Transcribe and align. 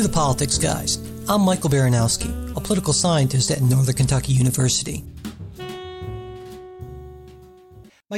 To 0.00 0.08
the 0.08 0.12
Politics 0.14 0.56
Guys. 0.56 0.96
I'm 1.28 1.42
Michael 1.42 1.68
Baranowski, 1.68 2.56
a 2.56 2.60
political 2.62 2.94
scientist 2.94 3.50
at 3.50 3.60
Northern 3.60 3.94
Kentucky 3.94 4.32
University. 4.32 5.04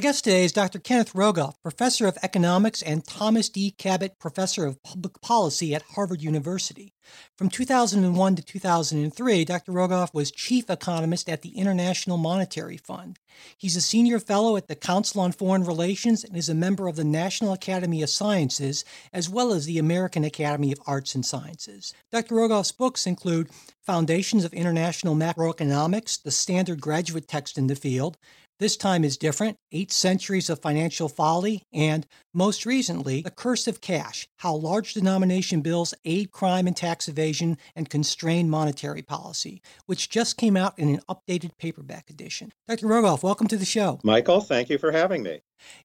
Guest 0.02 0.24
today 0.24 0.44
is 0.44 0.50
Dr. 0.50 0.80
Kenneth 0.80 1.12
Rogoff, 1.12 1.62
professor 1.62 2.08
of 2.08 2.18
economics 2.24 2.82
and 2.82 3.06
Thomas 3.06 3.48
D. 3.48 3.70
Cabot 3.70 4.18
professor 4.18 4.66
of 4.66 4.82
public 4.82 5.20
policy 5.20 5.76
at 5.76 5.82
Harvard 5.94 6.20
University. 6.20 6.92
From 7.38 7.48
2001 7.48 8.36
to 8.36 8.42
2003, 8.42 9.44
Dr. 9.44 9.70
Rogoff 9.70 10.12
was 10.12 10.32
chief 10.32 10.68
economist 10.68 11.28
at 11.28 11.42
the 11.42 11.56
International 11.56 12.16
Monetary 12.16 12.76
Fund. 12.76 13.20
He's 13.56 13.76
a 13.76 13.80
senior 13.80 14.18
fellow 14.18 14.56
at 14.56 14.66
the 14.66 14.74
Council 14.74 15.20
on 15.20 15.30
Foreign 15.30 15.64
Relations 15.64 16.24
and 16.24 16.36
is 16.36 16.48
a 16.48 16.54
member 16.54 16.88
of 16.88 16.96
the 16.96 17.04
National 17.04 17.52
Academy 17.52 18.02
of 18.02 18.10
Sciences 18.10 18.84
as 19.12 19.28
well 19.28 19.52
as 19.52 19.66
the 19.66 19.78
American 19.78 20.24
Academy 20.24 20.72
of 20.72 20.80
Arts 20.84 21.14
and 21.14 21.24
Sciences. 21.24 21.94
Dr. 22.10 22.34
Rogoff's 22.34 22.72
books 22.72 23.06
include 23.06 23.50
Foundations 23.82 24.44
of 24.44 24.52
International 24.52 25.14
Macroeconomics, 25.14 26.22
the 26.22 26.30
standard 26.30 26.80
graduate 26.80 27.26
text 27.26 27.58
in 27.58 27.66
the 27.66 27.74
field, 27.74 28.16
this 28.62 28.76
time 28.76 29.02
is 29.02 29.16
different 29.16 29.58
Eight 29.72 29.90
Centuries 29.90 30.48
of 30.48 30.60
Financial 30.60 31.08
Folly, 31.08 31.64
and 31.72 32.06
most 32.32 32.64
recently, 32.64 33.20
The 33.20 33.30
Curse 33.32 33.66
of 33.66 33.80
Cash 33.80 34.28
How 34.36 34.54
Large 34.54 34.94
Denomination 34.94 35.62
Bills 35.62 35.94
Aid 36.04 36.30
Crime 36.30 36.68
and 36.68 36.76
Tax 36.76 37.08
Evasion 37.08 37.58
and 37.74 37.90
Constrain 37.90 38.48
Monetary 38.48 39.02
Policy, 39.02 39.60
which 39.86 40.08
just 40.08 40.36
came 40.36 40.56
out 40.56 40.78
in 40.78 40.88
an 40.88 41.00
updated 41.10 41.58
paperback 41.58 42.08
edition. 42.08 42.52
Dr. 42.68 42.86
Rogoff, 42.86 43.24
welcome 43.24 43.48
to 43.48 43.56
the 43.56 43.64
show. 43.64 43.98
Michael, 44.04 44.40
thank 44.40 44.70
you 44.70 44.78
for 44.78 44.92
having 44.92 45.24
me. 45.24 45.40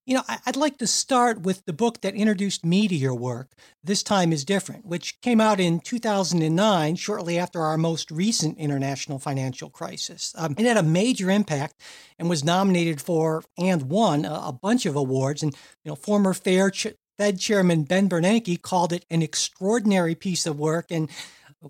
You 0.05 0.15
know, 0.15 0.23
I'd 0.45 0.55
like 0.55 0.77
to 0.77 0.87
start 0.87 1.41
with 1.41 1.65
the 1.65 1.73
book 1.73 2.01
that 2.01 2.15
introduced 2.15 2.65
me 2.65 2.87
to 2.87 2.95
your 2.95 3.15
work, 3.15 3.51
This 3.83 4.03
Time 4.03 4.31
is 4.31 4.45
Different, 4.45 4.85
which 4.85 5.19
came 5.21 5.41
out 5.41 5.59
in 5.59 5.79
2009, 5.79 6.95
shortly 6.95 7.37
after 7.37 7.61
our 7.61 7.77
most 7.77 8.09
recent 8.11 8.57
international 8.57 9.19
financial 9.19 9.69
crisis. 9.69 10.33
Um, 10.37 10.55
it 10.57 10.65
had 10.65 10.77
a 10.77 10.83
major 10.83 11.29
impact 11.29 11.81
and 12.17 12.29
was 12.29 12.43
nominated 12.43 13.01
for 13.01 13.43
and 13.57 13.89
won 13.89 14.25
a, 14.25 14.33
a 14.33 14.59
bunch 14.59 14.85
of 14.85 14.95
awards. 14.95 15.43
And, 15.43 15.53
you 15.83 15.89
know, 15.89 15.95
former 15.95 16.33
Fair 16.33 16.69
Ch- 16.71 16.95
Fed 17.17 17.39
Chairman 17.39 17.83
Ben 17.83 18.07
Bernanke 18.07 18.61
called 18.61 18.93
it 18.93 19.05
an 19.09 19.21
extraordinary 19.21 20.15
piece 20.15 20.45
of 20.45 20.59
work. 20.59 20.87
And 20.91 21.09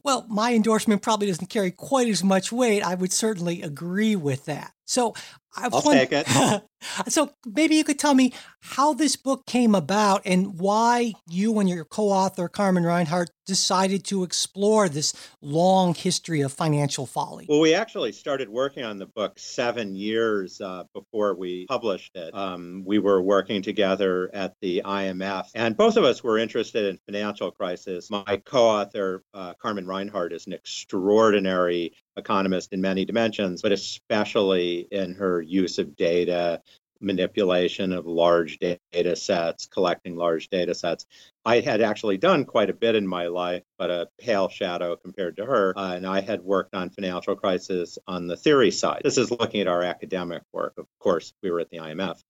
well, 0.04 0.26
my 0.30 0.54
endorsement 0.54 1.02
probably 1.02 1.28
doesn't 1.28 1.50
carry 1.50 1.72
quite 1.72 2.10
as 2.10 2.24
much 2.24 2.52
weight. 2.52 2.84
I 2.84 2.96
would 2.96 3.14
certainly 3.14 3.62
agree 3.62 4.16
with 4.16 4.46
that. 4.46 4.74
So 4.86 5.14
I 5.56 5.70
will 5.70 5.82
take 5.82 6.12
it. 6.12 6.28
so 7.08 7.32
maybe 7.46 7.76
you 7.76 7.84
could 7.84 8.00
tell 8.00 8.14
me 8.14 8.34
how 8.62 8.94
this 8.94 9.16
book 9.16 9.46
came 9.46 9.76
about 9.76 10.22
and 10.26 10.60
why 10.60 11.14
you 11.30 11.60
and 11.60 11.70
your 11.70 11.86
co-author 11.86 12.48
Carmen 12.48 12.84
Reinhart 12.84 13.30
decided 13.46 14.04
to 14.04 14.24
explore 14.24 14.90
this 14.90 15.14
long 15.42 15.96
history 15.96 16.42
of 16.42 16.52
financial 16.52 17.06
folly. 17.06 17.46
Well, 17.48 17.62
we 17.62 17.74
actually 17.74 18.12
started 18.12 18.50
working 18.50 18.84
on 18.84 18.98
the 18.98 19.06
book 19.06 19.40
seven 19.40 19.96
years 19.96 20.60
uh, 20.60 20.84
before 20.94 21.34
we 21.34 21.66
published 21.66 22.16
it. 22.16 22.36
Um, 22.36 22.84
we 22.86 23.00
were 23.00 23.22
working 23.22 23.62
together 23.62 24.30
at 24.34 24.54
the 24.62 24.82
IMF, 24.86 25.48
and 25.56 25.78
both 25.78 25.98
of 25.98 26.04
us 26.04 26.24
were 26.24 26.38
interested 26.38 26.86
in 26.86 27.00
financial 27.06 27.52
crisis. 27.52 28.12
My 28.12 28.42
co-author 28.46 29.24
uh, 29.34 29.54
Carmen 29.62 29.88
Reinhart 29.88 30.34
is 30.34 30.46
an 30.46 30.54
extraordinary 30.54 31.94
economist 32.18 32.74
in 32.74 32.82
many 32.82 33.06
dimensions, 33.06 33.62
but 33.62 33.72
especially 33.72 34.88
in 34.92 35.14
her 35.14 35.42
use 35.42 35.78
of 35.78 35.96
data, 35.96 36.62
manipulation 37.00 37.94
of 37.94 38.06
large 38.06 38.60
data 38.60 39.16
sets, 39.16 39.68
collecting 39.68 40.16
large 40.16 40.50
data 40.50 40.74
sets. 40.74 41.06
I 41.46 41.62
had 41.62 41.82
actually 41.82 42.18
done 42.18 42.46
quite 42.46 42.70
a 42.70 42.74
bit 42.74 42.96
in 42.96 43.08
my 43.08 43.28
life, 43.28 43.64
but 43.78 43.90
a 43.90 44.10
pale 44.20 44.50
shadow 44.50 44.96
compared 44.96 45.38
to 45.38 45.46
her. 45.46 45.74
Uh, 45.78 45.96
and 45.96 46.06
I 46.06 46.22
had 46.22 46.42
worked 46.42 46.76
on 46.76 46.90
financial 46.90 47.36
crisis 47.36 47.98
on 48.08 48.28
the 48.28 48.38
theory 48.38 48.72
side. 48.72 49.02
This 49.04 49.18
is 49.18 49.32
looking 49.32 49.62
at 49.62 49.68
our 49.68 49.84
academic 49.84 50.44
work. 50.52 50.74
Of 50.78 50.88
course, 51.00 51.34
we 51.42 51.52
were 51.52 51.60
at 51.60 51.70
the 51.70 51.78
IMF. 51.78 52.22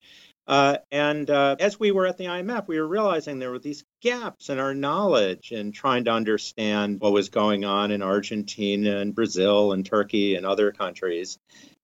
Uh, 0.47 0.77
and 0.91 1.29
uh, 1.29 1.57
as 1.59 1.77
we 1.77 1.91
were 1.91 2.07
at 2.07 2.17
the 2.17 2.25
IMF, 2.25 2.67
we 2.67 2.79
were 2.79 2.87
realizing 2.87 3.37
there 3.37 3.51
were 3.51 3.59
these 3.59 3.83
gaps 4.01 4.49
in 4.49 4.59
our 4.59 4.73
knowledge 4.73 5.51
and 5.51 5.73
trying 5.73 6.05
to 6.05 6.11
understand 6.11 7.01
what 7.01 7.11
was 7.11 7.29
going 7.29 7.65
on 7.65 7.91
in 7.91 8.01
Argentina 8.01 8.97
and 8.97 9.13
Brazil 9.13 9.73
and 9.73 9.85
Turkey 9.85 10.35
and 10.35 10.45
other 10.45 10.71
countries. 10.71 11.37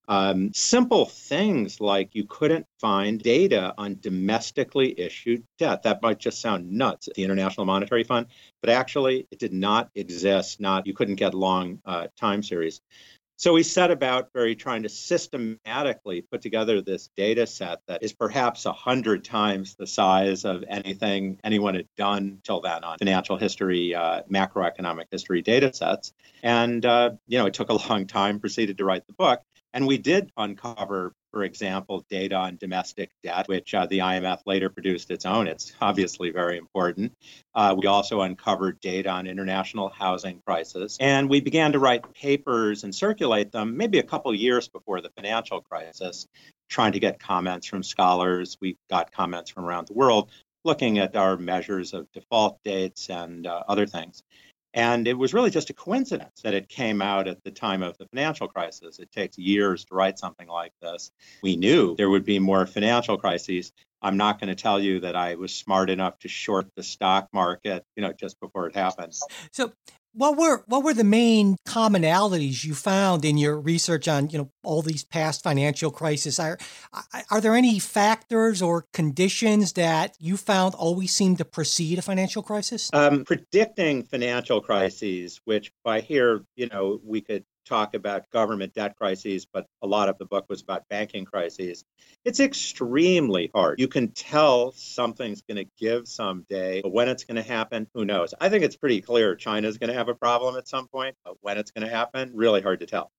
Um, 0.07 0.51
simple 0.53 1.05
things 1.05 1.79
like 1.79 2.13
you 2.13 2.25
couldn't 2.25 2.65
find 2.79 3.21
data 3.21 3.73
on 3.77 3.97
domestically 4.01 4.99
issued 4.99 5.43
debt. 5.57 5.83
That 5.83 6.01
might 6.01 6.19
just 6.19 6.41
sound 6.41 6.71
nuts, 6.71 7.07
at 7.07 7.13
the 7.13 7.23
International 7.23 7.65
Monetary 7.65 8.03
Fund, 8.03 8.27
but 8.61 8.69
actually 8.69 9.27
it 9.31 9.39
did 9.39 9.53
not 9.53 9.89
exist. 9.95 10.59
Not 10.59 10.87
you 10.87 10.93
couldn't 10.93 11.15
get 11.15 11.33
long 11.33 11.79
uh, 11.85 12.07
time 12.19 12.43
series. 12.43 12.81
So 13.37 13.51
we 13.51 13.63
set 13.63 13.91
about 13.91 14.29
very 14.33 14.55
trying 14.55 14.83
to 14.83 14.89
systematically 14.89 16.21
put 16.21 16.41
together 16.41 16.81
this 16.81 17.09
data 17.17 17.47
set 17.47 17.79
that 17.87 18.03
is 18.03 18.13
perhaps 18.13 18.65
a 18.65 18.71
hundred 18.71 19.25
times 19.25 19.75
the 19.75 19.87
size 19.87 20.45
of 20.45 20.63
anything 20.67 21.39
anyone 21.43 21.75
had 21.75 21.87
done 21.97 22.39
till 22.43 22.61
then 22.61 22.83
on 22.83 22.99
financial 22.99 23.37
history, 23.37 23.95
uh, 23.95 24.21
macroeconomic 24.31 25.05
history 25.11 25.41
data 25.41 25.73
sets. 25.73 26.13
And 26.43 26.85
uh, 26.85 27.11
you 27.27 27.39
know, 27.39 27.47
it 27.47 27.53
took 27.53 27.69
a 27.69 27.73
long 27.89 28.05
time. 28.05 28.39
Proceeded 28.39 28.77
to 28.77 28.85
write 28.85 29.07
the 29.07 29.13
book, 29.13 29.41
and 29.73 29.87
we 29.87 29.97
did 29.97 30.31
uncover, 30.37 31.13
for 31.31 31.43
example, 31.43 32.05
data 32.09 32.35
on 32.35 32.57
domestic 32.57 33.09
debt, 33.23 33.47
which 33.47 33.73
uh, 33.73 33.85
the 33.87 33.99
IMF 33.99 34.41
later 34.45 34.69
produced 34.69 35.09
its 35.09 35.25
own. 35.25 35.47
It's 35.47 35.73
obviously 35.81 36.29
very 36.31 36.57
important. 36.57 37.13
Uh, 37.55 37.75
we 37.77 37.87
also 37.87 38.21
uncovered 38.21 38.79
data 38.81 39.09
on 39.09 39.25
international 39.25 39.89
housing 39.89 40.41
prices. 40.45 40.97
And 40.99 41.29
we 41.29 41.41
began 41.41 41.71
to 41.71 41.79
write 41.79 42.13
papers 42.13 42.83
and 42.83 42.93
circulate 42.93 43.51
them 43.51 43.75
maybe 43.75 43.99
a 43.99 44.03
couple 44.03 44.33
years 44.35 44.67
before 44.67 45.01
the 45.01 45.09
financial 45.15 45.61
crisis, 45.61 46.27
trying 46.69 46.91
to 46.91 46.99
get 46.99 47.19
comments 47.19 47.67
from 47.67 47.81
scholars. 47.81 48.57
We 48.61 48.77
got 48.89 49.11
comments 49.11 49.49
from 49.49 49.65
around 49.65 49.87
the 49.87 49.93
world 49.93 50.29
looking 50.65 50.97
at 50.99 51.15
our 51.15 51.37
measures 51.37 51.93
of 51.93 52.09
default 52.13 52.57
dates 52.63 53.09
and 53.09 53.47
uh, 53.47 53.63
other 53.67 53.85
things. 53.85 54.23
And 54.73 55.07
it 55.07 55.13
was 55.13 55.33
really 55.33 55.51
just 55.51 55.69
a 55.69 55.73
coincidence 55.73 56.41
that 56.43 56.53
it 56.53 56.67
came 56.67 57.01
out 57.01 57.27
at 57.27 57.43
the 57.43 57.51
time 57.51 57.83
of 57.83 57.97
the 57.97 58.07
financial 58.07 58.47
crisis. 58.47 58.99
It 58.99 59.11
takes 59.11 59.37
years 59.37 59.85
to 59.85 59.95
write 59.95 60.17
something 60.17 60.47
like 60.47 60.73
this. 60.81 61.11
We 61.43 61.55
knew 61.55 61.95
there 61.95 62.09
would 62.09 62.25
be 62.25 62.39
more 62.39 62.65
financial 62.65 63.17
crises. 63.17 63.71
I'm 64.01 64.17
not 64.17 64.39
going 64.39 64.49
to 64.49 64.61
tell 64.61 64.79
you 64.79 64.99
that 65.01 65.15
I 65.15 65.35
was 65.35 65.53
smart 65.53 65.89
enough 65.89 66.19
to 66.19 66.27
short 66.27 66.67
the 66.75 66.83
stock 66.83 67.29
market, 67.33 67.85
you 67.95 68.01
know, 68.01 68.13
just 68.13 68.39
before 68.39 68.67
it 68.67 68.75
happened. 68.75 69.13
So 69.51 69.71
what 70.13 70.37
were 70.37 70.63
what 70.67 70.83
were 70.83 70.93
the 70.93 71.03
main 71.03 71.57
commonalities 71.67 72.63
you 72.63 72.75
found 72.75 73.25
in 73.25 73.37
your 73.37 73.59
research 73.59 74.07
on 74.07 74.29
you 74.29 74.37
know 74.37 74.51
all 74.63 74.81
these 74.81 75.03
past 75.03 75.43
financial 75.43 75.91
crises? 75.91 76.39
Are 76.39 76.57
are 77.29 77.41
there 77.41 77.55
any 77.55 77.79
factors 77.79 78.61
or 78.61 78.85
conditions 78.93 79.73
that 79.73 80.15
you 80.19 80.37
found 80.37 80.75
always 80.75 81.13
seem 81.13 81.35
to 81.37 81.45
precede 81.45 81.99
a 81.99 82.01
financial 82.01 82.43
crisis? 82.43 82.89
Um, 82.93 83.25
predicting 83.25 84.03
financial 84.03 84.61
crises, 84.61 85.41
which 85.45 85.71
by 85.83 86.01
here 86.01 86.43
you 86.55 86.67
know 86.67 86.99
we 87.03 87.21
could 87.21 87.45
talk 87.65 87.93
about 87.93 88.29
government 88.31 88.73
debt 88.73 88.95
crises, 88.95 89.45
but 89.45 89.65
a 89.81 89.87
lot 89.87 90.09
of 90.09 90.17
the 90.17 90.25
book 90.25 90.45
was 90.49 90.61
about 90.61 90.87
banking 90.89 91.25
crises. 91.25 91.83
It's 92.25 92.39
extremely 92.39 93.49
hard. 93.53 93.79
You 93.79 93.87
can 93.87 94.09
tell 94.11 94.71
something's 94.71 95.41
going 95.41 95.65
to 95.65 95.71
give 95.77 96.07
someday, 96.07 96.81
but 96.81 96.91
when 96.91 97.09
it's 97.09 97.23
going 97.23 97.41
to 97.41 97.47
happen, 97.47 97.87
who 97.93 98.05
knows? 98.05 98.33
I 98.39 98.49
think 98.49 98.63
it's 98.63 98.77
pretty 98.77 99.01
clear 99.01 99.35
China's 99.35 99.77
going 99.77 99.89
to 99.89 99.95
have 99.95 100.09
a 100.09 100.15
problem 100.15 100.55
at 100.57 100.67
some 100.67 100.87
point, 100.87 101.15
but 101.23 101.35
when 101.41 101.57
it's 101.57 101.71
going 101.71 101.87
to 101.87 101.93
happen, 101.93 102.31
really 102.33 102.61
hard 102.61 102.79
to 102.81 102.85
tell. 102.85 103.11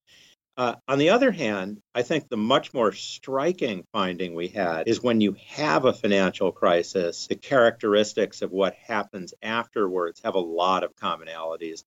Uh, 0.56 0.76
on 0.86 0.98
the 0.98 1.10
other 1.10 1.32
hand, 1.32 1.80
I 1.96 2.02
think 2.02 2.28
the 2.28 2.36
much 2.36 2.72
more 2.72 2.92
striking 2.92 3.84
finding 3.92 4.34
we 4.34 4.48
had 4.48 4.86
is 4.86 5.02
when 5.02 5.20
you 5.20 5.36
have 5.48 5.84
a 5.84 5.92
financial 5.92 6.52
crisis, 6.52 7.26
the 7.26 7.34
characteristics 7.34 8.40
of 8.40 8.52
what 8.52 8.74
happens 8.74 9.34
afterwards 9.42 10.20
have 10.24 10.36
a 10.36 10.40
lot 10.40 10.84
of 10.84 10.94
commonalities. 10.94 11.82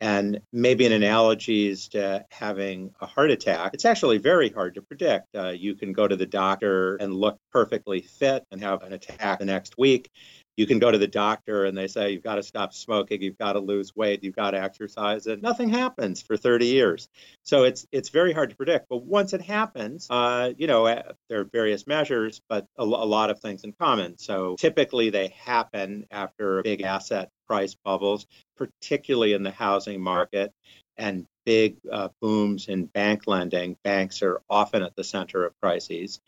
And 0.00 0.40
maybe 0.50 0.86
an 0.86 0.92
analogy 0.92 1.68
is 1.68 1.88
to 1.88 2.24
having 2.30 2.94
a 3.00 3.06
heart 3.06 3.30
attack. 3.30 3.74
It's 3.74 3.84
actually 3.84 4.16
very 4.16 4.48
hard 4.48 4.76
to 4.76 4.82
predict. 4.82 5.34
Uh, 5.36 5.48
you 5.48 5.74
can 5.74 5.92
go 5.92 6.08
to 6.08 6.16
the 6.16 6.26
doctor 6.26 6.96
and 6.96 7.12
look 7.12 7.38
perfectly 7.52 8.00
fit 8.00 8.44
and 8.50 8.62
have 8.62 8.82
an 8.82 8.94
attack 8.94 9.40
the 9.40 9.44
next 9.44 9.76
week. 9.76 10.10
You 10.56 10.66
can 10.66 10.78
go 10.78 10.90
to 10.90 10.98
the 10.98 11.06
doctor 11.06 11.64
and 11.64 11.76
they 11.76 11.86
say, 11.86 12.10
you've 12.10 12.22
got 12.22 12.34
to 12.34 12.42
stop 12.42 12.74
smoking, 12.74 13.22
you've 13.22 13.38
got 13.38 13.54
to 13.54 13.60
lose 13.60 13.94
weight, 13.94 14.24
you've 14.24 14.36
got 14.36 14.50
to 14.50 14.60
exercise, 14.60 15.26
and 15.26 15.40
nothing 15.42 15.68
happens 15.68 16.20
for 16.22 16.36
30 16.36 16.66
years. 16.66 17.08
So 17.44 17.64
it's 17.64 17.86
it's 17.92 18.10
very 18.10 18.32
hard 18.32 18.50
to 18.50 18.56
predict. 18.56 18.86
But 18.90 19.02
once 19.04 19.32
it 19.32 19.40
happens, 19.40 20.06
uh, 20.10 20.52
you 20.56 20.66
know, 20.66 20.86
uh, 20.86 21.12
there 21.28 21.40
are 21.40 21.44
various 21.44 21.86
measures, 21.86 22.42
but 22.48 22.66
a, 22.76 22.82
a 22.82 22.84
lot 22.84 23.30
of 23.30 23.40
things 23.40 23.64
in 23.64 23.72
common. 23.72 24.18
So 24.18 24.56
typically 24.58 25.10
they 25.10 25.28
happen 25.28 26.06
after 26.10 26.58
a 26.58 26.62
big 26.62 26.82
asset 26.82 27.30
price 27.50 27.74
bubbles, 27.84 28.26
particularly 28.56 29.32
in 29.32 29.42
the 29.42 29.50
housing 29.50 30.00
market, 30.00 30.52
and 30.96 31.26
big 31.44 31.78
uh, 31.90 32.08
booms 32.22 32.68
in 32.68 32.84
bank 32.84 33.26
lending. 33.26 33.76
Banks 33.82 34.22
are 34.22 34.40
often 34.48 34.84
at 34.84 34.94
the 34.94 35.02
center 35.02 35.44
of 35.44 35.52
crises. 35.60 36.20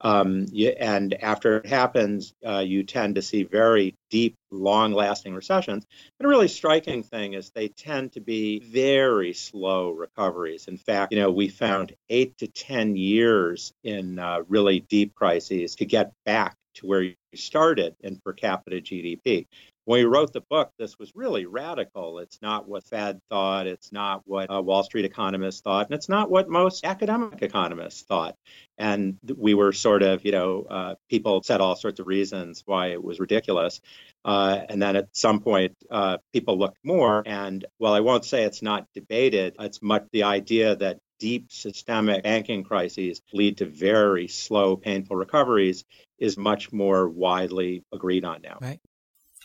Um, 0.00 0.46
you, 0.50 0.70
and 0.70 1.14
after 1.14 1.58
it 1.58 1.66
happens, 1.66 2.34
uh, 2.44 2.58
you 2.58 2.82
tend 2.82 3.14
to 3.14 3.22
see 3.22 3.44
very 3.44 3.94
deep, 4.10 4.34
long 4.50 4.92
lasting 4.92 5.32
recessions. 5.32 5.86
And 6.18 6.26
a 6.26 6.28
really 6.28 6.48
striking 6.48 7.04
thing 7.04 7.34
is 7.34 7.50
they 7.50 7.68
tend 7.68 8.14
to 8.14 8.20
be 8.20 8.58
very 8.58 9.32
slow 9.32 9.90
recoveries. 9.92 10.66
In 10.66 10.76
fact, 10.76 11.12
you 11.12 11.20
know, 11.20 11.30
we 11.30 11.46
found 11.46 11.94
eight 12.10 12.36
to 12.38 12.48
10 12.48 12.96
years 12.96 13.72
in 13.84 14.18
uh, 14.18 14.40
really 14.48 14.80
deep 14.80 15.14
crises 15.14 15.76
to 15.76 15.84
get 15.84 16.12
back 16.26 16.56
to 16.74 16.86
where 16.86 17.02
you 17.02 17.14
started 17.36 17.94
in 18.00 18.16
per 18.16 18.32
capita 18.32 18.80
GDP 18.80 19.46
when 19.84 20.00
we 20.00 20.04
wrote 20.04 20.32
the 20.32 20.40
book, 20.40 20.70
this 20.78 20.98
was 20.98 21.12
really 21.14 21.44
radical. 21.44 22.18
It's 22.18 22.40
not 22.40 22.66
what 22.66 22.84
Fed 22.84 23.20
thought. 23.28 23.66
It's 23.66 23.92
not 23.92 24.22
what 24.24 24.50
uh, 24.50 24.62
Wall 24.62 24.82
Street 24.82 25.04
economists 25.04 25.60
thought. 25.60 25.86
And 25.86 25.94
it's 25.94 26.08
not 26.08 26.30
what 26.30 26.48
most 26.48 26.84
academic 26.84 27.42
economists 27.42 28.02
thought. 28.02 28.36
And 28.78 29.18
we 29.36 29.54
were 29.54 29.72
sort 29.72 30.02
of, 30.02 30.24
you 30.24 30.32
know, 30.32 30.66
uh, 30.68 30.94
people 31.10 31.42
said 31.42 31.60
all 31.60 31.76
sorts 31.76 32.00
of 32.00 32.06
reasons 32.06 32.62
why 32.64 32.88
it 32.88 33.02
was 33.02 33.20
ridiculous. 33.20 33.80
Uh, 34.24 34.60
and 34.68 34.80
then 34.80 34.96
at 34.96 35.08
some 35.12 35.40
point, 35.40 35.76
uh, 35.90 36.16
people 36.32 36.58
looked 36.58 36.78
more. 36.82 37.22
And 37.26 37.64
while 37.76 37.92
I 37.92 38.00
won't 38.00 38.24
say 38.24 38.44
it's 38.44 38.62
not 38.62 38.86
debated, 38.94 39.56
it's 39.60 39.82
much 39.82 40.04
the 40.12 40.22
idea 40.22 40.76
that 40.76 40.98
deep 41.20 41.52
systemic 41.52 42.22
banking 42.22 42.64
crises 42.64 43.20
lead 43.32 43.58
to 43.58 43.66
very 43.66 44.28
slow, 44.28 44.76
painful 44.76 45.16
recoveries 45.16 45.84
is 46.18 46.38
much 46.38 46.72
more 46.72 47.08
widely 47.08 47.84
agreed 47.92 48.24
on 48.24 48.40
now. 48.42 48.58
Right. 48.60 48.80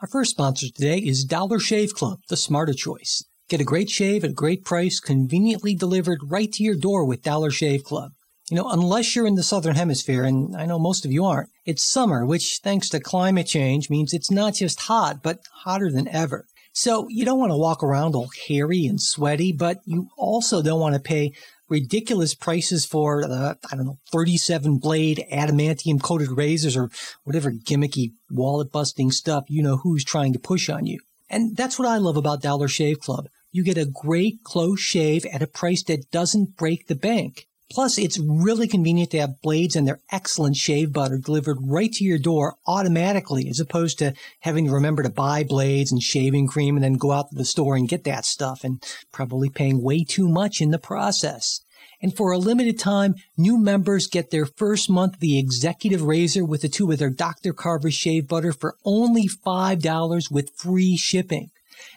Our 0.02 0.08
first 0.08 0.32
sponsor 0.32 0.68
today 0.68 1.00
is 1.00 1.26
Dollar 1.26 1.60
Shave 1.60 1.94
Club, 1.94 2.20
the 2.30 2.38
smarter 2.38 2.72
choice. 2.72 3.22
Get 3.50 3.60
a 3.60 3.66
great 3.66 3.90
shave 3.90 4.24
at 4.24 4.30
a 4.30 4.34
great 4.34 4.64
price, 4.64 4.98
conveniently 4.98 5.76
delivered 5.76 6.20
right 6.24 6.50
to 6.54 6.64
your 6.64 6.78
door 6.78 7.04
with 7.04 7.22
Dollar 7.22 7.52
Shave 7.52 7.84
Club. 7.84 8.14
You 8.50 8.56
know, 8.56 8.70
unless 8.70 9.14
you're 9.14 9.28
in 9.28 9.36
the 9.36 9.44
southern 9.44 9.76
hemisphere, 9.76 10.24
and 10.24 10.56
I 10.56 10.66
know 10.66 10.80
most 10.80 11.04
of 11.04 11.12
you 11.12 11.26
aren't, 11.26 11.50
it's 11.66 11.84
summer, 11.84 12.26
which 12.26 12.62
thanks 12.64 12.88
to 12.90 13.02
climate 13.02 13.48
change 13.48 13.90
means 13.90 14.14
it's 14.14 14.32
not 14.32 14.54
just 14.54 14.80
hot, 14.84 15.22
but 15.22 15.40
hotter 15.64 15.92
than 15.92 16.08
ever. 16.08 16.46
So 16.72 17.08
you 17.10 17.26
don't 17.26 17.40
want 17.40 17.52
to 17.52 17.58
walk 17.58 17.84
around 17.84 18.16
all 18.16 18.30
hairy 18.48 18.86
and 18.86 19.02
sweaty, 19.02 19.52
but 19.52 19.80
you 19.84 20.08
also 20.18 20.62
don't 20.62 20.80
want 20.80 20.96
to 20.96 21.02
pay 21.02 21.34
ridiculous 21.70 22.34
prices 22.36 22.86
for 22.86 23.22
the, 23.28 23.58
I 23.72 23.76
don't 23.76 23.86
know, 23.86 24.00
37 24.12 24.78
blade 24.78 25.26
adamantium 25.32 26.02
coated 26.02 26.32
razors 26.32 26.76
or 26.76 26.90
whatever 27.24 27.52
gimmicky 27.52 28.12
wallet 28.30 28.72
busting 28.72 29.12
stuff 29.12 29.46
you 29.48 29.62
know 29.62 29.78
who's 29.78 30.04
trying 30.04 30.34
to 30.34 30.40
push 30.40 30.70
on 30.70 30.86
you. 30.86 31.00
And 31.30 31.56
that's 31.56 31.78
what 31.78 31.88
I 31.88 31.98
love 31.98 32.18
about 32.18 32.42
Dollar 32.42 32.68
Shave 32.68 33.00
Club. 33.00 33.28
You 33.52 33.64
get 33.64 33.78
a 33.78 33.86
great 33.86 34.44
close 34.44 34.80
shave 34.80 35.26
at 35.26 35.42
a 35.42 35.48
price 35.48 35.84
that 35.84 36.12
doesn't 36.12 36.58
break 36.58 36.88
the 36.88 36.96
bank. 36.96 37.48
Plus, 37.72 38.00
it's 38.00 38.20
really 38.20 38.68
convenient 38.68 39.12
to 39.12 39.20
have 39.20 39.42
blades 39.42 39.76
and 39.76 39.88
their 39.88 40.00
excellent 40.12 40.56
shave 40.56 40.92
butter 40.92 41.18
delivered 41.18 41.58
right 41.62 41.92
to 41.92 42.04
your 42.04 42.18
door 42.18 42.56
automatically, 42.66 43.48
as 43.48 43.60
opposed 43.60 44.00
to 44.00 44.14
having 44.40 44.66
to 44.66 44.72
remember 44.72 45.04
to 45.04 45.10
buy 45.10 45.44
blades 45.44 45.92
and 45.92 46.02
shaving 46.02 46.48
cream 46.48 46.76
and 46.76 46.84
then 46.84 46.94
go 46.94 47.12
out 47.12 47.30
to 47.30 47.36
the 47.36 47.46
store 47.46 47.76
and 47.76 47.88
get 47.88 48.06
that 48.06 48.26
stuff 48.26 48.64
and 48.64 48.84
probably 49.12 49.50
paying 49.50 49.84
way 49.84 50.04
too 50.04 50.28
much 50.28 50.62
in 50.62 50.72
the 50.72 50.80
process. 50.80 51.62
And 52.02 52.16
for 52.16 52.32
a 52.32 52.38
limited 52.38 52.80
time, 52.80 53.16
new 53.38 53.58
members 53.58 54.08
get 54.08 54.32
their 54.32 54.46
first 54.46 54.90
month 54.90 55.16
of 55.16 55.20
the 55.20 55.38
executive 55.38 56.02
razor 56.02 56.46
with 56.46 56.62
the 56.62 56.70
tube 56.70 56.92
of 56.92 56.98
their 56.98 57.10
Dr. 57.10 57.54
Carver 57.54 57.92
shave 57.92 58.28
butter 58.28 58.54
for 58.54 58.78
only 58.86 59.28
$5 59.28 60.32
with 60.32 60.56
free 60.56 60.98
shipping. 60.98 61.50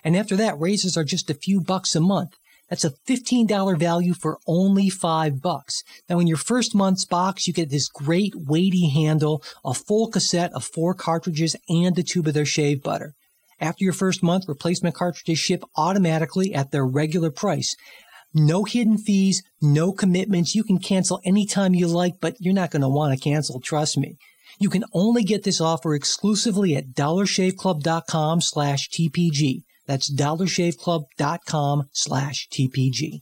And 0.05 0.17
after 0.17 0.37
that, 0.37 0.59
razors 0.59 0.97
are 0.97 1.05
just 1.05 1.31
a 1.31 1.35
few 1.35 1.61
bucks 1.61 1.95
a 1.95 2.01
month. 2.01 2.37
That's 2.73 2.87
a 2.87 2.95
$15 3.07 3.79
value 3.79 4.15
for 4.15 4.39
only 4.47 4.89
five 4.89 5.43
bucks. 5.43 5.83
Now, 6.09 6.21
in 6.21 6.27
your 6.27 6.39
first 6.39 6.75
month's 6.75 7.05
box, 7.05 7.47
you 7.47 7.53
get 7.53 7.69
this 7.69 7.87
great 7.87 8.33
weighty 8.35 8.89
handle, 8.89 9.45
a 9.63 9.75
full 9.75 10.09
cassette 10.09 10.55
of 10.55 10.65
four 10.65 10.95
cartridges, 10.95 11.55
and 11.69 11.99
a 11.99 12.03
tube 12.03 12.29
of 12.29 12.33
their 12.33 12.47
shave 12.47 12.83
butter. 12.83 13.13
After 13.61 13.85
your 13.85 13.93
first 13.93 14.23
month, 14.23 14.49
replacement 14.49 14.95
cartridges 14.95 15.39
ship 15.39 15.65
automatically 15.77 16.55
at 16.55 16.71
their 16.71 16.87
regular 16.87 17.31
price. 17.31 17.77
No 18.33 18.65
hidden 18.65 18.97
fees, 18.97 19.43
no 19.61 19.93
commitments. 19.93 20.55
You 20.55 20.65
can 20.65 20.79
cancel 20.79 21.21
anytime 21.27 21.75
you 21.75 21.87
like, 21.89 22.23
but 22.23 22.37
you're 22.41 22.55
not 22.55 22.71
going 22.71 22.81
to 22.81 22.89
want 22.89 23.13
to 23.13 23.23
cancel. 23.23 23.61
Trust 23.61 23.99
me. 23.99 24.17
You 24.59 24.71
can 24.71 24.85
only 24.95 25.25
get 25.25 25.43
this 25.43 25.61
offer 25.61 25.95
exclusively 25.95 26.75
at 26.75 26.95
dollarshaveclub.com 26.95 28.41
slash 28.41 28.89
TPG. 28.89 29.65
That's 29.93 30.11
dollarshaveclub.com 30.11 31.91
slash 31.93 32.49
TPG. 32.51 33.21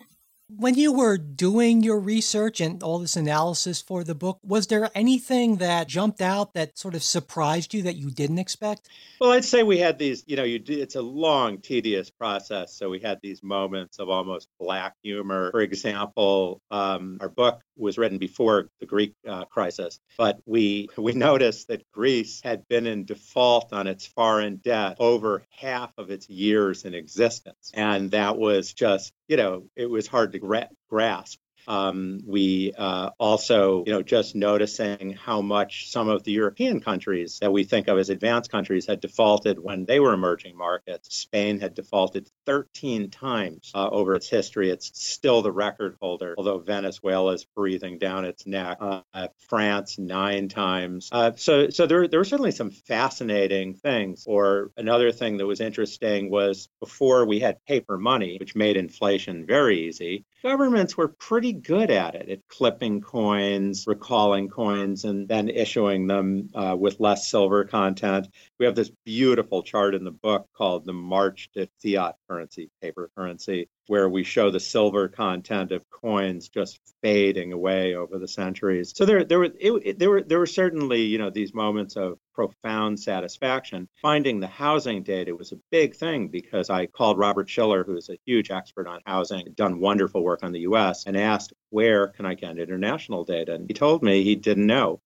When 0.56 0.74
you 0.74 0.92
were 0.92 1.16
doing 1.16 1.82
your 1.82 2.00
research 2.00 2.60
and 2.60 2.82
all 2.82 2.98
this 2.98 3.16
analysis 3.16 3.80
for 3.80 4.02
the 4.02 4.14
book, 4.14 4.38
was 4.42 4.66
there 4.66 4.90
anything 4.94 5.56
that 5.56 5.86
jumped 5.86 6.20
out 6.20 6.54
that 6.54 6.76
sort 6.76 6.94
of 6.94 7.02
surprised 7.02 7.72
you 7.72 7.82
that 7.82 7.96
you 7.96 8.10
didn't 8.10 8.38
expect? 8.38 8.88
Well, 9.20 9.32
I'd 9.32 9.44
say 9.44 9.62
we 9.62 9.78
had 9.78 9.98
these, 9.98 10.24
you 10.26 10.36
know, 10.36 10.44
you 10.44 10.58
do, 10.58 10.78
it's 10.78 10.96
a 10.96 11.02
long, 11.02 11.58
tedious 11.58 12.10
process. 12.10 12.74
So 12.74 12.90
we 12.90 12.98
had 13.00 13.20
these 13.22 13.42
moments 13.42 13.98
of 13.98 14.08
almost 14.08 14.48
black 14.58 14.94
humor. 15.02 15.50
For 15.50 15.60
example, 15.60 16.60
um, 16.70 17.18
our 17.20 17.28
book 17.28 17.60
was 17.76 17.98
written 17.98 18.18
before 18.18 18.68
the 18.80 18.86
Greek 18.86 19.14
uh, 19.28 19.44
crisis, 19.46 19.98
but 20.18 20.40
we 20.46 20.88
we 20.96 21.12
noticed 21.12 21.68
that 21.68 21.90
Greece 21.92 22.40
had 22.42 22.66
been 22.68 22.86
in 22.86 23.04
default 23.04 23.72
on 23.72 23.86
its 23.86 24.06
foreign 24.06 24.56
debt 24.56 24.96
over 25.00 25.42
half 25.50 25.92
of 25.98 26.10
its 26.10 26.28
years 26.28 26.84
in 26.84 26.94
existence, 26.94 27.72
and 27.74 28.10
that 28.12 28.36
was 28.36 28.72
just 28.72 29.12
you 29.30 29.36
know, 29.36 29.62
it 29.76 29.86
was 29.88 30.08
hard 30.08 30.32
to 30.32 30.40
gra- 30.40 30.68
grasp. 30.88 31.38
Um, 31.66 32.20
we 32.26 32.72
uh, 32.76 33.10
also, 33.18 33.84
you 33.86 33.92
know, 33.92 34.02
just 34.02 34.34
noticing 34.34 35.12
how 35.12 35.40
much 35.40 35.90
some 35.90 36.08
of 36.08 36.24
the 36.24 36.32
European 36.32 36.80
countries 36.80 37.38
that 37.40 37.52
we 37.52 37.64
think 37.64 37.88
of 37.88 37.98
as 37.98 38.10
advanced 38.10 38.50
countries 38.50 38.86
had 38.86 39.00
defaulted 39.00 39.58
when 39.58 39.84
they 39.84 40.00
were 40.00 40.12
emerging 40.12 40.56
markets. 40.56 41.14
Spain 41.16 41.60
had 41.60 41.74
defaulted 41.74 42.28
13 42.46 43.10
times 43.10 43.70
uh, 43.74 43.88
over 43.88 44.14
its 44.14 44.28
history. 44.28 44.70
It's 44.70 44.90
still 44.94 45.42
the 45.42 45.52
record 45.52 45.96
holder, 46.00 46.34
although 46.36 46.58
Venezuela 46.58 47.32
is 47.32 47.44
breathing 47.44 47.98
down 47.98 48.24
its 48.24 48.46
neck. 48.46 48.78
Uh, 48.80 49.02
France 49.48 49.98
nine 49.98 50.48
times. 50.48 51.08
Uh, 51.12 51.32
so, 51.36 51.70
so 51.70 51.86
there, 51.86 52.08
there 52.08 52.20
were 52.20 52.24
certainly 52.24 52.50
some 52.50 52.70
fascinating 52.70 53.74
things. 53.74 54.24
Or 54.26 54.70
another 54.76 55.12
thing 55.12 55.36
that 55.38 55.46
was 55.46 55.60
interesting 55.60 56.30
was 56.30 56.68
before 56.80 57.26
we 57.26 57.40
had 57.40 57.64
paper 57.64 57.98
money, 57.98 58.36
which 58.38 58.54
made 58.54 58.76
inflation 58.76 59.46
very 59.46 59.88
easy 59.88 60.24
governments 60.42 60.96
were 60.96 61.08
pretty 61.08 61.49
good 61.52 61.90
at 61.90 62.14
it, 62.14 62.28
at 62.28 62.48
clipping 62.48 63.00
coins, 63.00 63.84
recalling 63.86 64.48
coins, 64.48 65.04
and 65.04 65.28
then 65.28 65.48
issuing 65.48 66.06
them 66.06 66.50
uh, 66.54 66.76
with 66.78 67.00
less 67.00 67.28
silver 67.28 67.64
content. 67.64 68.28
We 68.60 68.66
have 68.66 68.74
this 68.74 68.92
beautiful 69.06 69.62
chart 69.62 69.94
in 69.94 70.04
the 70.04 70.10
book 70.10 70.46
called 70.52 70.84
The 70.84 70.92
March 70.92 71.48
to 71.54 71.66
Fiat 71.82 72.16
Currency, 72.28 72.68
paper 72.82 73.10
currency, 73.16 73.70
where 73.86 74.06
we 74.06 74.22
show 74.22 74.50
the 74.50 74.60
silver 74.60 75.08
content 75.08 75.72
of 75.72 75.88
coins 75.88 76.50
just 76.50 76.78
fading 77.02 77.54
away 77.54 77.94
over 77.94 78.18
the 78.18 78.28
centuries. 78.28 78.92
So 78.94 79.06
there, 79.06 79.24
there 79.24 79.38
were, 79.38 79.46
it, 79.58 79.82
it, 79.82 79.98
there 79.98 80.10
were, 80.10 80.22
there 80.22 80.38
were 80.38 80.44
certainly, 80.44 81.00
you 81.00 81.16
know, 81.16 81.30
these 81.30 81.54
moments 81.54 81.96
of 81.96 82.18
profound 82.34 83.00
satisfaction. 83.00 83.88
Finding 84.02 84.40
the 84.40 84.46
housing 84.46 85.04
data 85.04 85.34
was 85.34 85.52
a 85.52 85.58
big 85.70 85.96
thing 85.96 86.28
because 86.28 86.68
I 86.68 86.84
called 86.84 87.16
Robert 87.16 87.48
Shiller, 87.48 87.82
who 87.82 87.96
is 87.96 88.10
a 88.10 88.18
huge 88.26 88.50
expert 88.50 88.86
on 88.86 89.00
housing, 89.06 89.54
done 89.54 89.80
wonderful 89.80 90.22
work 90.22 90.40
on 90.42 90.52
the 90.52 90.60
US, 90.60 91.06
and 91.06 91.16
asked, 91.16 91.54
where 91.70 92.08
can 92.08 92.26
I 92.26 92.34
get 92.34 92.58
international 92.58 93.24
data? 93.24 93.54
And 93.54 93.68
he 93.68 93.74
told 93.74 94.02
me 94.02 94.22
he 94.22 94.36
didn't 94.36 94.66
know. 94.66 95.00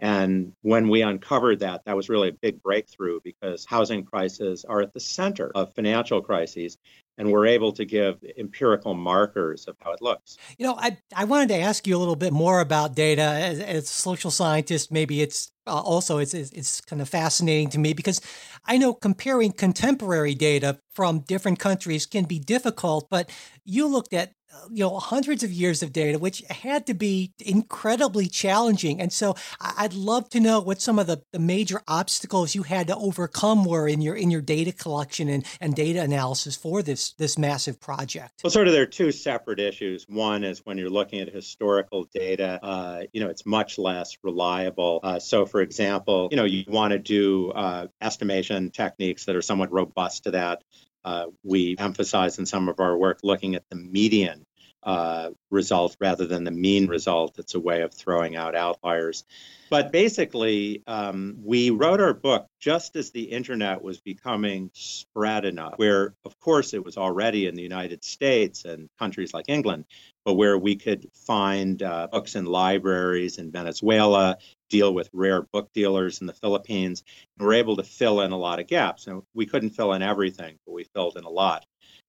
And 0.00 0.52
when 0.62 0.88
we 0.88 1.02
uncovered 1.02 1.60
that, 1.60 1.84
that 1.84 1.96
was 1.96 2.08
really 2.08 2.28
a 2.28 2.32
big 2.32 2.62
breakthrough 2.62 3.20
because 3.24 3.64
housing 3.64 4.04
prices 4.04 4.64
are 4.64 4.80
at 4.80 4.92
the 4.92 5.00
center 5.00 5.50
of 5.54 5.74
financial 5.74 6.20
crises 6.22 6.78
and 7.18 7.32
we're 7.32 7.46
able 7.46 7.72
to 7.72 7.84
give 7.84 8.24
empirical 8.38 8.94
markers 8.94 9.66
of 9.66 9.76
how 9.80 9.90
it 9.92 10.00
looks. 10.00 10.38
You 10.56 10.66
know, 10.66 10.76
I, 10.78 10.96
I 11.14 11.24
wanted 11.24 11.48
to 11.48 11.56
ask 11.56 11.86
you 11.86 11.96
a 11.96 11.98
little 11.98 12.16
bit 12.16 12.32
more 12.32 12.60
about 12.60 12.94
data. 12.94 13.22
As, 13.22 13.58
as 13.58 13.84
a 13.84 13.86
social 13.86 14.30
scientist, 14.30 14.92
maybe 14.92 15.20
it's 15.20 15.50
uh, 15.66 15.80
also 15.80 16.18
it's, 16.18 16.32
it's, 16.32 16.52
it's 16.52 16.80
kind 16.80 17.02
of 17.02 17.08
fascinating 17.08 17.70
to 17.70 17.78
me 17.78 17.92
because 17.92 18.20
I 18.64 18.78
know 18.78 18.94
comparing 18.94 19.50
contemporary 19.50 20.36
data 20.36 20.78
from 20.94 21.20
different 21.20 21.58
countries 21.58 22.06
can 22.06 22.24
be 22.24 22.38
difficult, 22.38 23.08
but 23.10 23.28
you 23.64 23.88
looked 23.88 24.14
at 24.14 24.32
you 24.70 24.84
know 24.84 24.98
hundreds 24.98 25.42
of 25.42 25.52
years 25.52 25.82
of 25.82 25.92
data 25.92 26.18
which 26.18 26.42
had 26.50 26.86
to 26.86 26.94
be 26.94 27.32
incredibly 27.38 28.26
challenging. 28.26 29.00
And 29.00 29.12
so 29.12 29.34
i'd 29.60 29.94
love 29.94 30.28
to 30.30 30.40
know 30.40 30.60
what 30.60 30.80
some 30.80 30.98
of 30.98 31.06
the, 31.06 31.22
the 31.32 31.38
major 31.38 31.82
obstacles 31.88 32.54
you 32.54 32.62
had 32.62 32.86
to 32.86 32.96
overcome 32.96 33.64
were 33.64 33.88
in 33.88 34.00
your 34.00 34.14
in 34.14 34.30
your 34.30 34.40
data 34.40 34.72
collection 34.72 35.28
and, 35.28 35.44
and 35.60 35.74
data 35.74 36.00
analysis 36.00 36.56
for 36.56 36.82
this 36.82 37.12
this 37.12 37.38
massive 37.38 37.80
project. 37.80 38.40
Well 38.42 38.50
sort 38.50 38.66
of 38.66 38.72
there 38.72 38.82
are 38.82 38.86
two 38.86 39.12
separate 39.12 39.60
issues. 39.60 40.06
One 40.08 40.44
is 40.44 40.64
when 40.64 40.78
you're 40.78 40.90
looking 40.90 41.20
at 41.20 41.28
historical 41.32 42.04
data 42.14 42.58
uh, 42.62 43.02
you 43.12 43.20
know 43.20 43.28
it's 43.28 43.46
much 43.46 43.78
less 43.78 44.16
reliable. 44.22 45.00
Uh, 45.02 45.18
so 45.18 45.46
for 45.46 45.60
example 45.60 46.28
you 46.30 46.36
know 46.36 46.44
you 46.44 46.64
want 46.66 46.92
to 46.92 46.98
do 46.98 47.50
uh, 47.50 47.86
estimation 48.00 48.70
techniques 48.70 49.24
that 49.26 49.36
are 49.36 49.42
somewhat 49.42 49.72
robust 49.72 50.24
to 50.24 50.32
that 50.32 50.62
uh, 51.04 51.26
we 51.44 51.76
emphasize 51.78 52.38
in 52.38 52.46
some 52.46 52.68
of 52.68 52.80
our 52.80 52.96
work 52.96 53.20
looking 53.22 53.54
at 53.54 53.64
the 53.70 53.76
median 53.76 54.44
uh, 54.88 55.28
result 55.50 55.94
rather 56.00 56.26
than 56.26 56.44
the 56.44 56.50
mean 56.50 56.86
result. 56.86 57.38
It's 57.38 57.54
a 57.54 57.60
way 57.60 57.82
of 57.82 57.92
throwing 57.92 58.36
out 58.36 58.56
outliers. 58.56 59.22
But 59.68 59.92
basically, 59.92 60.82
um, 60.86 61.40
we 61.44 61.68
wrote 61.68 62.00
our 62.00 62.14
book 62.14 62.46
just 62.58 62.96
as 62.96 63.10
the 63.10 63.24
internet 63.24 63.82
was 63.82 64.00
becoming 64.00 64.70
spread 64.72 65.44
enough, 65.44 65.74
where, 65.76 66.14
of 66.24 66.40
course, 66.40 66.72
it 66.72 66.82
was 66.82 66.96
already 66.96 67.46
in 67.46 67.54
the 67.54 67.60
United 67.62 68.02
States 68.02 68.64
and 68.64 68.88
countries 68.98 69.34
like 69.34 69.44
England, 69.48 69.84
but 70.24 70.34
where 70.34 70.56
we 70.56 70.76
could 70.76 71.06
find 71.12 71.82
uh, 71.82 72.06
books 72.10 72.34
in 72.34 72.46
libraries 72.46 73.36
in 73.36 73.50
Venezuela, 73.50 74.38
deal 74.70 74.94
with 74.94 75.10
rare 75.12 75.42
book 75.42 75.70
dealers 75.74 76.22
in 76.22 76.26
the 76.26 76.32
Philippines, 76.32 77.04
and 77.38 77.46
we're 77.46 77.52
able 77.52 77.76
to 77.76 77.82
fill 77.82 78.22
in 78.22 78.32
a 78.32 78.38
lot 78.38 78.58
of 78.58 78.66
gaps. 78.66 79.06
And 79.06 79.22
we 79.34 79.44
couldn't 79.44 79.76
fill 79.76 79.92
in 79.92 80.00
everything, 80.00 80.56
but 80.64 80.72
we 80.72 80.84
filled 80.84 81.18
in 81.18 81.24
a 81.24 81.30
lot. 81.30 81.66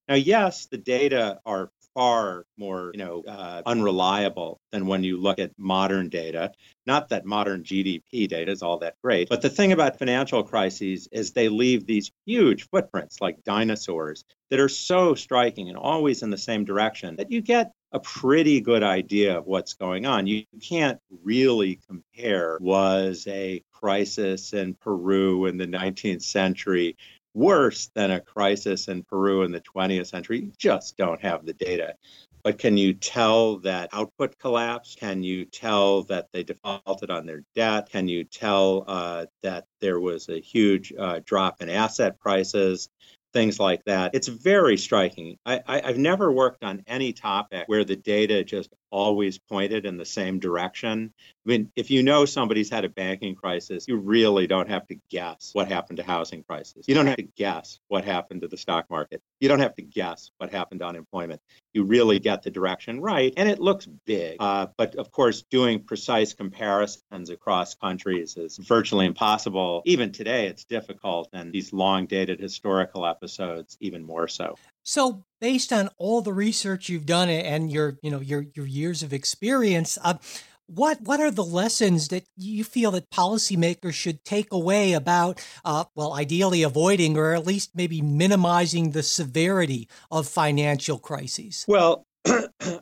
Now, 0.07 0.15
yes, 0.15 0.65
the 0.65 0.77
data 0.77 1.39
are 1.45 1.69
far 1.93 2.45
more, 2.57 2.91
you 2.93 2.99
know, 2.99 3.23
uh, 3.27 3.61
unreliable 3.65 4.59
than 4.71 4.87
when 4.87 5.03
you 5.03 5.17
look 5.17 5.39
at 5.39 5.51
modern 5.57 6.09
data. 6.09 6.51
Not 6.85 7.09
that 7.09 7.25
modern 7.25 7.63
GDP 7.63 8.27
data 8.27 8.51
is 8.51 8.63
all 8.63 8.79
that 8.79 8.95
great, 9.03 9.29
but 9.29 9.41
the 9.41 9.49
thing 9.49 9.71
about 9.71 9.99
financial 9.99 10.43
crises 10.43 11.07
is 11.11 11.31
they 11.31 11.49
leave 11.49 11.85
these 11.85 12.11
huge 12.25 12.69
footprints 12.69 13.21
like 13.21 13.43
dinosaurs 13.43 14.23
that 14.49 14.59
are 14.59 14.69
so 14.69 15.15
striking 15.15 15.69
and 15.69 15.77
always 15.77 16.23
in 16.23 16.29
the 16.29 16.37
same 16.37 16.65
direction 16.65 17.15
that 17.17 17.31
you 17.31 17.41
get 17.41 17.71
a 17.91 17.99
pretty 17.99 18.61
good 18.61 18.83
idea 18.83 19.37
of 19.37 19.45
what's 19.45 19.73
going 19.73 20.05
on. 20.05 20.27
You 20.27 20.43
can't 20.61 20.99
really 21.23 21.79
compare 21.87 22.57
was 22.61 23.25
a 23.27 23.63
crisis 23.71 24.53
in 24.53 24.75
Peru 24.75 25.45
in 25.45 25.57
the 25.57 25.65
19th 25.65 26.21
century 26.21 26.97
worse 27.33 27.89
than 27.93 28.11
a 28.11 28.19
crisis 28.19 28.87
in 28.87 29.03
Peru 29.03 29.43
in 29.43 29.51
the 29.51 29.61
20th 29.61 30.07
century. 30.07 30.39
You 30.39 30.51
just 30.57 30.97
don't 30.97 31.21
have 31.21 31.45
the 31.45 31.53
data. 31.53 31.95
But 32.43 32.57
can 32.57 32.77
you 32.77 32.93
tell 32.93 33.57
that 33.59 33.89
output 33.91 34.37
collapsed? 34.39 34.99
Can 34.99 35.23
you 35.23 35.45
tell 35.45 36.03
that 36.03 36.29
they 36.31 36.43
defaulted 36.43 37.09
on 37.09 37.25
their 37.25 37.43
debt? 37.53 37.89
Can 37.89 38.07
you 38.07 38.23
tell 38.23 38.85
uh, 38.87 39.25
that 39.43 39.65
there 39.81 39.99
was 39.99 40.29
a 40.29 40.39
huge 40.39 40.93
uh, 40.97 41.19
drop 41.25 41.61
in 41.61 41.69
asset 41.69 42.19
prices? 42.19 42.89
Things 43.33 43.59
like 43.59 43.83
that. 43.85 44.15
It's 44.15 44.27
very 44.27 44.77
striking. 44.77 45.37
I, 45.45 45.61
I, 45.67 45.81
I've 45.81 45.97
never 45.97 46.31
worked 46.31 46.63
on 46.63 46.81
any 46.87 47.13
topic 47.13 47.65
where 47.67 47.83
the 47.83 47.95
data 47.95 48.43
just 48.43 48.73
always 48.91 49.37
pointed 49.37 49.85
in 49.85 49.97
the 49.97 50.05
same 50.05 50.39
direction. 50.39 51.13
I 51.45 51.49
mean, 51.49 51.71
if 51.75 51.89
you 51.91 52.03
know 52.03 52.25
somebody's 52.25 52.69
had 52.69 52.85
a 52.85 52.89
banking 52.89 53.35
crisis, 53.35 53.85
you 53.87 53.97
really 53.97 54.47
don't 54.47 54.69
have 54.69 54.87
to 54.87 54.95
guess 55.09 55.51
what 55.53 55.67
happened 55.67 55.97
to 55.97 56.03
housing 56.03 56.43
prices. 56.43 56.85
You 56.87 56.95
don't 56.95 57.07
have 57.07 57.17
to 57.17 57.23
guess 57.23 57.79
what 57.87 58.05
happened 58.05 58.41
to 58.41 58.47
the 58.47 58.57
stock 58.57 58.89
market. 58.89 59.21
You 59.39 59.49
don't 59.49 59.59
have 59.59 59.75
to 59.75 59.81
guess 59.81 60.31
what 60.37 60.51
happened 60.51 60.81
to 60.81 60.87
unemployment. 60.87 61.41
You 61.73 61.83
really 61.83 62.19
get 62.19 62.43
the 62.43 62.51
direction 62.51 62.99
right, 62.99 63.33
and 63.37 63.47
it 63.47 63.59
looks 63.59 63.85
big. 63.85 64.37
Uh, 64.39 64.67
but 64.77 64.95
of 64.95 65.11
course, 65.11 65.43
doing 65.43 65.83
precise 65.83 66.33
comparisons 66.33 67.29
across 67.29 67.75
countries 67.75 68.37
is 68.37 68.57
virtually 68.57 69.05
impossible. 69.05 69.81
Even 69.85 70.11
today, 70.11 70.47
it's 70.47 70.65
difficult, 70.65 71.29
and 71.33 71.53
these 71.53 71.71
long 71.73 72.05
dated 72.05 72.39
historical 72.39 73.05
episodes, 73.05 73.77
even 73.79 74.03
more 74.03 74.27
so. 74.27 74.55
So, 74.89 75.23
based 75.39 75.71
on 75.71 75.91
all 75.97 76.23
the 76.23 76.33
research 76.33 76.89
you've 76.89 77.05
done 77.05 77.29
and 77.29 77.71
your, 77.71 77.99
you 78.01 78.09
know, 78.09 78.21
your 78.21 78.47
your 78.55 78.65
years 78.65 79.03
of 79.03 79.13
experience, 79.13 79.99
uh, 80.03 80.15
what 80.65 80.99
what 81.01 81.19
are 81.19 81.29
the 81.29 81.43
lessons 81.43 82.07
that 82.07 82.23
you 82.35 82.63
feel 82.63 82.89
that 82.91 83.11
policymakers 83.11 83.93
should 83.93 84.25
take 84.25 84.51
away 84.51 84.93
about, 84.93 85.45
uh, 85.63 85.83
well, 85.93 86.13
ideally 86.13 86.63
avoiding 86.63 87.17
or 87.17 87.35
at 87.35 87.45
least 87.45 87.75
maybe 87.75 88.01
minimizing 88.01 88.89
the 88.89 89.03
severity 89.03 89.87
of 90.09 90.27
financial 90.27 90.97
crises? 90.97 91.65
Well, 91.67 92.07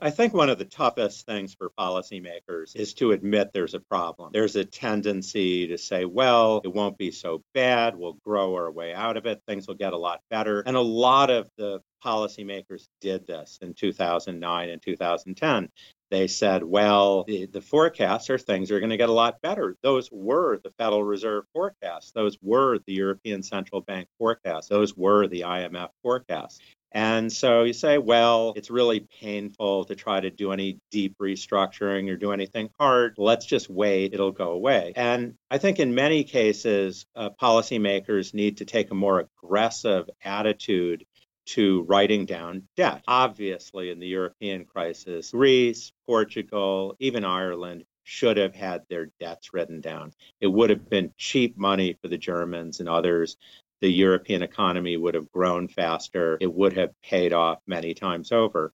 I 0.01 0.09
think 0.09 0.33
one 0.33 0.49
of 0.49 0.57
the 0.57 0.65
toughest 0.65 1.25
things 1.25 1.53
for 1.53 1.71
policymakers 1.77 2.73
is 2.75 2.93
to 2.95 3.11
admit 3.11 3.51
there's 3.53 3.73
a 3.73 3.81
problem. 3.81 4.31
There's 4.31 4.55
a 4.55 4.63
tendency 4.65 5.67
to 5.67 5.77
say, 5.77 6.05
well, 6.05 6.61
it 6.63 6.73
won't 6.73 6.97
be 6.97 7.11
so 7.11 7.43
bad. 7.53 7.95
We'll 7.97 8.17
grow 8.25 8.55
our 8.55 8.71
way 8.71 8.93
out 8.93 9.17
of 9.17 9.25
it. 9.25 9.41
Things 9.45 9.67
will 9.67 9.75
get 9.75 9.91
a 9.91 9.97
lot 9.97 10.21
better. 10.29 10.61
And 10.61 10.75
a 10.77 10.81
lot 10.81 11.29
of 11.29 11.49
the 11.57 11.81
policymakers 12.03 12.87
did 13.01 13.27
this 13.27 13.59
in 13.61 13.73
2009 13.73 14.69
and 14.69 14.81
2010. 14.81 15.69
They 16.09 16.27
said, 16.27 16.63
well, 16.63 17.25
the, 17.25 17.47
the 17.47 17.61
forecasts 17.61 18.29
are 18.29 18.37
things 18.37 18.71
are 18.71 18.79
going 18.79 18.91
to 18.91 18.97
get 18.97 19.09
a 19.09 19.13
lot 19.13 19.41
better. 19.41 19.75
Those 19.83 20.09
were 20.11 20.57
the 20.63 20.71
Federal 20.77 21.03
Reserve 21.03 21.45
forecasts. 21.53 22.11
Those 22.11 22.37
were 22.41 22.79
the 22.85 22.93
European 22.93 23.43
Central 23.43 23.81
Bank 23.81 24.07
forecasts. 24.17 24.69
Those 24.69 24.95
were 24.95 25.27
the 25.27 25.41
IMF 25.41 25.89
forecasts. 26.03 26.59
And 26.93 27.31
so 27.31 27.63
you 27.63 27.73
say, 27.73 27.97
well, 27.97 28.53
it's 28.55 28.69
really 28.69 29.01
painful 29.01 29.85
to 29.85 29.95
try 29.95 30.19
to 30.21 30.29
do 30.29 30.51
any 30.51 30.79
deep 30.89 31.17
restructuring 31.21 32.09
or 32.09 32.15
do 32.15 32.31
anything 32.31 32.69
hard. 32.79 33.15
Let's 33.17 33.45
just 33.45 33.69
wait, 33.69 34.13
it'll 34.13 34.31
go 34.31 34.51
away. 34.51 34.93
And 34.95 35.35
I 35.51 35.57
think 35.57 35.79
in 35.79 35.93
many 35.93 36.23
cases, 36.23 37.05
uh, 37.15 37.29
policymakers 37.41 38.33
need 38.33 38.57
to 38.57 38.65
take 38.65 38.89
a 38.89 38.95
more 38.95 39.19
aggressive 39.19 40.09
attitude 40.23 41.05
to 41.47 41.83
writing 41.83 42.25
down 42.25 42.63
debt. 42.75 43.03
Obviously, 43.07 43.89
in 43.89 43.99
the 43.99 44.07
European 44.07 44.65
crisis, 44.65 45.31
Greece, 45.31 45.91
Portugal, 46.05 46.95
even 46.99 47.25
Ireland 47.25 47.85
should 48.03 48.37
have 48.37 48.55
had 48.55 48.83
their 48.89 49.07
debts 49.19 49.53
written 49.53 49.81
down. 49.81 50.13
It 50.39 50.47
would 50.47 50.69
have 50.69 50.89
been 50.89 51.13
cheap 51.17 51.57
money 51.57 51.97
for 52.01 52.07
the 52.07 52.17
Germans 52.17 52.79
and 52.79 52.87
others. 52.87 53.37
The 53.81 53.91
European 53.91 54.43
economy 54.43 54.97
would 54.97 55.13
have 55.13 55.31
grown 55.31 55.67
faster. 55.67 56.37
It 56.39 56.53
would 56.53 56.73
have 56.73 56.99
paid 57.01 57.33
off 57.33 57.59
many 57.67 57.93
times 57.93 58.31
over. 58.31 58.73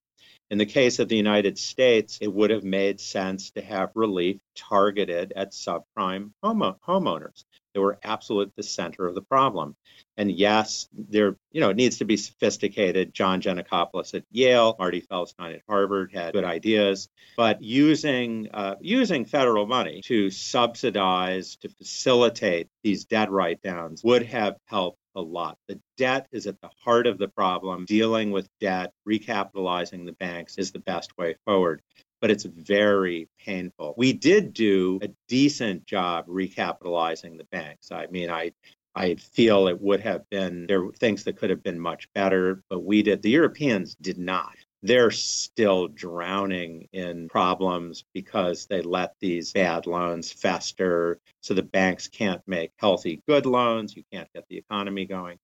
In 0.50 0.58
the 0.58 0.66
case 0.66 0.98
of 0.98 1.08
the 1.08 1.16
United 1.16 1.58
States, 1.58 2.18
it 2.20 2.32
would 2.32 2.50
have 2.50 2.64
made 2.64 3.00
sense 3.00 3.50
to 3.52 3.62
have 3.62 3.90
relief 3.94 4.40
targeted 4.54 5.32
at 5.34 5.52
subprime 5.52 6.32
homeowners. 6.44 7.44
They 7.72 7.80
were 7.80 7.98
absolutely 8.04 8.52
the 8.56 8.62
center 8.62 9.06
of 9.06 9.14
the 9.14 9.22
problem. 9.22 9.74
And 10.16 10.30
yes, 10.30 10.88
there, 10.92 11.36
you 11.50 11.60
know, 11.60 11.70
it 11.70 11.76
needs 11.76 11.98
to 11.98 12.04
be 12.04 12.16
sophisticated. 12.16 13.12
John 13.12 13.40
Geanakoplos 13.40 14.14
at 14.14 14.24
Yale, 14.30 14.76
Marty 14.78 15.00
Feldstein 15.00 15.54
at 15.54 15.62
Harvard 15.68 16.12
had 16.12 16.34
good 16.34 16.44
ideas, 16.44 17.08
but 17.36 17.62
using 17.62 18.48
uh, 18.54 18.76
using 18.80 19.24
federal 19.24 19.66
money 19.66 20.02
to 20.04 20.30
subsidize 20.30 21.56
to 21.56 21.68
facilitate 21.68 22.68
these 22.84 23.06
debt 23.06 23.30
write 23.30 23.60
downs 23.62 24.04
would 24.04 24.22
have 24.26 24.56
helped 24.66 24.98
a 25.14 25.20
lot. 25.20 25.58
The 25.68 25.80
debt 25.96 26.26
is 26.32 26.46
at 26.46 26.60
the 26.60 26.70
heart 26.84 27.06
of 27.06 27.18
the 27.18 27.28
problem. 27.28 27.84
Dealing 27.86 28.30
with 28.30 28.48
debt, 28.60 28.92
recapitalizing 29.08 30.06
the 30.06 30.12
banks 30.12 30.58
is 30.58 30.72
the 30.72 30.80
best 30.80 31.16
way 31.18 31.36
forward 31.44 31.82
but 32.24 32.30
it's 32.30 32.44
very 32.44 33.28
painful. 33.38 33.92
We 33.98 34.14
did 34.14 34.54
do 34.54 34.98
a 35.02 35.08
decent 35.28 35.86
job 35.86 36.26
recapitalizing 36.26 37.36
the 37.36 37.44
banks. 37.52 37.92
I 37.92 38.06
mean, 38.06 38.30
I 38.30 38.52
I 38.94 39.16
feel 39.16 39.68
it 39.68 39.78
would 39.80 40.00
have 40.00 40.28
been 40.30 40.66
there 40.66 40.82
were 40.82 40.92
things 40.92 41.24
that 41.24 41.36
could 41.36 41.50
have 41.50 41.62
been 41.62 41.78
much 41.78 42.08
better, 42.14 42.62
but 42.70 42.82
we 42.82 43.02
did. 43.02 43.20
The 43.20 43.28
Europeans 43.28 43.94
did 43.96 44.16
not. 44.16 44.56
They're 44.84 45.10
still 45.10 45.88
drowning 45.88 46.88
in 46.92 47.30
problems 47.30 48.04
because 48.12 48.66
they 48.66 48.82
let 48.82 49.14
these 49.18 49.54
bad 49.54 49.86
loans 49.86 50.30
fester. 50.30 51.18
So 51.40 51.54
the 51.54 51.62
banks 51.62 52.06
can't 52.06 52.42
make 52.46 52.70
healthy, 52.76 53.22
good 53.26 53.46
loans. 53.46 53.96
You 53.96 54.04
can't 54.12 54.28
get 54.34 54.44
the 54.50 54.58
economy 54.58 55.06
going. 55.06 55.38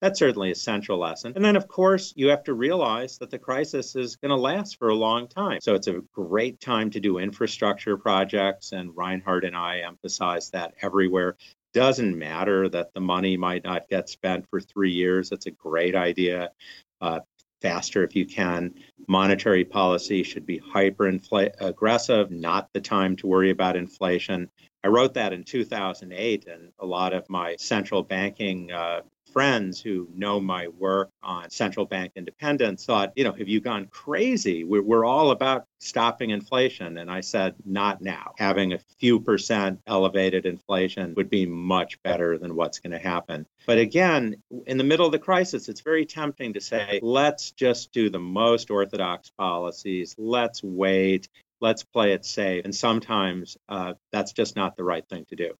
That's 0.00 0.20
certainly 0.20 0.52
a 0.52 0.54
central 0.54 0.98
lesson. 0.98 1.32
And 1.34 1.44
then, 1.44 1.56
of 1.56 1.66
course, 1.66 2.12
you 2.14 2.28
have 2.28 2.44
to 2.44 2.54
realize 2.54 3.18
that 3.18 3.30
the 3.30 3.38
crisis 3.38 3.96
is 3.96 4.14
going 4.14 4.30
to 4.30 4.36
last 4.36 4.78
for 4.78 4.90
a 4.90 4.94
long 4.94 5.26
time. 5.26 5.58
So 5.60 5.74
it's 5.74 5.88
a 5.88 6.02
great 6.12 6.60
time 6.60 6.90
to 6.90 7.00
do 7.00 7.18
infrastructure 7.18 7.96
projects. 7.96 8.70
And 8.70 8.96
Reinhart 8.96 9.44
and 9.44 9.56
I 9.56 9.78
emphasize 9.78 10.50
that 10.50 10.74
everywhere. 10.80 11.34
Doesn't 11.72 12.16
matter 12.16 12.68
that 12.68 12.94
the 12.94 13.00
money 13.00 13.36
might 13.36 13.64
not 13.64 13.88
get 13.88 14.08
spent 14.08 14.48
for 14.50 14.60
three 14.60 14.92
years. 14.92 15.32
It's 15.32 15.46
a 15.46 15.50
great 15.50 15.96
idea. 15.96 16.52
Uh, 17.00 17.20
faster 17.64 18.04
if 18.04 18.14
you 18.14 18.26
can. 18.26 18.74
Monetary 19.08 19.64
policy 19.64 20.22
should 20.22 20.44
be 20.44 20.58
hyper 20.58 21.06
aggressive, 21.60 22.30
not 22.30 22.68
the 22.74 22.80
time 22.80 23.16
to 23.16 23.26
worry 23.26 23.50
about 23.50 23.74
inflation. 23.74 24.50
I 24.84 24.88
wrote 24.88 25.14
that 25.14 25.32
in 25.32 25.44
2008, 25.44 26.46
and 26.46 26.72
a 26.78 26.84
lot 26.84 27.14
of 27.14 27.28
my 27.30 27.56
central 27.56 28.02
banking 28.02 28.70
uh, 28.70 29.00
friends 29.34 29.80
who 29.80 30.08
know 30.14 30.40
my 30.40 30.68
work 30.68 31.10
on 31.22 31.50
central 31.50 31.84
bank 31.84 32.12
independence 32.14 32.86
thought, 32.86 33.12
you 33.16 33.24
know, 33.24 33.32
have 33.32 33.48
you 33.48 33.60
gone 33.60 33.86
crazy? 33.86 34.62
We're, 34.64 34.82
we're 34.82 35.04
all 35.04 35.32
about 35.32 35.66
stopping 35.80 36.30
inflation. 36.30 36.96
And 36.96 37.10
I 37.10 37.20
said, 37.20 37.56
not 37.66 38.00
now. 38.00 38.32
Having 38.38 38.72
a 38.72 38.78
few 39.00 39.20
percent 39.20 39.80
elevated 39.86 40.46
inflation 40.46 41.14
would 41.16 41.28
be 41.28 41.44
much 41.44 42.00
better 42.02 42.38
than 42.38 42.54
what's 42.54 42.78
going 42.78 42.92
to 42.92 42.98
happen. 42.98 43.46
But 43.66 43.78
again, 43.78 44.36
in 44.66 44.78
the 44.78 44.84
middle 44.84 45.04
of 45.04 45.12
the 45.12 45.18
crisis, 45.18 45.68
it's 45.68 45.80
very 45.80 46.06
tempting 46.06 46.54
to 46.54 46.60
say, 46.60 47.00
let's 47.02 47.50
just 47.50 47.92
do 47.92 48.08
the 48.08 48.20
most 48.20 48.70
orthodox 48.70 49.30
policies. 49.30 50.14
Let's 50.16 50.62
wait. 50.62 51.28
Let's 51.60 51.82
play 51.82 52.12
it 52.12 52.24
safe. 52.24 52.64
And 52.64 52.74
sometimes 52.74 53.56
uh, 53.68 53.94
that's 54.12 54.32
just 54.32 54.54
not 54.54 54.76
the 54.76 54.84
right 54.84 55.06
thing 55.08 55.26
to 55.30 55.36
do. 55.36 55.54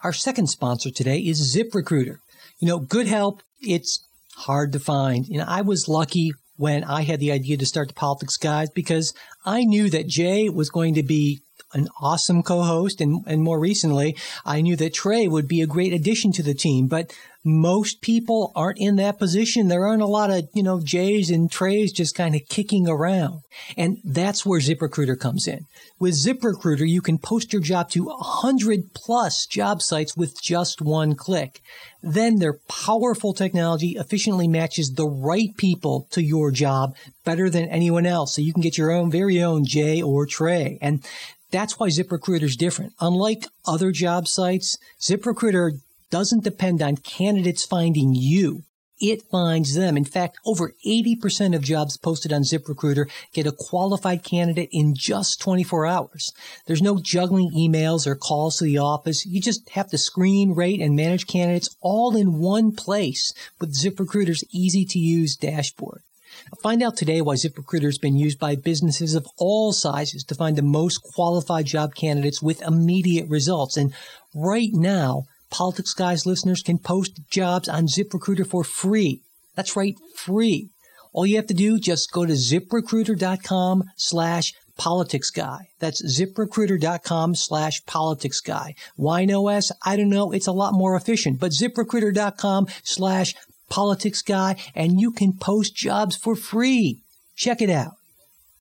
Our 0.00 0.12
second 0.12 0.46
sponsor 0.46 0.92
today 0.92 1.18
is 1.18 1.56
ZipRecruiter. 1.56 2.18
You 2.58 2.68
know, 2.68 2.78
good 2.78 3.06
help, 3.06 3.42
it's 3.60 4.06
hard 4.36 4.72
to 4.72 4.80
find. 4.80 5.26
You 5.26 5.38
know, 5.38 5.46
I 5.46 5.62
was 5.62 5.88
lucky 5.88 6.32
when 6.56 6.84
I 6.84 7.02
had 7.02 7.20
the 7.20 7.32
idea 7.32 7.56
to 7.56 7.66
start 7.66 7.88
the 7.88 7.94
Politics 7.94 8.36
Guys 8.36 8.70
because 8.70 9.14
I 9.44 9.64
knew 9.64 9.90
that 9.90 10.08
Jay 10.08 10.48
was 10.48 10.70
going 10.70 10.94
to 10.94 11.02
be 11.02 11.40
an 11.72 11.88
awesome 12.00 12.42
co-host 12.42 13.00
and, 13.00 13.24
and 13.26 13.42
more 13.42 13.58
recently 13.58 14.16
I 14.44 14.60
knew 14.60 14.76
that 14.76 14.94
Trey 14.94 15.28
would 15.28 15.48
be 15.48 15.60
a 15.60 15.66
great 15.66 15.92
addition 15.92 16.32
to 16.32 16.42
the 16.42 16.54
team 16.54 16.86
but 16.86 17.12
most 17.44 18.02
people 18.02 18.52
aren't 18.54 18.78
in 18.78 18.96
that 18.96 19.18
position. 19.18 19.68
There 19.68 19.86
aren't 19.86 20.02
a 20.02 20.06
lot 20.06 20.30
of 20.30 20.48
you 20.54 20.62
know 20.62 20.80
Jays 20.80 21.30
and 21.30 21.50
Treys 21.50 21.92
just 21.92 22.14
kind 22.14 22.34
of 22.34 22.42
kicking 22.48 22.88
around. 22.88 23.40
And 23.76 23.98
that's 24.04 24.44
where 24.44 24.60
ZipRecruiter 24.60 25.18
comes 25.18 25.46
in. 25.46 25.66
With 25.98 26.14
ZipRecruiter 26.14 26.88
you 26.88 27.00
can 27.00 27.18
post 27.18 27.52
your 27.52 27.62
job 27.62 27.90
to 27.90 28.04
100 28.04 28.92
plus 28.94 29.46
job 29.46 29.82
sites 29.82 30.16
with 30.16 30.40
just 30.42 30.82
one 30.82 31.14
click. 31.14 31.60
Then 32.02 32.36
their 32.36 32.58
powerful 32.68 33.32
technology 33.32 33.96
efficiently 33.98 34.46
matches 34.46 34.92
the 34.92 35.08
right 35.08 35.56
people 35.56 36.06
to 36.10 36.22
your 36.22 36.50
job 36.50 36.94
better 37.24 37.50
than 37.50 37.68
anyone 37.68 38.06
else. 38.06 38.34
So 38.34 38.42
you 38.42 38.52
can 38.52 38.62
get 38.62 38.78
your 38.78 38.92
own 38.92 39.10
very 39.10 39.42
own 39.42 39.64
Jay 39.64 40.02
or 40.02 40.26
Trey. 40.26 40.78
And 40.80 41.04
that's 41.50 41.78
why 41.78 41.88
ZipRecruiter 41.88 42.42
is 42.42 42.56
different. 42.56 42.92
Unlike 43.00 43.46
other 43.66 43.90
job 43.90 44.28
sites, 44.28 44.78
ZipRecruiter 45.00 45.80
doesn't 46.10 46.44
depend 46.44 46.82
on 46.82 46.96
candidates 46.96 47.64
finding 47.64 48.14
you. 48.14 48.62
It 49.00 49.22
finds 49.30 49.74
them. 49.74 49.96
In 49.96 50.04
fact, 50.04 50.38
over 50.44 50.74
80% 50.84 51.54
of 51.54 51.62
jobs 51.62 51.96
posted 51.96 52.32
on 52.32 52.42
ZipRecruiter 52.42 53.08
get 53.32 53.46
a 53.46 53.52
qualified 53.52 54.24
candidate 54.24 54.70
in 54.72 54.94
just 54.96 55.40
24 55.40 55.86
hours. 55.86 56.32
There's 56.66 56.82
no 56.82 56.98
juggling 56.98 57.52
emails 57.52 58.06
or 58.08 58.16
calls 58.16 58.58
to 58.58 58.64
the 58.64 58.78
office. 58.78 59.24
You 59.24 59.40
just 59.40 59.68
have 59.70 59.88
to 59.90 59.98
screen, 59.98 60.52
rate, 60.52 60.80
and 60.80 60.96
manage 60.96 61.28
candidates 61.28 61.76
all 61.80 62.16
in 62.16 62.40
one 62.40 62.72
place 62.72 63.32
with 63.60 63.76
ZipRecruiter's 63.76 64.44
easy 64.50 64.84
to 64.86 64.98
use 64.98 65.36
dashboard. 65.36 66.02
Find 66.62 66.82
out 66.82 66.96
today 66.96 67.20
why 67.20 67.34
ZipRecruiter 67.34 67.84
has 67.84 67.98
been 67.98 68.16
used 68.16 68.38
by 68.38 68.56
businesses 68.56 69.14
of 69.14 69.26
all 69.38 69.72
sizes 69.72 70.24
to 70.24 70.34
find 70.34 70.56
the 70.56 70.62
most 70.62 70.98
qualified 71.02 71.66
job 71.66 71.94
candidates 71.94 72.42
with 72.42 72.62
immediate 72.62 73.28
results. 73.28 73.76
And 73.76 73.94
right 74.34 74.70
now, 74.72 75.24
Politics 75.50 75.94
Guys 75.94 76.26
listeners 76.26 76.62
can 76.62 76.78
post 76.78 77.20
jobs 77.30 77.68
on 77.68 77.86
ZipRecruiter 77.86 78.46
for 78.46 78.64
free. 78.64 79.22
That's 79.54 79.76
right, 79.76 79.96
free. 80.14 80.70
All 81.12 81.26
you 81.26 81.36
have 81.36 81.46
to 81.46 81.54
do, 81.54 81.78
just 81.78 82.12
go 82.12 82.26
to 82.26 82.34
ziprecruiter.com 82.34 83.84
slash 83.96 84.52
politics 84.76 85.30
guy. 85.30 85.68
That's 85.80 86.02
ziprecruiter.com 86.02 87.34
slash 87.34 87.84
politics 87.86 88.40
guy. 88.40 88.74
Wine 88.96 89.32
OS, 89.32 89.72
I 89.84 89.96
don't 89.96 90.10
know. 90.10 90.32
It's 90.32 90.46
a 90.46 90.52
lot 90.52 90.74
more 90.74 90.94
efficient, 90.94 91.40
but 91.40 91.52
ziprecruiter.com 91.52 92.68
slash 92.84 93.34
politics 93.68 94.22
guy, 94.22 94.56
and 94.74 95.00
you 95.00 95.12
can 95.12 95.32
post 95.32 95.74
jobs 95.74 96.16
for 96.16 96.34
free. 96.34 97.02
Check 97.36 97.62
it 97.62 97.70
out. 97.70 97.94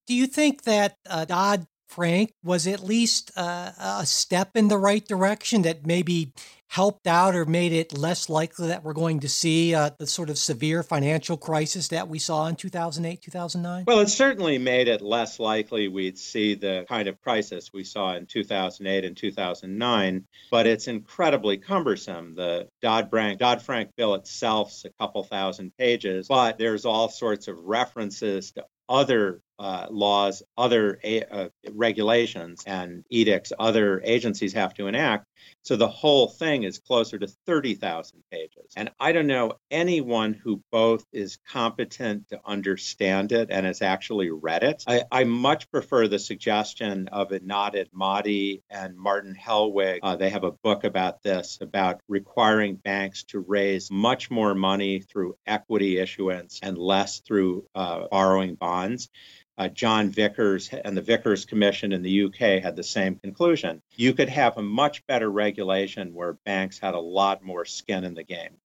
Do 0.05 0.13
you 0.13 0.27
think 0.27 0.63
that 0.63 0.95
uh, 1.09 1.25
Dodd 1.25 1.67
Frank 1.87 2.31
was 2.43 2.67
at 2.67 2.83
least 2.83 3.31
uh, 3.35 3.71
a 3.79 4.05
step 4.05 4.55
in 4.55 4.67
the 4.67 4.77
right 4.77 5.05
direction 5.05 5.63
that 5.63 5.85
maybe 5.85 6.31
helped 6.69 7.07
out 7.07 7.35
or 7.35 7.45
made 7.45 7.71
it 7.71 7.97
less 7.97 8.29
likely 8.29 8.67
that 8.67 8.83
we're 8.83 8.93
going 8.93 9.19
to 9.21 9.29
see 9.29 9.73
uh, 9.73 9.89
the 9.97 10.07
sort 10.07 10.29
of 10.29 10.37
severe 10.37 10.83
financial 10.83 11.37
crisis 11.37 11.87
that 11.89 12.07
we 12.07 12.19
saw 12.19 12.47
in 12.47 12.55
2008, 12.55 13.21
2009? 13.21 13.85
Well, 13.87 13.99
it 13.99 14.09
certainly 14.09 14.57
made 14.57 14.87
it 14.87 15.01
less 15.01 15.39
likely 15.39 15.87
we'd 15.87 16.17
see 16.17 16.55
the 16.55 16.85
kind 16.87 17.07
of 17.07 17.21
crisis 17.21 17.71
we 17.73 17.83
saw 17.83 18.15
in 18.15 18.25
2008 18.25 19.05
and 19.05 19.15
2009, 19.15 20.25
but 20.51 20.67
it's 20.67 20.87
incredibly 20.87 21.57
cumbersome. 21.57 22.35
The 22.35 22.67
Dodd-Frank, 22.81 23.39
Dodd-Frank 23.39 23.91
bill 23.95 24.15
itself 24.15 24.71
is 24.71 24.85
a 24.85 24.89
couple 25.01 25.23
thousand 25.23 25.71
pages, 25.77 26.27
but 26.27 26.57
there's 26.57 26.85
all 26.85 27.09
sorts 27.09 27.47
of 27.47 27.57
references 27.59 28.51
to 28.51 28.65
other 28.89 29.41
uh, 29.59 29.87
laws, 29.89 30.43
other 30.57 30.99
uh, 31.31 31.47
regulations, 31.71 32.63
and 32.65 33.03
edicts 33.09 33.51
other 33.57 34.01
agencies 34.03 34.53
have 34.53 34.73
to 34.75 34.87
enact. 34.87 35.25
So 35.63 35.75
the 35.75 35.87
whole 35.87 36.27
thing 36.29 36.63
is 36.63 36.79
closer 36.79 37.19
to 37.19 37.27
30,000 37.27 38.23
pages. 38.31 38.71
And 38.75 38.89
I 38.99 39.11
don't 39.11 39.27
know 39.27 39.53
anyone 39.69 40.33
who 40.33 40.63
both 40.71 41.05
is 41.11 41.39
competent 41.49 42.29
to 42.29 42.39
understand 42.45 43.31
it 43.31 43.49
and 43.51 43.65
has 43.65 43.81
actually 43.81 44.29
read 44.29 44.63
it. 44.63 44.83
I, 44.87 45.03
I 45.11 45.23
much 45.25 45.69
prefer 45.69 46.07
the 46.07 46.19
suggestion 46.19 47.09
of 47.09 47.31
Anat 47.31 47.75
Admati 47.75 48.61
and 48.69 48.97
Martin 48.97 49.35
Hellwig. 49.35 49.99
Uh, 50.03 50.15
they 50.15 50.29
have 50.29 50.45
a 50.45 50.51
book 50.51 50.83
about 50.83 51.21
this, 51.21 51.57
about 51.59 51.99
requiring 52.07 52.75
banks 52.75 53.23
to 53.25 53.39
raise 53.39 53.91
much 53.91 54.31
more 54.31 54.55
money 54.55 55.01
through 55.01 55.35
equity 55.45 55.97
issuance 55.99 56.59
and 56.63 56.77
less 56.77 57.19
through 57.19 57.65
uh, 57.75 58.07
borrowing 58.09 58.55
bonds 58.55 59.09
uh, 59.57 59.67
John 59.69 60.09
Vickers 60.09 60.69
and 60.69 60.95
the 60.95 61.01
Vickers 61.01 61.45
Commission 61.45 61.91
in 61.91 62.03
the 62.03 62.25
UK 62.25 62.61
had 62.61 62.75
the 62.75 62.83
same 62.83 63.15
conclusion. 63.15 63.81
You 63.95 64.13
could 64.13 64.29
have 64.29 64.57
a 64.57 64.61
much 64.61 65.05
better 65.07 65.29
regulation 65.29 66.13
where 66.13 66.33
banks 66.45 66.77
had 66.77 66.93
a 66.93 66.99
lot 66.99 67.43
more 67.43 67.65
skin 67.65 68.03
in 68.03 68.13
the 68.13 68.23
game. 68.23 68.57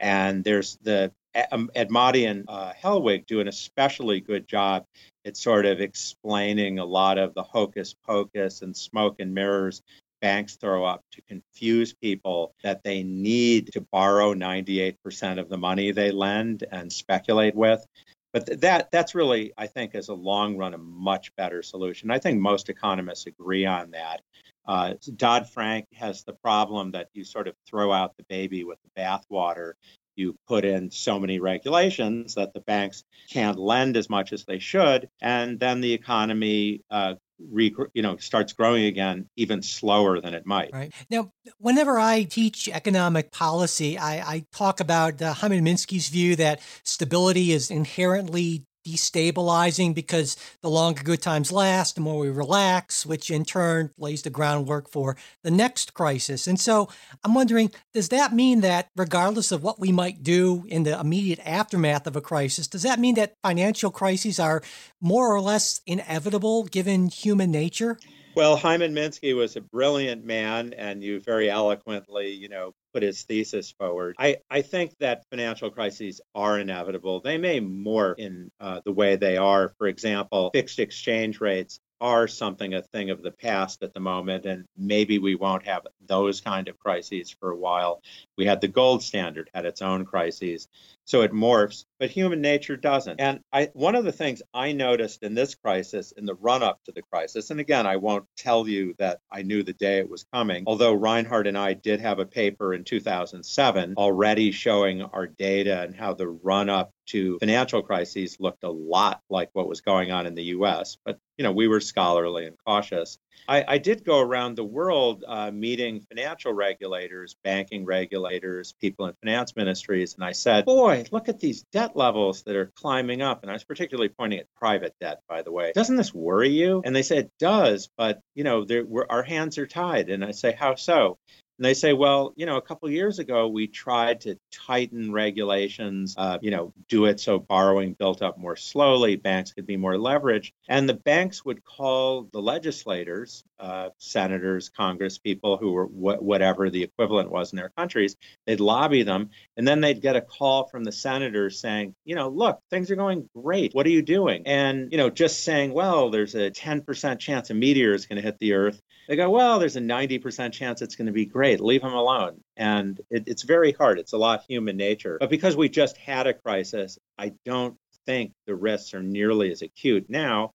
And 0.00 0.42
there's 0.42 0.78
the 0.82 1.12
um, 1.52 1.70
Admati 1.76 2.28
and 2.28 2.44
uh, 2.48 2.72
Hellwig 2.72 3.26
do 3.26 3.40
an 3.40 3.48
especially 3.48 4.20
good 4.20 4.48
job 4.48 4.84
at 5.24 5.36
sort 5.36 5.64
of 5.64 5.80
explaining 5.80 6.78
a 6.78 6.84
lot 6.84 7.18
of 7.18 7.34
the 7.34 7.44
hocus 7.44 7.94
pocus 8.04 8.62
and 8.62 8.76
smoke 8.76 9.16
and 9.20 9.32
mirrors 9.32 9.82
banks 10.20 10.54
throw 10.54 10.84
up 10.84 11.02
to 11.10 11.20
confuse 11.22 11.92
people 11.92 12.54
that 12.62 12.82
they 12.84 13.02
need 13.02 13.72
to 13.72 13.80
borrow 13.80 14.32
98% 14.32 15.40
of 15.40 15.48
the 15.48 15.58
money 15.58 15.90
they 15.90 16.12
lend 16.12 16.64
and 16.70 16.92
speculate 16.92 17.56
with 17.56 17.84
but 18.32 18.60
that 18.60 18.90
that's 18.90 19.14
really 19.14 19.52
i 19.58 19.66
think 19.66 19.94
is 19.94 20.08
a 20.08 20.14
long 20.14 20.56
run 20.56 20.74
a 20.74 20.78
much 20.78 21.34
better 21.36 21.62
solution. 21.62 22.10
I 22.10 22.18
think 22.18 22.40
most 22.40 22.68
economists 22.68 23.26
agree 23.26 23.66
on 23.66 23.90
that. 23.92 24.22
Uh, 24.66 24.94
dodd-frank 25.16 25.86
has 25.94 26.22
the 26.22 26.34
problem 26.34 26.92
that 26.92 27.08
you 27.12 27.24
sort 27.24 27.48
of 27.48 27.54
throw 27.66 27.92
out 27.92 28.16
the 28.16 28.24
baby 28.28 28.62
with 28.62 28.78
the 28.82 29.00
bathwater. 29.00 29.72
You 30.14 30.36
put 30.46 30.64
in 30.64 30.90
so 30.90 31.18
many 31.18 31.40
regulations 31.40 32.34
that 32.34 32.52
the 32.52 32.60
banks 32.60 33.02
can't 33.30 33.58
lend 33.58 33.96
as 33.96 34.08
much 34.08 34.32
as 34.32 34.44
they 34.44 34.58
should 34.58 35.08
and 35.20 35.58
then 35.58 35.80
the 35.80 35.92
economy 35.92 36.82
uh, 36.90 37.14
re, 37.38 37.74
you 37.94 38.02
know 38.02 38.16
starts 38.16 38.52
growing 38.52 38.84
again 38.84 39.28
even 39.36 39.62
slower 39.62 40.20
than 40.20 40.34
it 40.34 40.46
might. 40.46 40.72
Right 40.72 40.92
now, 41.10 41.32
whenever 41.58 41.98
I 41.98 42.24
teach 42.24 42.68
economic 42.68 43.30
policy, 43.30 43.98
I, 43.98 44.34
I 44.34 44.46
talk 44.52 44.80
about 44.80 45.20
uh, 45.20 45.32
Hyman 45.32 45.64
Minsky's 45.64 46.08
view 46.08 46.36
that 46.36 46.60
stability 46.84 47.52
is 47.52 47.70
inherently 47.70 48.64
destabilizing 48.84 49.94
because 49.94 50.36
the 50.60 50.70
longer 50.70 51.02
good 51.02 51.22
times 51.22 51.52
last, 51.52 51.94
the 51.94 52.00
more 52.00 52.20
we 52.20 52.30
relax, 52.30 53.06
which 53.06 53.30
in 53.30 53.44
turn 53.44 53.90
lays 53.98 54.22
the 54.22 54.30
groundwork 54.30 54.88
for 54.88 55.16
the 55.42 55.50
next 55.50 55.94
crisis. 55.94 56.46
And 56.46 56.58
so 56.58 56.88
I'm 57.24 57.34
wondering, 57.34 57.70
does 57.92 58.08
that 58.10 58.32
mean 58.32 58.60
that 58.62 58.90
regardless 58.96 59.52
of 59.52 59.62
what 59.62 59.80
we 59.80 59.92
might 59.92 60.22
do 60.22 60.64
in 60.68 60.82
the 60.82 60.98
immediate 60.98 61.40
aftermath 61.44 62.06
of 62.06 62.16
a 62.16 62.20
crisis, 62.20 62.66
does 62.66 62.82
that 62.82 62.98
mean 62.98 63.14
that 63.16 63.36
financial 63.42 63.90
crises 63.90 64.38
are 64.38 64.62
more 65.00 65.34
or 65.34 65.40
less 65.40 65.80
inevitable 65.86 66.64
given 66.64 67.08
human 67.08 67.50
nature? 67.50 67.98
Well, 68.34 68.56
Hyman 68.56 68.94
Minsky 68.94 69.36
was 69.36 69.56
a 69.56 69.60
brilliant 69.60 70.24
man, 70.24 70.72
and 70.72 71.02
you 71.02 71.20
very 71.20 71.50
eloquently, 71.50 72.30
you 72.30 72.48
know, 72.48 72.74
put 72.94 73.02
his 73.02 73.22
thesis 73.24 73.70
forward. 73.72 74.16
I, 74.18 74.38
I 74.50 74.62
think 74.62 74.96
that 75.00 75.24
financial 75.30 75.70
crises 75.70 76.20
are 76.34 76.58
inevitable. 76.58 77.20
They 77.20 77.36
may 77.36 77.60
morph 77.60 78.18
in 78.18 78.50
uh, 78.58 78.80
the 78.84 78.92
way 78.92 79.16
they 79.16 79.36
are. 79.36 79.68
For 79.78 79.86
example, 79.86 80.50
fixed 80.52 80.78
exchange 80.78 81.40
rates 81.40 81.80
are 82.00 82.26
something 82.26 82.74
a 82.74 82.82
thing 82.82 83.10
of 83.10 83.22
the 83.22 83.30
past 83.30 83.82
at 83.82 83.94
the 83.94 84.00
moment, 84.00 84.44
and 84.44 84.64
maybe 84.76 85.18
we 85.18 85.36
won't 85.36 85.66
have 85.66 85.86
those 86.06 86.40
kind 86.40 86.68
of 86.68 86.78
crises 86.78 87.30
for 87.30 87.50
a 87.50 87.56
while. 87.56 88.02
We 88.36 88.44
had 88.46 88.60
the 88.60 88.68
gold 88.68 89.02
standard 89.02 89.50
had 89.54 89.66
its 89.66 89.82
own 89.82 90.04
crises, 90.04 90.68
so 91.04 91.22
it 91.22 91.32
morphs, 91.32 91.84
but 91.98 92.10
human 92.10 92.40
nature 92.40 92.76
doesn't. 92.76 93.20
And 93.20 93.40
I, 93.52 93.70
one 93.74 93.94
of 93.94 94.04
the 94.04 94.12
things 94.12 94.42
I 94.54 94.72
noticed 94.72 95.22
in 95.22 95.34
this 95.34 95.54
crisis, 95.54 96.12
in 96.12 96.26
the 96.26 96.34
run 96.34 96.62
up 96.62 96.80
to 96.84 96.92
the 96.92 97.02
crisis, 97.02 97.50
and 97.50 97.60
again, 97.60 97.86
I 97.86 97.96
won't 97.96 98.26
tell 98.36 98.68
you 98.68 98.94
that 98.98 99.20
I 99.30 99.42
knew 99.42 99.62
the 99.62 99.72
day 99.72 99.98
it 99.98 100.08
was 100.08 100.24
coming, 100.32 100.64
although 100.66 100.92
Reinhart 100.92 101.46
and 101.46 101.58
I 101.58 101.74
did 101.74 102.00
have 102.00 102.18
a 102.18 102.26
paper 102.26 102.74
in 102.74 102.84
2007 102.84 103.94
already 103.96 104.52
showing 104.52 105.02
our 105.02 105.26
data 105.26 105.82
and 105.82 105.94
how 105.94 106.14
the 106.14 106.28
run 106.28 106.70
up 106.70 106.92
to 107.06 107.38
financial 107.38 107.82
crises 107.82 108.38
looked 108.38 108.64
a 108.64 108.70
lot 108.70 109.20
like 109.28 109.50
what 109.52 109.68
was 109.68 109.80
going 109.80 110.12
on 110.12 110.26
in 110.26 110.34
the 110.34 110.44
US. 110.44 110.96
But, 111.04 111.18
you 111.36 111.42
know, 111.42 111.52
we 111.52 111.68
were 111.68 111.80
scholarly 111.80 112.46
and 112.46 112.56
cautious. 112.64 113.18
I, 113.48 113.64
I 113.66 113.78
did 113.78 114.04
go 114.04 114.20
around 114.20 114.56
the 114.56 114.64
world 114.64 115.24
uh, 115.26 115.50
meeting 115.50 116.00
financial 116.08 116.52
regulators, 116.52 117.36
banking 117.42 117.84
regulators, 117.84 118.72
people 118.80 119.06
in 119.06 119.14
finance 119.22 119.56
ministries, 119.56 120.14
and 120.14 120.24
I 120.24 120.32
said, 120.32 120.64
boy, 120.64 120.91
look 121.10 121.28
at 121.28 121.40
these 121.40 121.62
debt 121.72 121.96
levels 121.96 122.42
that 122.44 122.56
are 122.56 122.72
climbing 122.76 123.22
up. 123.22 123.42
And 123.42 123.50
I 123.50 123.54
was 123.54 123.64
particularly 123.64 124.08
pointing 124.08 124.40
at 124.40 124.46
private 124.56 124.94
debt, 125.00 125.20
by 125.28 125.42
the 125.42 125.52
way. 125.52 125.72
Doesn't 125.74 125.96
this 125.96 126.14
worry 126.14 126.50
you? 126.50 126.82
And 126.84 126.94
they 126.94 127.02
said, 127.02 127.18
it 127.18 127.32
does, 127.38 127.88
but, 127.96 128.20
you 128.34 128.44
know, 128.44 128.66
our 129.10 129.22
hands 129.22 129.58
are 129.58 129.66
tied. 129.66 130.10
And 130.10 130.24
I 130.24 130.30
say, 130.32 130.52
how 130.52 130.74
so? 130.74 131.18
And 131.58 131.64
they 131.64 131.74
say, 131.74 131.92
well, 131.92 132.32
you 132.36 132.46
know, 132.46 132.56
a 132.56 132.62
couple 132.62 132.90
years 132.90 133.18
ago, 133.18 133.48
we 133.48 133.66
tried 133.66 134.22
to 134.22 134.36
tighten 134.52 135.12
regulations, 135.12 136.14
uh, 136.16 136.38
you 136.40 136.50
know, 136.50 136.72
do 136.88 137.06
it 137.06 137.18
so 137.18 137.38
borrowing 137.38 137.94
built 137.94 138.22
up 138.22 138.38
more 138.38 138.56
slowly, 138.56 139.16
banks 139.16 139.52
could 139.52 139.66
be 139.66 139.76
more 139.76 139.94
leveraged. 139.94 140.52
And 140.68 140.88
the 140.88 140.94
banks 140.94 141.44
would 141.44 141.64
call 141.64 142.28
the 142.32 142.40
legislators, 142.40 143.44
uh, 143.58 143.90
senators, 143.98 144.68
congress 144.68 145.18
people 145.18 145.56
who 145.56 145.72
were 145.72 145.86
wh- 145.86 146.22
whatever 146.22 146.70
the 146.70 146.82
equivalent 146.82 147.30
was 147.30 147.52
in 147.52 147.56
their 147.56 147.70
countries, 147.70 148.16
they'd 148.46 148.60
lobby 148.60 149.02
them. 149.02 149.30
And 149.56 149.66
then 149.66 149.80
they'd 149.80 150.02
get 150.02 150.16
a 150.16 150.20
call 150.20 150.66
from 150.68 150.84
the 150.84 150.92
senators 150.92 151.60
saying, 151.60 151.94
you 152.04 152.14
know, 152.14 152.28
look, 152.28 152.60
things 152.70 152.90
are 152.90 152.96
going 152.96 153.28
great. 153.34 153.74
What 153.74 153.86
are 153.86 153.90
you 153.90 154.02
doing? 154.02 154.42
And, 154.46 154.92
you 154.92 154.98
know, 154.98 155.10
just 155.10 155.44
saying, 155.44 155.72
well, 155.72 156.10
there's 156.10 156.34
a 156.34 156.50
10% 156.50 157.18
chance 157.18 157.50
a 157.50 157.54
meteor 157.54 157.94
is 157.94 158.06
going 158.06 158.16
to 158.16 158.22
hit 158.22 158.38
the 158.38 158.52
earth 158.54 158.80
they 159.08 159.16
go, 159.16 159.30
well, 159.30 159.58
there's 159.58 159.76
a 159.76 159.80
90% 159.80 160.52
chance 160.52 160.80
it's 160.80 160.96
going 160.96 161.06
to 161.06 161.12
be 161.12 161.26
great. 161.26 161.60
Leave 161.60 161.82
them 161.82 161.92
alone. 161.92 162.40
And 162.56 163.00
it, 163.10 163.24
it's 163.26 163.42
very 163.42 163.72
hard. 163.72 163.98
It's 163.98 164.12
a 164.12 164.18
lot 164.18 164.44
human 164.48 164.76
nature. 164.76 165.16
But 165.18 165.30
because 165.30 165.56
we 165.56 165.68
just 165.68 165.96
had 165.96 166.26
a 166.26 166.34
crisis, 166.34 166.98
I 167.18 167.32
don't 167.44 167.76
think 168.06 168.32
the 168.46 168.54
risks 168.54 168.94
are 168.94 169.02
nearly 169.02 169.50
as 169.50 169.62
acute 169.62 170.06
now. 170.08 170.52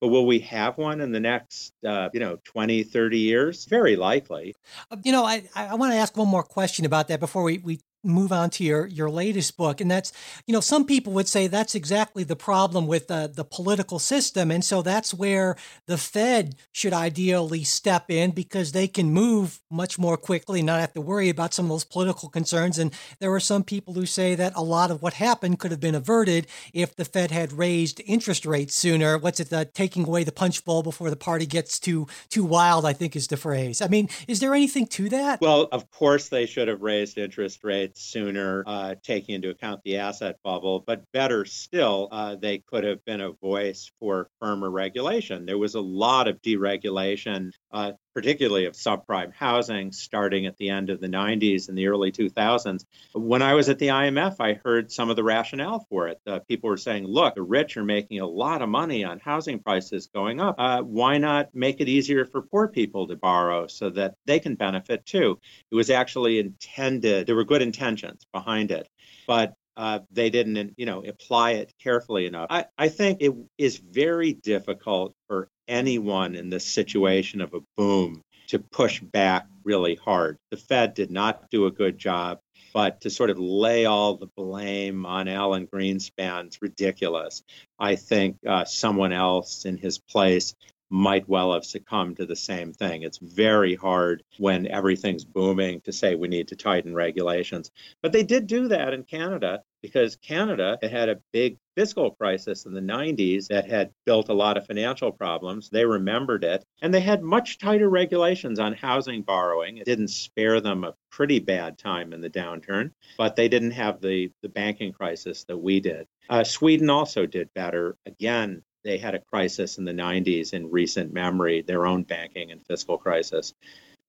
But 0.00 0.08
will 0.08 0.26
we 0.26 0.38
have 0.40 0.78
one 0.78 1.02
in 1.02 1.12
the 1.12 1.20
next, 1.20 1.72
uh, 1.86 2.08
you 2.14 2.20
know, 2.20 2.38
20, 2.44 2.84
30 2.84 3.18
years? 3.18 3.66
Very 3.66 3.96
likely. 3.96 4.54
Uh, 4.90 4.96
you 5.04 5.12
know, 5.12 5.24
I, 5.24 5.46
I 5.54 5.74
want 5.74 5.92
to 5.92 5.98
ask 5.98 6.16
one 6.16 6.28
more 6.28 6.42
question 6.42 6.86
about 6.86 7.08
that 7.08 7.20
before 7.20 7.42
we, 7.42 7.58
we 7.58 7.80
move 8.02 8.32
on 8.32 8.50
to 8.50 8.64
your 8.64 8.86
your 8.86 9.10
latest 9.10 9.56
book. 9.56 9.80
And 9.80 9.90
that's 9.90 10.12
you 10.46 10.52
know 10.52 10.60
some 10.60 10.84
people 10.84 11.12
would 11.12 11.28
say 11.28 11.46
that's 11.46 11.74
exactly 11.74 12.24
the 12.24 12.36
problem 12.36 12.86
with 12.86 13.10
uh, 13.10 13.26
the 13.28 13.44
political 13.44 13.98
system. 13.98 14.50
And 14.50 14.64
so 14.64 14.82
that's 14.82 15.12
where 15.12 15.56
the 15.86 15.98
fed 15.98 16.56
should 16.72 16.92
ideally 16.92 17.64
step 17.64 18.10
in 18.10 18.30
because 18.30 18.72
they 18.72 18.88
can 18.88 19.10
move 19.10 19.60
much 19.70 19.98
more 19.98 20.16
quickly 20.16 20.60
and 20.60 20.66
not 20.66 20.80
have 20.80 20.92
to 20.94 21.00
worry 21.00 21.28
about 21.28 21.54
some 21.54 21.66
of 21.66 21.70
those 21.70 21.84
political 21.84 22.28
concerns. 22.28 22.78
And 22.78 22.92
there 23.18 23.32
are 23.32 23.40
some 23.40 23.64
people 23.64 23.94
who 23.94 24.06
say 24.06 24.34
that 24.34 24.52
a 24.56 24.62
lot 24.62 24.90
of 24.90 25.02
what 25.02 25.14
happened 25.14 25.58
could 25.58 25.70
have 25.70 25.80
been 25.80 25.94
averted 25.94 26.46
if 26.72 26.96
the 26.96 27.04
fed 27.04 27.30
had 27.30 27.52
raised 27.52 28.00
interest 28.06 28.46
rates 28.46 28.74
sooner. 28.74 29.18
What's 29.18 29.40
it 29.40 29.52
uh, 29.52 29.64
taking 29.74 30.06
away 30.06 30.24
the 30.24 30.32
punch 30.32 30.64
bowl 30.64 30.82
before 30.82 31.10
the 31.10 31.16
party 31.16 31.46
gets 31.46 31.78
too 31.78 32.06
too 32.28 32.44
wild 32.44 32.84
i 32.84 32.92
think 32.92 33.16
is 33.16 33.28
the 33.28 33.36
phrase. 33.36 33.82
I 33.82 33.88
mean 33.88 34.08
is 34.28 34.40
there 34.40 34.54
anything 34.54 34.86
to 34.88 35.08
that? 35.10 35.40
Well 35.40 35.68
of 35.72 35.90
course 35.90 36.28
they 36.28 36.46
should 36.46 36.68
have 36.68 36.82
raised 36.82 37.18
interest 37.18 37.64
rates 37.64 37.89
sooner, 37.96 38.64
uh, 38.66 38.94
taking 39.02 39.34
into 39.34 39.50
account 39.50 39.80
the 39.84 39.98
asset 39.98 40.36
bubble. 40.42 40.80
But 40.86 41.04
better 41.12 41.44
still, 41.44 42.08
uh, 42.10 42.36
they 42.36 42.58
could 42.58 42.84
have 42.84 43.04
been 43.04 43.20
a 43.20 43.32
voice 43.32 43.90
for 44.00 44.28
firmer 44.40 44.70
regulation. 44.70 45.46
There 45.46 45.58
was 45.58 45.74
a 45.74 45.80
lot 45.80 46.28
of 46.28 46.40
deregulation, 46.42 47.52
uh, 47.72 47.92
particularly 48.14 48.66
of 48.66 48.74
subprime 48.74 49.32
housing, 49.32 49.92
starting 49.92 50.46
at 50.46 50.56
the 50.56 50.68
end 50.68 50.90
of 50.90 51.00
the 51.00 51.08
90s 51.08 51.68
and 51.68 51.76
the 51.76 51.86
early 51.86 52.12
2000s. 52.12 52.84
When 53.14 53.42
I 53.42 53.54
was 53.54 53.68
at 53.68 53.78
the 53.78 53.88
IMF, 53.88 54.36
I 54.40 54.54
heard 54.64 54.90
some 54.90 55.10
of 55.10 55.16
the 55.16 55.24
rationale 55.24 55.86
for 55.88 56.08
it. 56.08 56.20
Uh, 56.26 56.40
people 56.40 56.70
were 56.70 56.76
saying, 56.76 57.06
look, 57.06 57.34
the 57.34 57.42
rich 57.42 57.76
are 57.76 57.84
making 57.84 58.20
a 58.20 58.26
lot 58.26 58.62
of 58.62 58.68
money 58.68 59.04
on 59.04 59.18
housing 59.20 59.58
prices 59.58 60.08
going 60.08 60.40
up. 60.40 60.56
Uh, 60.58 60.82
why 60.82 61.18
not 61.18 61.54
make 61.54 61.80
it 61.80 61.88
easier 61.88 62.24
for 62.24 62.42
poor 62.42 62.68
people 62.68 63.06
to 63.08 63.16
borrow 63.16 63.66
so 63.66 63.90
that 63.90 64.14
they 64.26 64.38
can 64.38 64.54
benefit 64.54 65.06
too? 65.06 65.38
It 65.70 65.74
was 65.74 65.90
actually 65.90 66.38
intended, 66.38 67.26
there 67.26 67.36
were 67.36 67.44
good 67.44 67.62
intentions 67.62 68.26
behind 68.32 68.70
it. 68.70 68.88
But 69.26 69.54
uh, 69.76 70.00
they 70.10 70.30
didn't, 70.30 70.74
you 70.76 70.86
know, 70.86 71.02
apply 71.04 71.52
it 71.52 71.72
carefully 71.82 72.26
enough. 72.26 72.48
I, 72.50 72.66
I 72.76 72.88
think 72.88 73.22
it 73.22 73.34
is 73.56 73.78
very 73.78 74.32
difficult 74.32 75.14
for 75.28 75.48
anyone 75.68 76.34
in 76.34 76.50
this 76.50 76.66
situation 76.66 77.40
of 77.40 77.54
a 77.54 77.60
boom 77.76 78.22
to 78.48 78.58
push 78.58 79.00
back 79.00 79.46
really 79.64 79.94
hard. 79.94 80.36
The 80.50 80.56
Fed 80.56 80.94
did 80.94 81.10
not 81.10 81.50
do 81.50 81.66
a 81.66 81.70
good 81.70 81.98
job, 81.98 82.40
but 82.74 83.00
to 83.02 83.10
sort 83.10 83.30
of 83.30 83.38
lay 83.38 83.84
all 83.84 84.16
the 84.16 84.28
blame 84.36 85.06
on 85.06 85.28
Alan 85.28 85.66
Greenspan's 85.66 86.58
ridiculous. 86.60 87.42
I 87.78 87.96
think 87.96 88.38
uh, 88.46 88.64
someone 88.64 89.12
else 89.12 89.64
in 89.64 89.76
his 89.76 89.98
place 89.98 90.54
might 90.90 91.28
well 91.28 91.52
have 91.54 91.64
succumbed 91.64 92.16
to 92.16 92.26
the 92.26 92.36
same 92.36 92.72
thing. 92.72 93.02
It's 93.02 93.18
very 93.18 93.76
hard 93.76 94.24
when 94.38 94.66
everything's 94.66 95.24
booming 95.24 95.80
to 95.82 95.92
say 95.92 96.16
we 96.16 96.28
need 96.28 96.48
to 96.48 96.56
tighten 96.56 96.94
regulations. 96.94 97.70
But 98.02 98.12
they 98.12 98.24
did 98.24 98.48
do 98.48 98.68
that 98.68 98.92
in 98.92 99.04
Canada 99.04 99.62
because 99.82 100.16
Canada 100.16 100.78
had 100.82 101.08
a 101.08 101.20
big 101.32 101.58
fiscal 101.76 102.10
crisis 102.10 102.66
in 102.66 102.74
the 102.74 102.80
90s 102.80 103.46
that 103.48 103.70
had 103.70 103.92
built 104.04 104.28
a 104.28 104.34
lot 104.34 104.56
of 104.56 104.66
financial 104.66 105.12
problems. 105.12 105.70
They 105.70 105.86
remembered 105.86 106.44
it 106.44 106.64
and 106.82 106.92
they 106.92 107.00
had 107.00 107.22
much 107.22 107.58
tighter 107.58 107.88
regulations 107.88 108.58
on 108.58 108.74
housing 108.74 109.22
borrowing. 109.22 109.78
It 109.78 109.86
didn't 109.86 110.08
spare 110.08 110.60
them 110.60 110.84
a 110.84 110.94
pretty 111.10 111.38
bad 111.38 111.78
time 111.78 112.12
in 112.12 112.20
the 112.20 112.28
downturn, 112.28 112.90
but 113.16 113.36
they 113.36 113.48
didn't 113.48 113.70
have 113.72 114.00
the, 114.00 114.30
the 114.42 114.48
banking 114.48 114.92
crisis 114.92 115.44
that 115.44 115.56
we 115.56 115.80
did. 115.80 116.06
Uh, 116.28 116.44
Sweden 116.44 116.90
also 116.90 117.26
did 117.26 117.52
better. 117.54 117.96
Again, 118.06 118.62
they 118.84 118.98
had 118.98 119.14
a 119.14 119.20
crisis 119.20 119.78
in 119.78 119.84
the 119.84 119.92
90s 119.92 120.52
in 120.52 120.70
recent 120.70 121.12
memory, 121.12 121.62
their 121.62 121.86
own 121.86 122.02
banking 122.02 122.50
and 122.50 122.64
fiscal 122.66 122.98
crisis. 122.98 123.54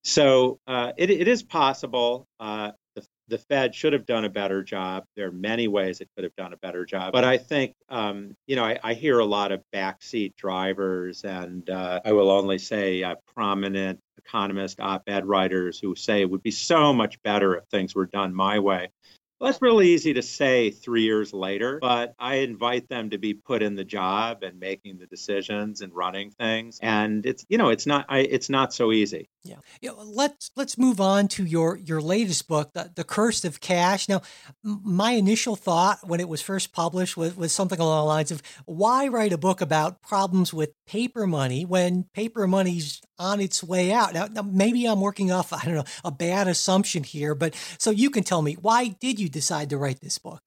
So 0.04 0.60
uh, 0.68 0.94
it, 0.98 1.10
it 1.10 1.28
is 1.28 1.44
possible. 1.44 2.28
Uh, 2.40 2.72
the, 2.96 3.06
the, 3.28 3.38
Fed 3.38 3.76
should 3.76 3.94
have 3.94 4.06
done 4.06 4.26
a 4.26 4.30
better 4.30 4.64
job. 4.64 5.06
There 5.16 5.28
are 5.28 5.32
many 5.32 5.68
ways 5.68 6.02
it 6.02 6.10
could 6.16 6.24
have 6.24 6.36
done 6.36 6.54
a 6.54 6.58
better 6.58 6.86
job. 6.86 7.14
But 7.14 7.24
I 7.24 7.38
think, 7.38 7.76
um, 7.90 8.36
you 8.48 8.56
know, 8.56 8.64
I, 8.64 8.80
I, 8.84 8.94
hear 8.96 9.20
a 9.20 9.26
lot 9.26 9.52
of 9.52 9.62
backseat 9.74 10.36
drivers, 10.36 11.24
and 11.24 11.70
uh, 11.70 12.02
I 12.04 12.14
will 12.14 12.32
only 12.32 12.58
say 12.58 13.04
uh, 13.04 13.16
prominent 13.36 14.00
economist 14.18 14.80
op 14.80 15.04
ed 15.08 15.26
writers 15.26 15.80
who 15.80 15.96
say 15.96 16.22
it 16.22 16.30
would 16.30 16.44
be 16.44 16.52
so 16.52 16.94
much 16.94 17.22
better 17.22 17.58
if 17.58 17.66
things 17.66 17.94
were 17.94 18.08
done 18.08 18.34
my 18.34 18.60
way. 18.60 18.90
Well, 19.42 19.52
that's 19.52 19.62
really 19.64 19.90
easy 19.90 20.14
to 20.14 20.22
say 20.22 20.70
three 20.70 21.02
years 21.02 21.34
later, 21.34 21.80
but 21.82 22.14
I 22.20 22.36
invite 22.36 22.88
them 22.90 23.10
to 23.10 23.18
be 23.18 23.34
put 23.34 23.64
in 23.64 23.74
the 23.74 23.84
job 23.84 24.44
and 24.44 24.60
making 24.60 25.00
the 25.00 25.08
decisions 25.08 25.82
and 25.82 25.92
running 25.96 26.30
things. 26.30 26.78
And 26.80 27.26
it's 27.26 27.44
you 27.50 27.58
know 27.58 27.70
it's 27.70 27.88
not 27.88 28.06
I, 28.08 28.20
it's 28.20 28.52
not 28.52 28.72
so 28.72 28.92
easy. 28.92 29.30
Yeah. 29.44 29.56
yeah. 29.82 29.92
Let's 29.92 30.52
let's 30.56 30.78
move 30.78 31.02
on 31.02 31.28
to 31.30 31.44
your 31.46 31.78
your 31.78 32.00
latest 32.00 32.48
book, 32.48 32.72
the, 32.74 32.92
the 32.96 33.04
Curse 33.04 33.44
of 33.44 33.60
Cash. 33.60 34.08
Now, 34.08 34.22
my 34.64 35.12
initial 35.12 35.56
thought 35.56 36.00
when 36.04 36.20
it 36.20 36.30
was 36.30 36.42
first 36.42 36.74
published 36.74 37.18
was, 37.18 37.36
was 37.36 37.52
something 37.52 37.80
along 37.80 38.02
the 38.02 38.08
lines 38.08 38.32
of 38.32 38.44
why 38.66 39.08
write 39.08 39.34
a 39.34 39.38
book 39.38 39.60
about 39.60 40.02
problems 40.02 40.54
with 40.54 40.74
paper 40.86 41.26
money 41.26 41.66
when 41.66 42.06
paper 42.14 42.46
money's 42.46 43.02
on 43.18 43.40
its 43.40 43.64
way 43.64 43.92
out. 43.92 44.14
Now, 44.14 44.28
now, 44.28 44.44
maybe 44.44 44.86
I'm 44.86 45.02
working 45.02 45.32
off, 45.32 45.54
I 45.54 45.64
don't 45.66 45.76
know, 45.76 45.86
a 46.04 46.12
bad 46.12 46.48
assumption 46.48 47.04
here, 47.04 47.34
but 47.34 47.56
so 47.80 47.90
you 47.90 48.10
can 48.10 48.24
tell 48.24 48.42
me, 48.42 48.54
why 48.62 48.90
did 49.00 49.20
you 49.20 49.30
decide 49.30 49.70
to 49.72 49.78
write 49.78 50.02
this 50.02 50.20
book? 50.20 50.42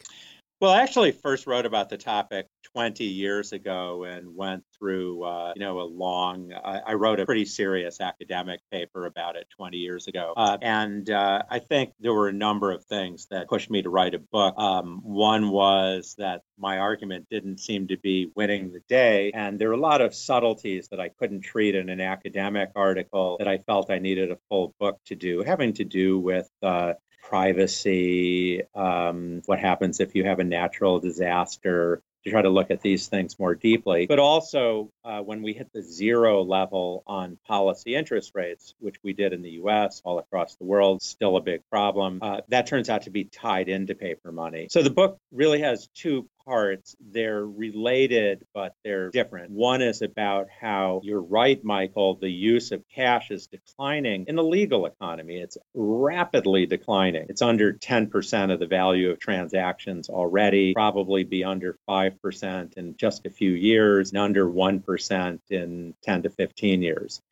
Well, 0.61 0.71
I 0.71 0.83
actually 0.83 1.13
first 1.13 1.47
wrote 1.47 1.67
about 1.67 1.89
the 1.89 1.99
topic 1.99 2.47
20 2.75 3.05
years 3.05 3.53
ago 3.53 4.05
and 4.05 4.35
went 4.35 4.65
through, 4.77 5.23
uh, 5.23 5.53
you 5.55 5.61
know, 5.61 5.81
a 5.81 5.85
long, 5.85 6.53
uh, 6.53 6.81
I 6.85 6.95
wrote 6.95 7.21
a 7.21 7.25
pretty 7.25 7.45
serious 7.45 8.01
academic 8.01 8.61
paper 8.73 9.07
about 9.07 9.37
it 9.37 9.47
20 9.57 9.77
years 9.77 10.09
ago. 10.09 10.35
Uh, 10.37 10.59
and 10.61 11.09
uh, 11.09 11.43
I 11.49 11.61
think 11.61 11.93
there 12.01 12.13
were 12.13 12.29
a 12.29 12.33
number 12.33 12.73
of 12.73 12.85
things 12.85 13.27
that 13.31 13.49
pushed 13.49 13.71
me 13.71 13.83
to 13.83 13.91
write 13.91 14.15
a 14.15 14.19
book. 14.19 14.55
Um, 14.59 15.01
one 15.05 15.51
was 15.51 16.17
that 16.19 16.43
my 16.59 16.79
argument 16.79 17.29
didn't 17.31 17.61
seem 17.61 17.89
to 17.89 17.97
be 17.97 18.31
winning 18.35 18.73
the 18.73 18.83
day. 18.89 19.31
And 19.33 19.59
there 19.59 19.69
were 19.69 19.75
a 19.75 19.81
lot 19.81 20.01
of 20.01 20.13
subtleties 20.13 20.89
that 20.89 20.99
I 20.99 21.11
couldn't 21.11 21.43
treat 21.43 21.77
in 21.77 21.89
an 21.89 22.01
academic 22.01 22.71
article 22.75 23.37
that 23.39 23.49
I 23.49 23.59
felt 23.59 23.91
I 23.91 24.01
needed 24.01 24.33
a 24.33 24.39
full 24.49 24.75
book 24.81 24.99
to 25.07 25.15
do, 25.15 25.45
having 25.45 25.75
to 25.75 25.85
do 25.85 26.19
with 26.19 26.49
uh, 26.61 26.95
privacy, 27.23 28.63
um, 28.75 29.43
what 29.47 29.59
happens 29.59 30.01
if 30.01 30.15
you 30.15 30.25
have 30.25 30.41
a 30.41 30.45
natural 30.45 31.01
disaster, 31.01 32.03
to 32.25 32.31
try 32.31 32.43
to 32.43 32.49
look 32.49 32.71
at 32.71 32.81
these 32.81 33.09
things 33.09 33.39
more 33.39 33.55
deeply. 33.55 34.07
But 34.07 34.19
also, 34.19 34.91
uh, 35.05 35.21
when 35.21 35.43
we 35.43 35.53
hit 35.53 35.69
the 35.73 35.83
zero 35.83 36.43
level 36.43 37.03
on 37.07 37.39
policy 37.47 37.95
interest 37.95 38.33
rates, 38.35 38.75
which 38.81 38.97
we 39.03 39.13
did 39.13 39.33
in 39.33 39.43
the 39.43 39.51
US, 39.63 40.01
all 40.05 40.19
across 40.19 40.57
the 40.57 40.65
world, 40.65 41.03
still 41.03 41.37
a 41.37 41.41
big 41.41 41.61
problem, 41.71 42.21
uh, 42.23 42.41
that 42.49 42.67
turns 42.67 42.89
out 42.89 43.03
to 43.03 43.11
be 43.11 43.25
tied 43.25 43.69
into 43.69 43.95
paper 43.95 44.33
money. 44.33 44.69
So 44.71 44.83
the 44.83 44.91
book 44.91 45.19
really 45.33 45.61
has 45.61 45.89
two 45.95 46.29
parts. 46.45 46.97
They're 47.01 47.45
related, 47.45 48.47
but 48.55 48.75
they're 48.85 49.11
different. 49.11 49.51
One 49.51 49.83
is 49.83 50.03
about 50.03 50.49
how 50.61 51.01
you're 51.05 51.23
right, 51.23 51.63
Michael, 51.65 52.17
the 52.17 52.31
use 52.31 52.73
of 52.73 52.83
cash 52.95 53.31
is 53.31 53.47
declining 53.47 54.27
in 54.29 54.37
the 54.37 54.43
legal 54.43 54.87
economy. 54.87 55.37
It's 55.37 55.59
rapidly 55.75 56.67
declining. 56.67 57.27
It's 57.29 57.43
under 57.43 57.73
10% 57.73 58.53
of 58.53 58.61
the 58.61 58.67
value 58.67 59.11
of 59.11 59.19
transactions 59.19 60.09
already, 60.09 60.75
probably 60.75 61.25
be 61.25 61.45
under 61.45 61.79
5% 61.89 62.75
in 62.77 62.97
just 62.97 63.27
a 63.27 63.31
few 63.31 63.51
years, 63.51 64.11
and 64.11 64.19
under 64.19 64.47
1% 64.47 65.39
in 65.51 65.95
10 66.03 66.23
to 66.23 66.31
15 66.31 66.83
years 66.83 67.23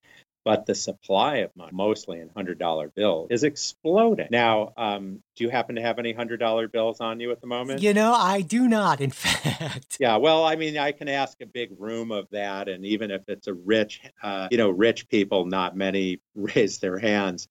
but 0.44 0.66
the 0.66 0.74
supply 0.74 1.36
of 1.38 1.56
money, 1.56 1.70
mostly 1.72 2.20
in 2.20 2.28
$100 2.28 2.94
bills, 2.94 3.28
is 3.30 3.44
exploding. 3.44 4.28
Now, 4.30 4.72
um, 4.76 5.22
do 5.36 5.44
you 5.44 5.50
happen 5.50 5.76
to 5.76 5.82
have 5.82 5.98
any 5.98 6.14
$100 6.14 6.72
bills 6.72 7.00
on 7.00 7.20
you 7.20 7.30
at 7.30 7.40
the 7.40 7.46
moment? 7.46 7.82
You 7.82 7.94
know, 7.94 8.12
I 8.12 8.40
do 8.40 8.68
not, 8.68 9.00
in 9.00 9.10
fact. 9.12 9.96
Yeah, 10.00 10.16
well, 10.16 10.44
I 10.44 10.56
mean, 10.56 10.78
I 10.78 10.92
can 10.92 11.08
ask 11.08 11.40
a 11.40 11.46
big 11.46 11.70
room 11.78 12.10
of 12.10 12.28
that. 12.30 12.68
And 12.68 12.84
even 12.84 13.10
if 13.10 13.22
it's 13.28 13.46
a 13.46 13.54
rich, 13.54 14.00
uh, 14.22 14.48
you 14.50 14.58
know, 14.58 14.70
rich 14.70 15.08
people, 15.08 15.46
not 15.46 15.76
many 15.76 16.20
raise 16.34 16.78
their 16.78 16.98
hands. 16.98 17.48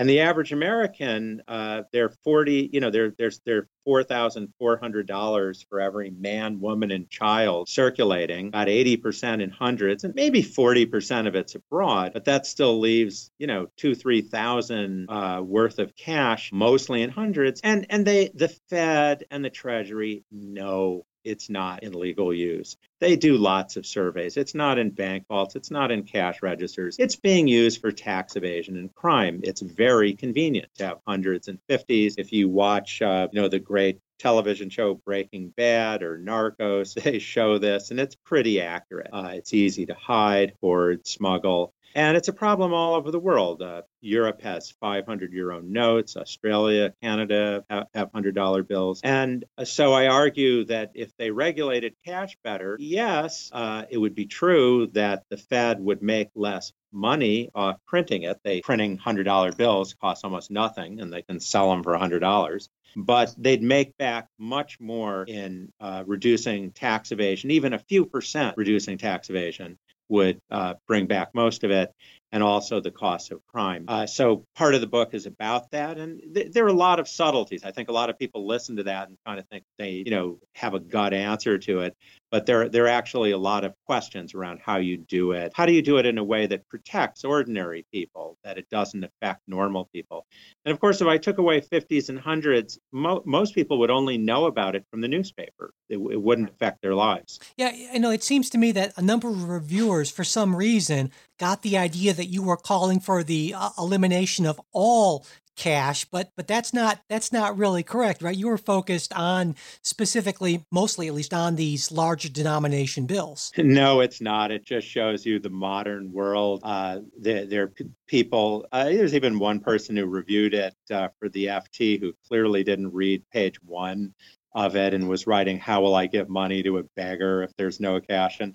And 0.00 0.08
the 0.08 0.20
average 0.20 0.50
American, 0.50 1.42
uh, 1.46 1.82
they're 1.92 2.08
40, 2.24 2.70
you 2.72 2.80
know, 2.80 2.90
they're, 2.90 3.12
they're, 3.18 3.32
they're 3.44 3.68
$4,400 3.86 5.66
for 5.68 5.78
every 5.78 6.08
man, 6.08 6.58
woman, 6.58 6.90
and 6.90 7.10
child 7.10 7.68
circulating, 7.68 8.48
about 8.48 8.68
80% 8.68 9.42
in 9.42 9.50
hundreds, 9.50 10.04
and 10.04 10.14
maybe 10.14 10.42
40% 10.42 11.26
of 11.26 11.34
it's 11.34 11.54
abroad, 11.54 12.12
but 12.14 12.24
that 12.24 12.46
still 12.46 12.80
leaves, 12.80 13.30
you 13.38 13.46
know, 13.46 13.66
two, 13.76 13.94
3,000 13.94 15.10
uh, 15.10 15.42
worth 15.44 15.78
of 15.78 15.94
cash, 15.94 16.50
mostly 16.50 17.02
in 17.02 17.10
hundreds. 17.10 17.60
And, 17.60 17.84
and 17.90 18.06
they, 18.06 18.30
the 18.32 18.48
Fed 18.70 19.24
and 19.30 19.44
the 19.44 19.50
Treasury 19.50 20.24
know 20.32 21.04
it's 21.24 21.50
not 21.50 21.82
in 21.82 21.92
legal 21.92 22.32
use. 22.32 22.76
They 23.00 23.16
do 23.16 23.36
lots 23.36 23.76
of 23.76 23.86
surveys. 23.86 24.36
It's 24.36 24.54
not 24.54 24.78
in 24.78 24.90
bank 24.90 25.26
vaults. 25.28 25.56
It's 25.56 25.70
not 25.70 25.90
in 25.90 26.04
cash 26.04 26.42
registers. 26.42 26.96
It's 26.98 27.16
being 27.16 27.48
used 27.48 27.80
for 27.80 27.92
tax 27.92 28.36
evasion 28.36 28.76
and 28.76 28.94
crime. 28.94 29.40
It's 29.42 29.60
very 29.60 30.14
convenient 30.14 30.68
to 30.76 30.86
have 30.86 30.98
hundreds 31.06 31.48
and 31.48 31.58
fifties. 31.68 32.16
If 32.18 32.32
you 32.32 32.48
watch, 32.48 33.00
uh, 33.02 33.28
you 33.32 33.40
know, 33.40 33.48
the 33.48 33.58
great 33.58 34.00
television 34.18 34.68
show 34.68 34.94
Breaking 34.94 35.48
Bad 35.48 36.02
or 36.02 36.18
Narcos, 36.18 36.94
they 37.02 37.18
show 37.18 37.58
this, 37.58 37.90
and 37.90 37.98
it's 37.98 38.14
pretty 38.14 38.60
accurate. 38.60 39.10
Uh, 39.12 39.32
it's 39.34 39.54
easy 39.54 39.86
to 39.86 39.94
hide, 39.94 40.52
or 40.60 40.96
smuggle. 41.04 41.72
And 41.94 42.16
it's 42.16 42.28
a 42.28 42.32
problem 42.32 42.72
all 42.72 42.94
over 42.94 43.10
the 43.10 43.18
world. 43.18 43.62
Uh, 43.62 43.82
Europe 44.00 44.40
has 44.42 44.70
500 44.80 45.32
euro 45.32 45.60
notes. 45.60 46.16
Australia, 46.16 46.94
Canada 47.02 47.64
have, 47.68 47.86
have 47.94 48.12
$100 48.12 48.68
bills. 48.68 49.00
And 49.02 49.44
uh, 49.58 49.64
so 49.64 49.92
I 49.92 50.06
argue 50.06 50.64
that 50.66 50.92
if 50.94 51.16
they 51.16 51.30
regulated 51.30 51.94
cash 52.04 52.36
better, 52.44 52.76
yes, 52.80 53.50
uh, 53.52 53.84
it 53.90 53.98
would 53.98 54.14
be 54.14 54.26
true 54.26 54.88
that 54.92 55.24
the 55.30 55.36
Fed 55.36 55.80
would 55.80 56.02
make 56.02 56.28
less 56.34 56.72
money 56.92 57.50
off 57.54 57.76
printing 57.86 58.22
it. 58.22 58.38
They 58.44 58.60
printing 58.60 58.98
$100 58.98 59.56
bills 59.56 59.94
costs 59.94 60.24
almost 60.24 60.50
nothing 60.50 61.00
and 61.00 61.12
they 61.12 61.22
can 61.22 61.40
sell 61.40 61.70
them 61.70 61.82
for 61.82 61.96
$100 61.96 62.68
but 62.96 63.32
they'd 63.38 63.62
make 63.62 63.96
back 63.98 64.26
much 64.36 64.80
more 64.80 65.24
in 65.28 65.72
uh, 65.80 66.02
reducing 66.06 66.72
tax 66.72 67.12
evasion, 67.12 67.52
even 67.52 67.72
a 67.72 67.78
few 67.78 68.04
percent 68.04 68.56
reducing 68.56 68.98
tax 68.98 69.30
evasion 69.30 69.78
would 70.10 70.40
uh, 70.50 70.74
bring 70.86 71.06
back 71.06 71.34
most 71.34 71.64
of 71.64 71.70
it, 71.70 71.94
and 72.32 72.42
also 72.42 72.80
the 72.80 72.90
cost 72.90 73.32
of 73.32 73.40
crime. 73.46 73.84
Uh, 73.88 74.06
so 74.06 74.44
part 74.54 74.74
of 74.74 74.80
the 74.80 74.86
book 74.86 75.14
is 75.14 75.26
about 75.26 75.70
that, 75.70 75.98
and 75.98 76.20
th- 76.34 76.52
there 76.52 76.64
are 76.64 76.68
a 76.68 76.72
lot 76.72 77.00
of 77.00 77.08
subtleties. 77.08 77.64
I 77.64 77.70
think 77.70 77.88
a 77.88 77.92
lot 77.92 78.10
of 78.10 78.18
people 78.18 78.46
listen 78.46 78.76
to 78.76 78.84
that 78.84 79.08
and 79.08 79.16
kind 79.26 79.38
of 79.38 79.46
think 79.48 79.64
they, 79.78 80.02
you 80.04 80.10
know, 80.10 80.38
have 80.54 80.74
a 80.74 80.80
gut 80.80 81.12
answer 81.12 81.58
to 81.58 81.80
it 81.80 81.96
but 82.30 82.46
there, 82.46 82.68
there 82.68 82.84
are 82.84 82.88
actually 82.88 83.32
a 83.32 83.38
lot 83.38 83.64
of 83.64 83.74
questions 83.86 84.34
around 84.34 84.60
how 84.64 84.76
you 84.76 84.96
do 84.96 85.32
it. 85.32 85.52
How 85.54 85.66
do 85.66 85.72
you 85.72 85.82
do 85.82 85.98
it 85.98 86.06
in 86.06 86.16
a 86.16 86.24
way 86.24 86.46
that 86.46 86.68
protects 86.68 87.24
ordinary 87.24 87.84
people, 87.92 88.38
that 88.44 88.56
it 88.56 88.68
doesn't 88.70 89.02
affect 89.02 89.42
normal 89.48 89.88
people? 89.92 90.26
And 90.64 90.72
of 90.72 90.80
course, 90.80 91.00
if 91.00 91.08
I 91.08 91.18
took 91.18 91.38
away 91.38 91.60
50s 91.60 92.08
and 92.08 92.20
100s, 92.20 92.78
mo- 92.92 93.22
most 93.26 93.54
people 93.54 93.78
would 93.80 93.90
only 93.90 94.16
know 94.16 94.46
about 94.46 94.76
it 94.76 94.84
from 94.90 95.00
the 95.00 95.08
newspaper. 95.08 95.74
It, 95.88 95.96
it 95.96 96.22
wouldn't 96.22 96.50
affect 96.50 96.82
their 96.82 96.94
lives. 96.94 97.40
Yeah, 97.56 97.72
you 97.72 97.98
know, 97.98 98.10
it 98.10 98.22
seems 98.22 98.48
to 98.50 98.58
me 98.58 98.70
that 98.72 98.92
a 98.96 99.02
number 99.02 99.28
of 99.28 99.48
reviewers, 99.48 100.10
for 100.10 100.24
some 100.24 100.54
reason, 100.54 101.10
got 101.38 101.62
the 101.62 101.76
idea 101.76 102.12
that 102.20 102.26
you 102.26 102.42
were 102.42 102.58
calling 102.58 103.00
for 103.00 103.24
the 103.24 103.54
uh, 103.56 103.70
elimination 103.78 104.44
of 104.44 104.60
all 104.72 105.24
cash, 105.56 106.04
but 106.04 106.30
but 106.36 106.46
that's 106.46 106.74
not 106.74 107.00
that's 107.08 107.32
not 107.32 107.56
really 107.56 107.82
correct, 107.82 108.20
right? 108.20 108.36
You 108.36 108.48
were 108.48 108.58
focused 108.58 109.12
on 109.14 109.56
specifically, 109.82 110.64
mostly 110.70 111.08
at 111.08 111.14
least, 111.14 111.32
on 111.32 111.56
these 111.56 111.90
larger 111.90 112.28
denomination 112.28 113.06
bills. 113.06 113.52
No, 113.56 114.00
it's 114.00 114.20
not. 114.20 114.50
It 114.50 114.64
just 114.64 114.86
shows 114.86 115.24
you 115.24 115.38
the 115.38 115.48
modern 115.48 116.12
world. 116.12 116.60
Uh, 116.62 117.00
there, 117.18 117.62
are 117.62 117.72
people. 118.06 118.66
Uh, 118.72 118.84
there's 118.84 119.14
even 119.14 119.38
one 119.38 119.60
person 119.60 119.96
who 119.96 120.06
reviewed 120.06 120.54
it 120.54 120.74
uh, 120.90 121.08
for 121.18 121.28
the 121.30 121.46
FT 121.46 122.00
who 122.00 122.12
clearly 122.28 122.62
didn't 122.62 122.92
read 122.92 123.22
page 123.32 123.62
one 123.62 124.12
of 124.52 124.76
it 124.76 124.92
and 124.92 125.08
was 125.08 125.26
writing, 125.26 125.58
"How 125.58 125.80
will 125.80 125.94
I 125.94 126.06
give 126.06 126.28
money 126.28 126.62
to 126.64 126.78
a 126.78 126.84
beggar 126.96 127.42
if 127.42 127.54
there's 127.56 127.80
no 127.80 128.00
cash?" 128.00 128.40
and 128.40 128.54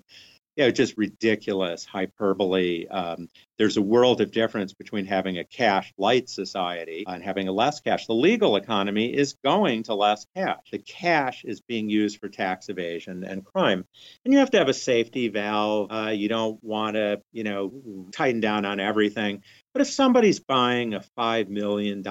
you 0.56 0.64
know, 0.64 0.70
just 0.70 0.96
ridiculous 0.96 1.84
hyperbole. 1.84 2.86
Um, 2.88 3.28
there's 3.58 3.76
a 3.76 3.82
world 3.82 4.20
of 4.22 4.30
difference 4.30 4.72
between 4.72 5.04
having 5.04 5.38
a 5.38 5.44
cash 5.44 5.92
light 5.98 6.28
society 6.28 7.04
and 7.06 7.22
having 7.22 7.48
a 7.48 7.52
less 7.52 7.80
cash. 7.80 8.06
The 8.06 8.14
legal 8.14 8.56
economy 8.56 9.14
is 9.14 9.36
going 9.44 9.84
to 9.84 9.94
less 9.94 10.26
cash. 10.34 10.60
The 10.72 10.78
cash 10.78 11.44
is 11.44 11.60
being 11.60 11.90
used 11.90 12.20
for 12.20 12.28
tax 12.28 12.68
evasion 12.70 13.24
and 13.24 13.44
crime. 13.44 13.84
And 14.24 14.32
you 14.32 14.40
have 14.40 14.50
to 14.52 14.58
have 14.58 14.68
a 14.68 14.74
safety 14.74 15.28
valve. 15.28 15.88
Uh, 15.90 16.10
you 16.10 16.28
don't 16.28 16.62
want 16.64 16.96
to, 16.96 17.20
you 17.32 17.44
know, 17.44 18.08
tighten 18.12 18.40
down 18.40 18.64
on 18.64 18.80
everything. 18.80 19.42
But 19.72 19.82
if 19.82 19.88
somebody's 19.88 20.40
buying 20.40 20.94
a 20.94 21.04
$5 21.18 21.48
million 21.48 22.02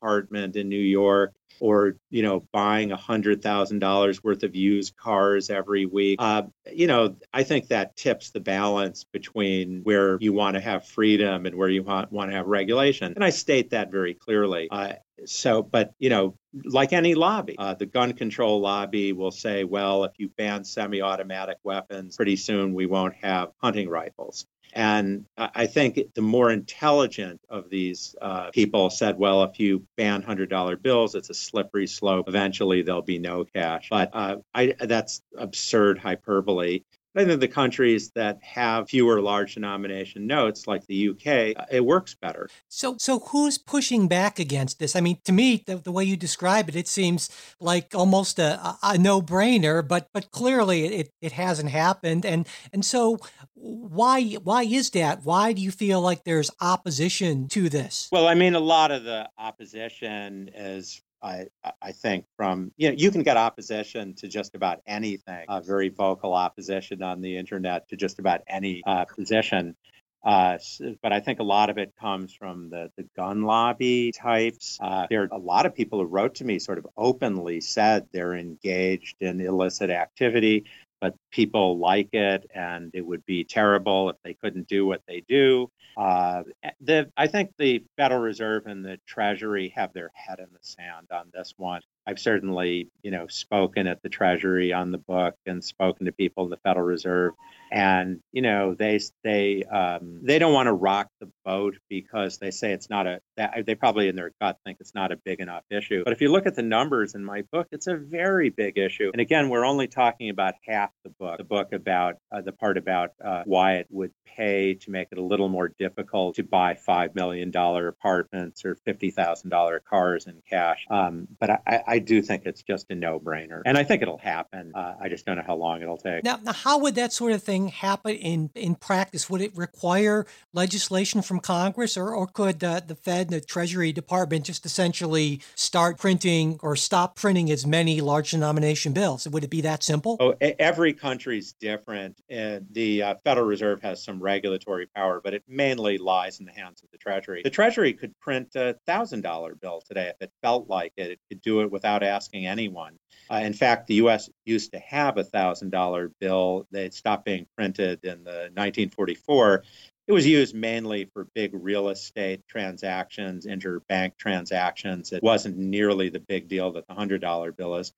apartment 0.00 0.56
in 0.56 0.68
New 0.68 0.76
York 0.76 1.34
or 1.60 1.96
you 2.08 2.22
know 2.22 2.40
buying 2.52 2.90
a 2.90 2.96
hundred 2.96 3.42
thousand 3.42 3.78
dollars 3.78 4.24
worth 4.24 4.42
of 4.42 4.56
used 4.56 4.96
cars 4.96 5.50
every 5.50 5.86
week. 5.86 6.16
Uh, 6.20 6.42
you 6.72 6.86
know 6.86 7.14
i 7.32 7.42
think 7.42 7.68
that 7.68 7.96
tips 7.96 8.30
the 8.30 8.40
balance 8.40 9.04
between 9.04 9.80
where 9.82 10.16
you 10.20 10.32
want 10.32 10.54
to 10.54 10.60
have 10.60 10.86
freedom 10.86 11.46
and 11.46 11.54
where 11.54 11.68
you 11.68 11.82
want, 11.82 12.10
want 12.10 12.30
to 12.30 12.36
have 12.36 12.46
regulation. 12.46 13.12
And 13.14 13.24
i 13.24 13.30
state 13.30 13.70
that 13.70 13.90
very 13.90 14.14
clearly. 14.14 14.68
Uh, 14.70 14.94
so 15.24 15.62
but 15.62 15.92
you 15.98 16.10
know 16.10 16.34
like 16.64 16.92
any 16.92 17.14
lobby 17.14 17.56
uh, 17.58 17.74
the 17.74 17.86
gun 17.86 18.12
control 18.12 18.60
lobby 18.60 19.12
will 19.12 19.30
say 19.30 19.64
well 19.64 20.04
if 20.04 20.12
you 20.18 20.28
ban 20.36 20.64
semi-automatic 20.64 21.58
weapons 21.62 22.16
pretty 22.16 22.36
soon 22.36 22.74
we 22.74 22.86
won't 22.86 23.14
have 23.14 23.50
hunting 23.60 23.88
rifles 23.88 24.46
and 24.72 25.26
I 25.36 25.66
think 25.66 25.98
the 26.14 26.22
more 26.22 26.50
intelligent 26.50 27.40
of 27.48 27.70
these 27.70 28.14
uh, 28.20 28.50
people 28.50 28.90
said, 28.90 29.18
well, 29.18 29.42
if 29.42 29.58
you 29.58 29.86
ban 29.96 30.22
$100 30.22 30.82
bills, 30.82 31.14
it's 31.14 31.30
a 31.30 31.34
slippery 31.34 31.86
slope. 31.86 32.28
Eventually, 32.28 32.82
there'll 32.82 33.02
be 33.02 33.18
no 33.18 33.44
cash. 33.44 33.88
But 33.90 34.10
uh, 34.12 34.36
I, 34.54 34.74
that's 34.78 35.22
absurd 35.36 35.98
hyperbole. 35.98 36.82
I 37.16 37.24
think 37.24 37.40
the 37.40 37.48
countries 37.48 38.10
that 38.14 38.38
have 38.42 38.88
fewer 38.88 39.20
large 39.20 39.54
denomination 39.54 40.28
notes, 40.28 40.68
like 40.68 40.86
the 40.86 41.08
UK, 41.08 41.60
uh, 41.60 41.66
it 41.70 41.84
works 41.84 42.14
better. 42.14 42.48
So, 42.68 42.96
so 42.98 43.18
who's 43.18 43.58
pushing 43.58 44.06
back 44.06 44.38
against 44.38 44.78
this? 44.78 44.94
I 44.94 45.00
mean, 45.00 45.18
to 45.24 45.32
me, 45.32 45.64
the, 45.66 45.76
the 45.76 45.90
way 45.90 46.04
you 46.04 46.16
describe 46.16 46.68
it, 46.68 46.76
it 46.76 46.86
seems 46.86 47.28
like 47.58 47.94
almost 47.96 48.38
a, 48.38 48.76
a 48.82 48.96
no-brainer, 48.96 49.86
but 49.86 50.08
but 50.12 50.30
clearly 50.30 50.84
it, 50.84 51.12
it 51.20 51.32
hasn't 51.32 51.70
happened. 51.70 52.24
And 52.24 52.46
and 52.72 52.84
so, 52.84 53.18
why 53.54 54.34
why 54.44 54.62
is 54.62 54.90
that? 54.90 55.24
Why 55.24 55.52
do 55.52 55.60
you 55.60 55.72
feel 55.72 56.00
like 56.00 56.22
there's 56.22 56.50
opposition 56.60 57.48
to 57.48 57.68
this? 57.68 58.08
Well, 58.12 58.28
I 58.28 58.34
mean, 58.34 58.54
a 58.54 58.60
lot 58.60 58.92
of 58.92 59.02
the 59.02 59.28
opposition 59.36 60.50
is 60.54 61.02
I, 61.22 61.46
I 61.82 61.92
think 61.92 62.24
from 62.36 62.72
you 62.76 62.88
know 62.88 62.94
you 62.96 63.10
can 63.10 63.22
get 63.22 63.36
opposition 63.36 64.14
to 64.16 64.28
just 64.28 64.54
about 64.54 64.80
anything, 64.86 65.44
uh, 65.48 65.60
very 65.60 65.88
vocal 65.88 66.34
opposition 66.34 67.02
on 67.02 67.20
the 67.20 67.36
internet 67.36 67.88
to 67.88 67.96
just 67.96 68.18
about 68.18 68.42
any 68.46 68.82
uh, 68.86 69.04
position. 69.04 69.76
Uh, 70.22 70.58
but 71.02 71.14
I 71.14 71.20
think 71.20 71.38
a 71.40 71.44
lot 71.44 71.70
of 71.70 71.78
it 71.78 71.94
comes 71.98 72.34
from 72.34 72.68
the, 72.68 72.90
the 72.98 73.06
gun 73.16 73.44
lobby 73.44 74.12
types. 74.12 74.78
Uh, 74.78 75.06
there 75.08 75.22
are 75.22 75.28
a 75.32 75.38
lot 75.38 75.64
of 75.64 75.74
people 75.74 75.98
who 75.98 76.04
wrote 76.04 76.34
to 76.36 76.44
me 76.44 76.58
sort 76.58 76.76
of 76.76 76.86
openly 76.94 77.62
said 77.62 78.06
they're 78.12 78.34
engaged 78.34 79.16
in 79.20 79.40
illicit 79.40 79.88
activity 79.88 80.66
but 81.00 81.14
people 81.30 81.78
like 81.78 82.12
it, 82.12 82.50
and 82.54 82.90
it 82.94 83.06
would 83.06 83.24
be 83.26 83.44
terrible 83.44 84.10
if 84.10 84.16
they 84.24 84.34
couldn't 84.34 84.68
do 84.68 84.86
what 84.86 85.02
they 85.06 85.22
do. 85.28 85.70
Uh, 85.96 86.44
the, 86.80 87.10
I 87.16 87.26
think 87.26 87.52
the 87.58 87.84
Federal 87.96 88.20
Reserve 88.20 88.66
and 88.66 88.84
the 88.84 88.98
Treasury 89.06 89.72
have 89.76 89.92
their 89.92 90.10
head 90.14 90.38
in 90.38 90.46
the 90.52 90.58
sand 90.62 91.08
on 91.12 91.30
this 91.32 91.54
one. 91.56 91.82
I've 92.06 92.18
certainly, 92.18 92.88
you 93.02 93.10
know, 93.10 93.26
spoken 93.28 93.86
at 93.86 94.02
the 94.02 94.08
Treasury 94.08 94.72
on 94.72 94.90
the 94.90 94.98
book 94.98 95.34
and 95.46 95.62
spoken 95.62 96.06
to 96.06 96.12
people 96.12 96.44
in 96.44 96.50
the 96.50 96.56
Federal 96.56 96.86
Reserve, 96.86 97.34
and 97.70 98.20
you 98.32 98.42
know, 98.42 98.74
they 98.74 98.98
they 99.22 99.62
um, 99.64 100.20
they 100.22 100.38
don't 100.38 100.52
want 100.52 100.66
to 100.66 100.72
rock 100.72 101.08
the 101.20 101.30
boat 101.44 101.76
because 101.88 102.38
they 102.38 102.50
say 102.50 102.72
it's 102.72 102.90
not 102.90 103.06
a. 103.06 103.20
They 103.64 103.74
probably 103.74 104.08
in 104.08 104.16
their 104.16 104.32
gut 104.40 104.58
think 104.64 104.78
it's 104.80 104.94
not 104.94 105.12
a 105.12 105.16
big 105.16 105.40
enough 105.40 105.62
issue. 105.70 106.02
But 106.02 106.12
if 106.12 106.20
you 106.20 106.32
look 106.32 106.46
at 106.46 106.54
the 106.54 106.62
numbers 106.62 107.14
in 107.14 107.24
my 107.24 107.42
book, 107.52 107.68
it's 107.70 107.86
a 107.86 107.96
very 107.96 108.50
big 108.50 108.78
issue. 108.78 109.10
And 109.12 109.20
again, 109.20 109.48
we're 109.48 109.64
only 109.64 109.86
talking 109.86 110.30
about 110.30 110.54
half 110.66 110.90
the 111.04 111.10
book. 111.20 111.38
The 111.38 111.44
book 111.44 111.72
about 111.72 112.16
uh, 112.32 112.40
the 112.40 112.52
part 112.52 112.76
about 112.76 113.12
uh, 113.24 113.42
why 113.44 113.74
it 113.74 113.86
would 113.90 114.12
pay 114.24 114.74
to 114.74 114.90
make 114.90 115.08
it 115.12 115.18
a 115.18 115.22
little 115.22 115.48
more 115.48 115.68
difficult 115.68 116.36
to 116.36 116.42
buy 116.42 116.74
five 116.74 117.14
million 117.14 117.50
dollar 117.50 117.86
apartments 117.86 118.64
or 118.64 118.74
fifty 118.74 119.10
thousand 119.10 119.50
dollar 119.50 119.80
cars 119.80 120.26
in 120.26 120.42
cash. 120.48 120.86
Um, 120.90 121.28
but 121.38 121.50
I, 121.50 121.82
I 121.86 121.98
do 121.98 122.22
think 122.22 122.42
it's 122.46 122.62
just 122.62 122.86
a 122.90 122.94
no-brainer, 122.94 123.62
and 123.64 123.76
I 123.76 123.84
think 123.84 124.02
it'll 124.02 124.18
happen. 124.18 124.72
Uh, 124.74 124.94
I 125.00 125.08
just 125.08 125.26
don't 125.26 125.36
know 125.36 125.44
how 125.46 125.56
long 125.56 125.82
it'll 125.82 125.98
take. 125.98 126.24
Now, 126.24 126.40
now, 126.42 126.52
how 126.52 126.78
would 126.78 126.94
that 126.96 127.12
sort 127.12 127.32
of 127.32 127.42
thing 127.42 127.68
happen 127.68 128.14
in 128.16 128.50
in 128.54 128.74
practice? 128.74 129.28
Would 129.28 129.42
it 129.42 129.56
require 129.56 130.26
legislation 130.52 131.22
from 131.22 131.40
Congress, 131.40 131.96
or 131.96 132.14
or 132.14 132.26
could 132.26 132.64
uh, 132.64 132.80
the 132.84 132.96
Fed 132.96 133.26
and 133.26 133.30
the 133.30 133.40
Treasury 133.40 133.92
Department 133.92 134.46
just 134.46 134.64
essentially 134.64 135.40
start 135.54 135.98
printing 135.98 136.58
or 136.62 136.76
stop 136.76 137.14
printing 137.14 137.50
as 137.50 137.66
many 137.66 138.00
large 138.00 138.30
denomination 138.30 138.92
bills? 138.92 139.28
Would 139.28 139.44
it 139.44 139.50
be 139.50 139.60
that 139.60 139.82
simple? 139.82 140.16
Oh, 140.18 140.34
every 140.58 140.94
country's 141.10 141.54
different. 141.54 142.20
And 142.28 142.66
the 142.70 143.02
uh, 143.02 143.14
Federal 143.24 143.46
Reserve 143.46 143.82
has 143.82 144.04
some 144.04 144.22
regulatory 144.22 144.86
power, 144.86 145.20
but 145.22 145.34
it 145.34 145.42
mainly 145.48 145.98
lies 145.98 146.38
in 146.38 146.46
the 146.46 146.52
hands 146.52 146.82
of 146.84 146.90
the 146.92 146.98
Treasury. 146.98 147.42
The 147.42 147.50
Treasury 147.50 147.94
could 147.94 148.16
print 148.20 148.54
a 148.54 148.76
thousand 148.86 149.22
dollar 149.22 149.56
bill 149.56 149.82
today 149.84 150.08
if 150.08 150.16
it 150.20 150.30
felt 150.40 150.68
like 150.68 150.92
it. 150.96 151.10
It 151.10 151.20
could 151.28 151.42
do 151.42 151.62
it 151.62 151.72
without 151.72 152.04
asking 152.04 152.46
anyone. 152.46 152.96
Uh, 153.28 153.40
in 153.42 153.54
fact, 153.54 153.88
the 153.88 153.94
U.S. 153.94 154.30
used 154.44 154.72
to 154.72 154.78
have 154.78 155.18
a 155.18 155.24
thousand 155.24 155.70
dollar 155.70 156.12
bill. 156.20 156.68
They 156.70 156.90
stopped 156.90 157.24
being 157.24 157.46
printed 157.56 158.04
in 158.04 158.22
the 158.22 158.50
1944 158.54 159.64
it 160.10 160.12
was 160.12 160.26
used 160.26 160.56
mainly 160.56 161.04
for 161.04 161.28
big 161.36 161.52
real 161.54 161.88
estate 161.88 162.40
transactions, 162.48 163.46
interbank 163.46 164.16
transactions. 164.18 165.12
It 165.12 165.22
wasn't 165.22 165.56
nearly 165.56 166.08
the 166.08 166.18
big 166.18 166.48
deal 166.48 166.72
that 166.72 166.88
the 166.88 166.94
$100 166.94 167.56
bill 167.56 167.76
is. 167.76 167.92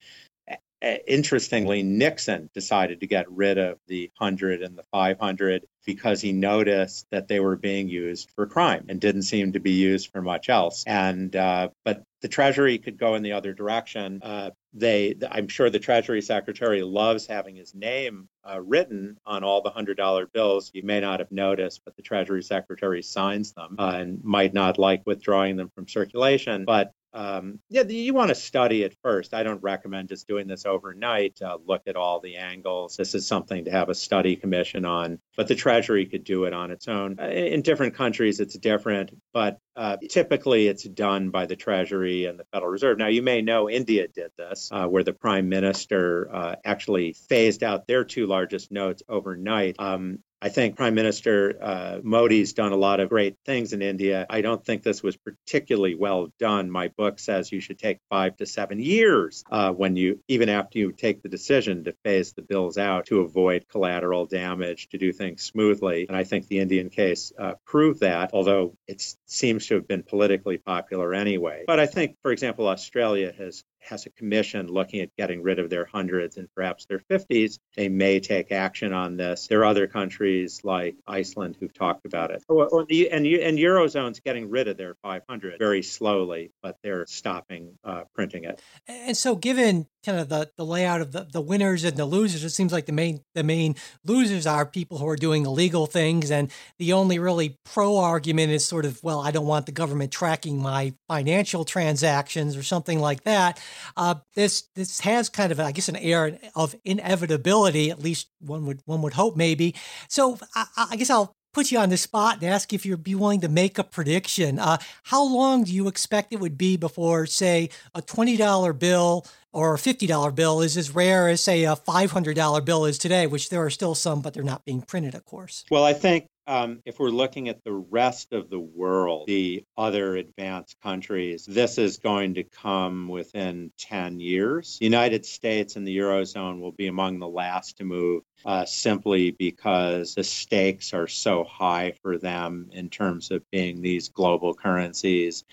Interestingly, 0.83 1.85
Nixon 1.85 2.51
decided 2.55 3.01
to 3.01 3.07
get 3.07 3.31
rid 3.31 3.57
of 3.57 3.79
the 3.87 4.11
100 4.19 4.63
and 4.63 4.77
the 4.77 4.83
500 4.91 5.65
because 5.87 6.21
he 6.21 6.33
noticed 6.33 7.07
that 7.11 7.29
they 7.29 7.39
were 7.39 7.57
being 7.57 7.89
used 7.89 8.31
for 8.35 8.47
crime 8.47 8.87
and 8.89 9.01
didn't 9.01 9.23
seem 9.23 9.53
to 9.53 9.61
be 9.61 9.73
used 9.73 10.11
for 10.11 10.23
much 10.23 10.49
else. 10.49 10.83
And 10.87 11.35
uh, 11.37 11.69
but 11.85 12.03
the 12.21 12.29
Treasury 12.29 12.79
could 12.79 12.99
go 12.99 13.15
in 13.15 13.23
the 13.23 13.33
other 13.33 13.53
direction. 13.53 14.21
Uh, 14.23 14.51
they, 14.73 15.15
I'm 15.31 15.49
sure 15.49 15.71
the 15.71 15.79
Treasury 15.79 16.23
Secretary 16.23 16.83
loves 16.83 17.27
having 17.27 17.57
his 17.57 17.75
name 17.75 18.29
uh, 18.49 18.61
written 18.61 19.19
on 19.27 19.45
all 19.45 19.63
the 19.63 19.71
hundred 19.71 19.97
dollar 19.97 20.27
bills. 20.27 20.71
You 20.75 20.83
may 20.83 21.01
not 21.01 21.21
have 21.21 21.31
noticed, 21.31 21.83
but 21.85 21.97
the 21.97 22.03
Treasury 22.03 22.43
Secretary 22.43 23.03
signs 23.03 23.53
them 23.53 23.77
uh, 23.79 23.93
and 23.97 24.23
might 24.25 24.55
not 24.55 24.79
like 24.79 25.03
withdrawing 25.07 25.57
them 25.57 25.71
from 25.75 25.87
circulation. 25.87 26.65
But 26.65 26.93
um, 27.15 27.59
yeah, 27.69 27.83
you 27.83 28.15
want 28.15 28.31
to 28.31 28.35
study 28.35 28.83
it 28.83 28.97
first. 29.03 29.35
I 29.35 29.43
don't 29.43 29.63
recommend 29.63 30.09
just 30.09 30.27
doing 30.27 30.47
this 30.47 30.65
overnight. 30.65 31.41
Uh, 31.43 31.59
look 31.67 31.83
at 31.87 31.97
all 31.97 32.21
the 32.21 32.37
angles. 32.37 32.97
This 32.97 33.15
is 33.15 33.27
something 33.27 33.67
to 33.67 33.71
have 33.71 33.89
a 33.89 33.95
study 33.95 34.37
commission 34.37 34.85
on, 34.85 35.19
but 35.37 35.49
the 35.49 35.55
Treasury 35.55 36.07
could 36.07 36.25
do 36.25 36.45
it 36.45 36.55
on 36.55 36.71
its 36.71 36.89
own. 36.89 37.19
Uh, 37.21 37.27
in 37.27 37.63
different 37.63 37.95
countries, 37.95 38.41
it's 38.41 38.57
different, 38.57 39.11
but 39.33 39.59
uh, 39.77 39.97
typically 40.09 40.69
it's 40.69 40.85
done 40.85 41.31
by 41.31 41.47
the 41.47 41.57
Treasury 41.57 42.25
and 42.25 42.39
the 42.39 42.45
Federal 42.53 42.71
Reserve. 42.71 42.99
Now, 42.99 43.09
you 43.09 43.23
may 43.23 43.43
know 43.43 43.69
India 43.69 44.09
did 44.09 44.31
this, 44.39 44.71
uh, 44.73 44.87
where 44.87 45.05
the 45.05 45.13
Prime 45.13 45.49
Minister 45.49 46.29
uh, 46.33 46.55
actually 46.65 47.13
phased 47.29 47.63
out 47.63 47.87
their 47.87 48.05
two 48.05 48.27
largest 48.27 48.73
notes 48.73 49.03
overnight. 49.09 49.77
Um, 49.79 50.21
I 50.45 50.49
think 50.49 50.75
Prime 50.75 50.97
Minister 50.97 51.57
uh, 51.63 51.99
Modi's 52.03 52.53
done 52.53 52.73
a 52.73 52.77
lot 52.77 52.99
of 52.99 53.09
great 53.09 53.37
things 53.47 53.73
in 53.73 53.81
India. 53.81 54.27
I 54.29 54.41
don't 54.41 54.65
think 54.65 54.83
this 54.83 55.01
was 55.01 55.17
particularly 55.17 55.95
well 55.95 56.33
done. 56.41 56.69
My 56.69 56.89
book 56.89 57.21
says 57.21 57.53
you 57.53 57.61
should 57.61 57.79
take 57.79 57.99
five 58.11 58.37
to 58.39 58.47
seven 58.47 58.81
years 58.81 59.45
uh, 59.53 59.71
when 59.71 59.95
you, 59.95 60.19
even 60.27 60.49
after 60.49 60.81
you 60.81 60.91
take 60.91 61.23
the 61.23 61.29
decision 61.29 61.85
to 61.85 61.95
phase 62.05 62.33
the 62.33 62.43
bills 62.43 62.77
out 62.77 63.07
to 63.07 63.21
avoid 63.21 63.69
collateral 63.69 64.27
damage, 64.27 64.89
to 64.89 64.99
do 64.99 65.13
things 65.13 65.43
smoothly. 65.43 66.07
And 66.09 66.17
I 66.17 66.25
think 66.25 66.49
the 66.49 66.59
Indian 66.59 66.91
case 66.91 67.33
uh, 67.39 67.55
proved 67.65 68.01
that, 68.01 68.31
although 68.33 68.75
it 68.89 69.15
seems 69.27 69.69
to 69.69 69.77
have 69.77 69.87
been 69.87 70.03
politically 70.03 70.59
popular 70.59 71.15
anyway. 71.15 71.63
But 71.69 71.79
I 71.79 71.87
think, 71.87 72.17
for 72.21 72.33
example, 72.33 72.67
Australia 72.67 73.33
has 73.39 73.63
has 73.83 74.07
a 74.07 74.11
commission 74.11 74.69
looking 74.69 75.01
at 75.01 75.15
getting 75.17 75.43
rid 75.43 75.59
of 75.59 75.71
their 75.71 75.85
hundreds 75.85 76.37
and 76.37 76.49
perhaps 76.55 76.87
their 76.87 77.01
50s, 77.11 77.59
they 77.77 77.89
may 77.89 78.21
take 78.21 78.53
action 78.53 78.93
on 78.93 79.17
this. 79.17 79.47
There 79.49 79.61
are 79.61 79.65
other 79.65 79.87
countries 79.87 80.61
like 80.65 80.97
Iceland 81.07 81.57
who've 81.59 81.73
talked 81.73 82.07
about 82.07 82.31
it. 82.31 82.43
Or 82.49 82.85
the, 82.85 83.11
and, 83.11 83.27
and 83.27 83.59
Eurozone's 83.59 84.21
getting 84.21 84.51
rid 84.51 84.69
of 84.69 84.77
their 84.77 84.95
500 85.03 85.59
very 85.59 85.83
slowly, 85.83 86.53
but 86.63 86.77
they're 86.83 87.07
stopping 87.07 87.79
uh, 87.85 88.03
printing 88.15 88.45
it. 88.45 88.61
And 88.87 89.17
so, 89.17 89.37
given 89.37 89.87
kind 90.05 90.19
of 90.19 90.29
the, 90.29 90.51
the 90.57 90.65
layout 90.65 91.01
of 91.01 91.13
the, 91.13 91.29
the 91.33 91.41
winners 91.41 91.85
and 91.85 91.97
the 91.97 92.05
losers, 92.05 92.43
it 92.45 92.51
seems 92.51 92.73
like 92.73 92.87
the 92.87 92.93
main 92.93 93.21
the 93.35 93.45
main 93.45 93.77
losers 94.05 94.47
are 94.47 94.67
people 94.67 94.99
who 94.99 95.09
are 95.09 95.17
doing 95.17 95.47
illegal 95.47 95.87
things, 95.87 96.31
and 96.31 96.51
the 96.79 96.93
only 96.93 97.19
really 97.19 97.59
pro 97.65 97.97
argument 97.97 98.53
is 98.53 98.67
sort 98.67 98.85
of, 98.85 99.03
well, 99.03 99.21
I 99.21 99.31
don't 99.31 99.47
want 99.47 99.67
the 99.67 99.73
government 99.73 100.13
tracking 100.13 100.61
my 100.61 100.95
financial 101.09 101.65
transactions 101.65 102.57
or 102.57 102.63
something 102.63 102.99
like 102.99 103.25
that. 103.25 103.61
Uh, 103.97 104.17
this 104.35 104.63
this 104.75 105.01
has 105.01 105.29
kind 105.29 105.53
of, 105.53 105.61
I 105.61 105.73
guess, 105.73 105.89
an 105.89 105.97
air 105.97 106.39
of 106.55 106.75
inevitability. 106.85 107.91
At 107.91 108.03
least 108.03 108.29
one 108.41 108.67
would 108.67 108.83
one 108.85 109.03
would 109.03 109.15
hope, 109.15 109.37
maybe. 109.37 109.75
So 110.09 110.39
I, 110.55 110.89
I 110.91 110.97
guess 110.97 111.11
I'll 111.11 111.37
put 111.53 111.71
you 111.71 111.79
on 111.79 111.91
the 111.91 111.97
spot 111.97 112.37
and 112.41 112.51
ask 112.51 112.73
if 112.73 112.87
you'd 112.87 113.05
be 113.05 113.15
willing 113.15 113.41
to 113.43 113.49
make 113.49 113.79
a 113.79 113.85
prediction. 113.85 114.59
Uh, 114.59 114.79
how 115.05 115.23
long 115.25 115.65
do 115.65 115.73
you 115.73 115.87
expect 115.87 116.33
it 116.33 116.41
would 116.41 116.57
be 116.57 116.77
before, 116.77 117.27
say, 117.27 117.69
a 117.95 118.01
$20 118.01 118.79
bill 118.79 119.27
or 119.53 119.75
a 119.75 119.79
$50 119.79 120.35
bill 120.35 120.63
is 120.63 120.77
as 120.77 120.95
rare 120.95 121.29
as, 121.29 121.43
say, 121.43 121.65
a 121.65 121.77
$500 121.77 122.65
bill 122.65 122.87
is 122.87 122.97
today, 122.97 123.27
which 123.27 123.51
there 123.51 123.63
are 123.63 123.71
still 123.71 123.95
some, 123.95 124.23
but 124.23 124.33
they're 124.33 124.43
not 124.43 124.65
being 124.65 124.81
printed, 124.81 125.15
of 125.15 125.25
course? 125.27 125.65
Well, 125.71 125.85
I 125.85 125.93
think 125.93 126.27
um, 126.47 126.81
if 126.85 126.99
we're 126.99 127.11
looking 127.11 127.49
at 127.49 127.63
the 127.65 127.73
rest 127.73 128.33
of 128.33 128.51
the 128.51 128.59
world, 128.59 129.27
the 129.29 129.65
other 129.77 130.17
advanced 130.17 130.77
countries, 130.83 131.47
this 131.47 131.79
is 131.79 131.99
going 131.99 132.35
to 132.35 132.43
come 132.43 133.09
within 133.09 133.71
10 133.79 134.19
years. 134.19 134.79
The 134.79 134.87
United 134.87 135.25
States 135.25 135.77
and 135.77 135.87
the 135.87 135.97
Eurozone 135.97 136.61
will 136.61 136.73
be 136.73 136.89
among 136.89 137.21
the 137.21 137.29
last 137.29 137.79
to 137.79 137.85
move 137.85 138.23
uh, 138.45 138.65
simply 138.65 139.31
because 139.31 140.15
the 140.15 140.25
stakes 140.25 140.93
are 140.93 141.07
so 141.07 141.45
high 141.45 141.93
for 142.03 142.19
them 142.19 142.71
in 142.73 142.91
terms 142.91 143.31
of 143.31 143.49
being 143.53 143.81
these 143.81 144.09
global 144.09 144.53
currencies, 144.53 145.45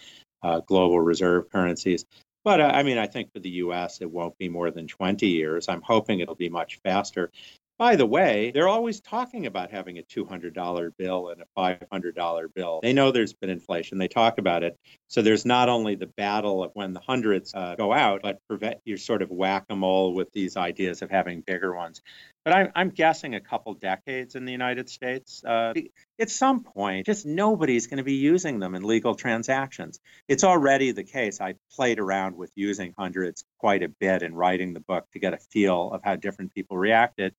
uh, 0.41 0.62
global 0.62 0.99
reserve 0.99 1.52
currencies. 1.52 2.06
But 2.43 2.62
uh, 2.62 2.71
I 2.73 2.84
mean, 2.84 2.97
I 2.97 3.06
think 3.06 3.32
for 3.32 3.39
the 3.39 3.49
US, 3.49 4.02
it 4.02 4.10
won't 4.10 4.38
be 4.39 4.49
more 4.49 4.71
than 4.71 4.88
20 4.88 5.28
years. 5.28 5.69
I'm 5.69 5.82
hoping 5.84 6.19
it'll 6.19 6.36
be 6.36 6.49
much 6.49 6.80
faster. 6.84 7.32
By 7.80 7.96
the 7.96 8.06
way, 8.06 8.52
they're 8.52 8.68
always 8.68 9.00
talking 9.00 9.46
about 9.46 9.72
having 9.72 10.00
a 10.00 10.04
$200 10.04 10.92
bill 10.98 11.30
and 11.30 11.42
a 11.42 11.46
$500 11.58 12.54
bill. 12.54 12.82
They 12.84 12.92
know 12.92 13.10
there's 13.12 13.32
been 13.32 13.50
inflation. 13.50 13.98
They 13.98 14.10
talk 14.10 14.38
about 14.38 14.63
it. 14.63 14.78
So 15.08 15.22
there's 15.22 15.46
not 15.46 15.70
only 15.70 15.96
the 15.96 16.08
battle 16.18 16.62
of 16.62 16.72
when 16.74 16.92
the 16.92 17.00
hundreds 17.00 17.54
uh, 17.54 17.76
go 17.76 17.94
out, 17.94 18.20
but 18.22 18.46
prevent 18.50 18.82
you 18.84 18.98
sort 18.98 19.22
of 19.22 19.30
whack 19.30 19.63
a 19.70 19.78
mole 19.78 20.13
with 20.13 20.30
these 20.34 20.58
ideas 20.58 21.02
of 21.02 21.10
having 21.10 21.39
bigger 21.39 21.74
ones. 21.74 22.02
But 22.50 22.56
I'm, 22.56 22.72
I'm 22.74 22.90
guessing 22.90 23.36
a 23.36 23.40
couple 23.40 23.76
decades 23.76 24.34
in 24.34 24.44
the 24.44 24.52
United 24.52 24.90
States. 24.90 25.44
Uh, 25.46 25.72
at 26.20 26.32
some 26.32 26.64
point, 26.64 27.06
just 27.06 27.24
nobody's 27.24 27.86
going 27.86 28.00
to 28.00 28.04
be 28.04 28.16
using 28.16 28.58
them 28.58 28.74
in 28.74 28.82
legal 28.82 29.14
transactions. 29.14 30.00
It's 30.28 30.44
already 30.44 30.92
the 30.92 31.04
case. 31.04 31.40
I 31.42 31.54
played 31.76 32.00
around 32.00 32.36
with 32.38 32.52
using 32.56 32.96
hundreds 32.98 33.46
quite 33.60 33.84
a 33.84 33.88
bit 33.88 34.24
in 34.24 34.34
writing 34.34 34.74
the 34.74 34.80
book 34.80 35.06
to 35.14 35.20
get 35.20 35.36
a 35.36 35.38
feel 35.38 35.92
of 35.94 36.02
how 36.04 36.16
different 36.16 36.56
people 36.56 36.76
reacted. 36.76 37.36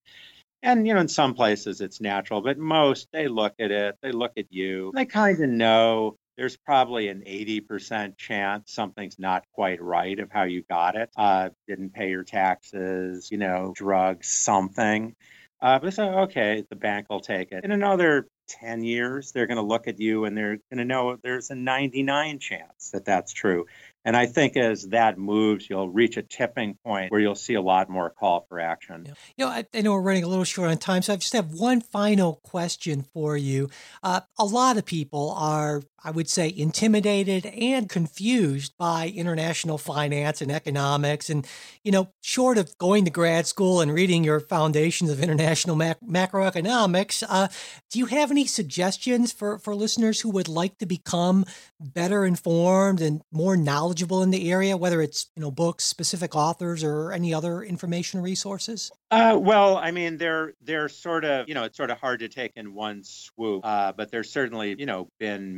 And, 0.63 0.87
you 0.87 0.93
know, 0.93 1.01
in 1.01 1.09
some 1.09 1.33
places 1.33 1.81
it's 1.81 1.99
natural, 1.99 2.41
but 2.41 2.57
most 2.57 3.09
they 3.11 3.27
look 3.27 3.55
at 3.59 3.71
it, 3.71 3.97
they 4.01 4.13
look 4.13 4.31
at 4.37 4.45
you, 4.49 4.93
they 4.95 5.07
kind 5.07 5.43
of 5.43 5.49
know 5.49 6.15
there's 6.41 6.57
probably 6.57 7.07
an 7.07 7.21
80% 7.21 8.17
chance 8.17 8.73
something's 8.73 9.19
not 9.19 9.43
quite 9.53 9.79
right 9.79 10.19
of 10.19 10.31
how 10.31 10.41
you 10.45 10.63
got 10.67 10.95
it. 10.95 11.11
Uh, 11.15 11.49
didn't 11.67 11.93
pay 11.93 12.09
your 12.09 12.23
taxes, 12.23 13.29
you 13.29 13.37
know, 13.37 13.73
drugs, 13.75 14.27
something. 14.27 15.15
Uh, 15.61 15.77
but 15.77 15.93
so, 15.93 16.03
okay, 16.21 16.63
the 16.67 16.75
bank 16.75 17.05
will 17.11 17.19
take 17.19 17.51
it. 17.51 17.63
In 17.63 17.69
another 17.69 18.27
10 18.47 18.83
years, 18.83 19.31
they're 19.31 19.45
going 19.45 19.57
to 19.57 19.63
look 19.63 19.87
at 19.87 19.99
you 19.99 20.25
and 20.25 20.35
they're 20.35 20.57
going 20.71 20.79
to 20.79 20.85
know 20.85 21.15
there's 21.21 21.51
a 21.51 21.55
99 21.55 22.39
chance 22.39 22.89
that 22.91 23.05
that's 23.05 23.31
true. 23.31 23.65
And 24.03 24.17
I 24.17 24.25
think 24.25 24.57
as 24.57 24.87
that 24.89 25.19
moves, 25.19 25.69
you'll 25.69 25.89
reach 25.89 26.17
a 26.17 26.23
tipping 26.23 26.75
point 26.83 27.11
where 27.11 27.21
you'll 27.21 27.35
see 27.35 27.53
a 27.53 27.61
lot 27.61 27.87
more 27.89 28.09
call 28.09 28.45
for 28.49 28.59
action. 28.59 29.05
Yeah. 29.05 29.13
You 29.37 29.45
know, 29.45 29.51
I, 29.51 29.65
I, 29.73 29.81
know 29.81 29.93
we're 29.93 30.01
running 30.01 30.23
a 30.23 30.27
little 30.27 30.43
short 30.43 30.71
on 30.71 30.77
time, 30.77 31.03
so 31.03 31.13
I 31.13 31.17
just 31.17 31.33
have 31.33 31.51
one 31.51 31.81
final 31.81 32.39
question 32.43 33.05
for 33.13 33.37
you. 33.37 33.69
Uh, 34.01 34.21
a 34.39 34.45
lot 34.45 34.77
of 34.77 34.85
people 34.85 35.31
are, 35.37 35.83
I 36.03 36.11
would 36.11 36.29
say, 36.29 36.53
intimidated 36.55 37.45
and 37.45 37.89
confused 37.89 38.73
by 38.77 39.09
international 39.09 39.77
finance 39.77 40.41
and 40.41 40.51
economics. 40.51 41.29
And, 41.29 41.45
you 41.83 41.91
know, 41.91 42.09
short 42.21 42.57
of 42.57 42.77
going 42.77 43.05
to 43.05 43.11
grad 43.11 43.47
school 43.47 43.81
and 43.81 43.93
reading 43.93 44.23
your 44.23 44.39
foundations 44.39 45.09
of 45.09 45.21
international 45.21 45.75
mac- 45.75 46.01
macroeconomics, 46.01 47.23
uh, 47.27 47.47
do 47.89 47.99
you 47.99 48.05
have 48.05 48.31
any 48.31 48.45
suggestions 48.45 49.31
for, 49.31 49.59
for 49.59 49.75
listeners 49.75 50.21
who 50.21 50.29
would 50.29 50.47
like 50.47 50.77
to 50.77 50.85
become 50.85 51.45
better 51.79 52.25
informed 52.25 53.01
and 53.01 53.21
more 53.31 53.57
knowledgeable? 53.57 54.21
in 54.21 54.31
the 54.31 54.51
area, 54.51 54.77
whether 54.77 55.01
it's 55.01 55.27
you 55.35 55.41
know 55.41 55.51
books, 55.51 55.83
specific 55.83 56.35
authors, 56.35 56.83
or 56.83 57.11
any 57.11 57.33
other 57.33 57.63
information 57.63 58.21
resources? 58.21 58.91
Uh, 59.09 59.37
well, 59.39 59.77
I 59.77 59.91
mean, 59.91 60.17
they're 60.17 60.53
they're 60.61 60.89
sort 60.89 61.25
of 61.25 61.47
you 61.47 61.53
know 61.53 61.63
it's 61.63 61.77
sort 61.77 61.91
of 61.91 61.97
hard 61.97 62.19
to 62.19 62.29
take 62.29 62.53
in 62.55 62.73
one 62.73 63.03
swoop, 63.03 63.61
uh, 63.63 63.91
but 63.93 64.11
there's 64.11 64.31
certainly 64.31 64.75
you 64.77 64.85
know 64.85 65.09
been 65.19 65.57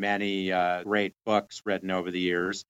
uh, 0.53 0.83
great 0.83 1.13
books 1.25 1.61
written 1.65 1.91
over 1.91 2.11
the 2.11 2.19
years. 2.19 2.65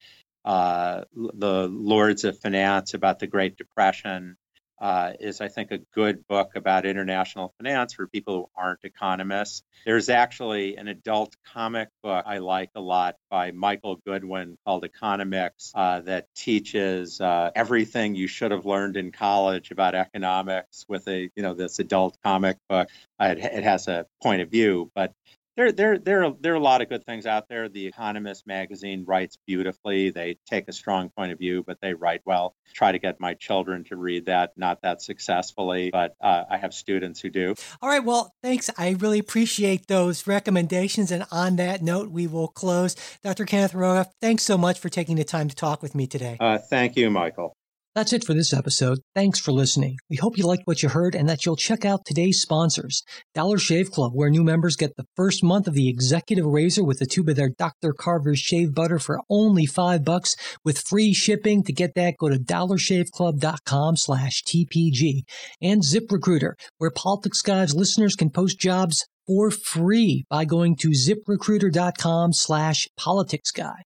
uh, 0.46 1.04
The 1.16 1.68
Lords 1.72 2.24
of 2.24 2.40
Finance 2.40 2.94
about 2.94 3.20
the 3.20 3.28
Great 3.28 3.58
Depression 3.58 4.38
uh, 4.82 5.14
is, 5.20 5.40
I 5.40 5.48
think, 5.48 5.72
a 5.72 5.78
good 5.94 6.28
book 6.28 6.58
about 6.58 6.86
international 6.86 7.54
finance 7.58 7.94
for 7.94 8.06
people 8.08 8.34
who 8.36 8.50
aren't 8.62 8.84
economists. 8.84 9.64
There's 9.86 10.10
actually 10.10 10.76
an 10.76 10.90
adult 10.90 11.38
comic 11.54 11.88
book 12.04 12.26
I 12.28 12.40
like 12.40 12.72
a 12.76 12.82
lot 12.82 13.16
by 13.30 13.52
Michael 13.52 13.98
Goodwin 14.06 14.58
called 14.66 14.86
Economix 14.86 15.72
uh, 15.74 16.02
that 16.02 16.28
teaches 16.36 17.22
uh, 17.22 17.52
everything 17.56 18.16
you 18.16 18.28
should 18.28 18.52
have 18.52 18.66
learned 18.66 18.98
in 18.98 19.14
college 19.14 19.72
about 19.72 19.96
economics 19.96 20.86
with 20.90 21.08
a, 21.08 21.30
you 21.34 21.44
know, 21.44 21.54
this 21.54 21.80
adult 21.80 22.18
comic 22.22 22.58
book. 22.68 22.90
It, 23.22 23.38
it 23.38 23.64
has 23.64 23.88
a 23.88 24.06
point 24.22 24.42
of 24.42 24.52
view, 24.52 24.92
but 24.94 25.14
there, 25.56 25.72
there, 25.72 25.98
there, 26.00 26.24
are, 26.24 26.34
there 26.40 26.54
are 26.54 26.58
a 26.58 26.60
lot 26.60 26.82
of 26.82 26.90
good 26.90 27.06
things 27.06 27.26
out 27.26 27.48
there. 27.48 27.70
The 27.70 27.88
Economist 27.88 28.48
magazine 28.48 29.06
writes 29.06 29.38
beautifully. 29.46 30.10
They 30.10 30.38
take 30.50 30.68
a 30.68 30.74
strong 30.74 31.10
point 31.10 31.32
of 31.32 31.40
view, 31.40 31.64
but 31.66 31.80
they 31.82 31.94
write 31.94 32.22
well. 32.26 32.56
Try 32.74 32.92
to 32.92 33.00
get 33.00 33.20
my 33.20 33.36
children 33.36 33.84
to 33.86 33.96
read 33.96 34.26
that, 34.26 34.54
not 34.58 34.82
that 34.82 35.02
successfully, 35.02 35.92
but 35.92 36.16
uh, 36.22 36.44
I 36.50 36.58
have 36.58 36.74
students 36.74 37.22
who 37.22 37.30
do. 37.30 37.56
All 37.82 37.90
right. 37.90 38.04
Well, 38.04 38.34
thanks. 38.42 38.70
I 38.78 38.92
really 39.00 39.20
appreciate 39.20 39.88
those 39.88 40.26
recommendations. 40.26 41.12
And 41.12 41.26
on 41.32 41.58
that 41.58 41.82
note, 41.82 42.10
we 42.10 42.26
will 42.26 42.48
close. 42.48 42.96
Dr. 43.24 43.46
Kenneth 43.46 43.74
Rogoff, 43.74 44.08
thanks 44.22 44.44
so 44.44 44.58
much 44.58 44.80
for 44.80 44.90
taking 44.90 45.18
the 45.18 45.24
time 45.24 45.50
to 45.50 45.56
talk 45.56 45.82
with 45.82 45.94
me 45.94 46.08
today. 46.08 46.38
Uh, 46.40 46.58
thank 46.58 46.96
you, 46.96 47.10
Michael. 47.10 47.56
That's 47.96 48.12
it 48.12 48.26
for 48.26 48.34
this 48.34 48.54
episode. 48.54 49.00
Thanks 49.14 49.40
for 49.40 49.52
listening. 49.52 49.98
We 50.10 50.16
hope 50.16 50.36
you 50.36 50.48
liked 50.48 50.64
what 50.66 50.82
you 50.82 50.90
heard 50.90 51.14
and 51.14 51.30
that 51.30 51.46
you'll 51.46 51.56
check 51.56 51.86
out 51.86 52.06
today's 52.06 52.42
sponsors. 52.42 53.04
Dollar 53.36 53.60
Shave 53.60 53.92
Club, 53.92 54.14
where 54.16 54.32
new 54.32 54.44
members 54.44 54.76
get 54.76 54.96
the 54.98 55.06
first 55.16 55.44
month 55.44 55.68
of 55.68 55.76
the 55.76 55.90
executive 55.90 56.46
razor 56.46 56.84
with 56.84 57.02
a 57.02 57.06
tube 57.06 57.30
of 57.30 57.36
their 57.36 57.52
Dr. 57.56 57.94
Carver's 57.94 58.40
shave 58.40 58.74
butter 58.74 58.98
for 58.98 59.22
only 59.30 59.68
five 59.68 60.04
bucks 60.04 60.34
with 60.66 60.80
free 60.80 61.14
shipping. 61.14 61.62
To 61.64 61.72
get 61.72 61.92
that, 61.94 62.16
go 62.18 62.30
to 62.30 62.40
dollarshaveclub.com 62.40 63.98
slash 63.98 64.42
TPG. 64.42 65.22
And 65.62 65.84
ZipRecruiter, 65.84 66.54
where 66.80 66.92
Politics 66.92 67.44
Guys 67.44 67.76
listeners 67.76 68.16
can 68.16 68.32
post 68.32 68.60
jobs 68.60 69.06
for 69.28 69.52
free 69.52 70.26
by 70.32 70.46
going 70.46 70.76
to 70.78 70.90
ziprecruiter.com 70.90 72.34
slash 72.34 72.88
politics 72.98 73.52
guy. 73.52 73.84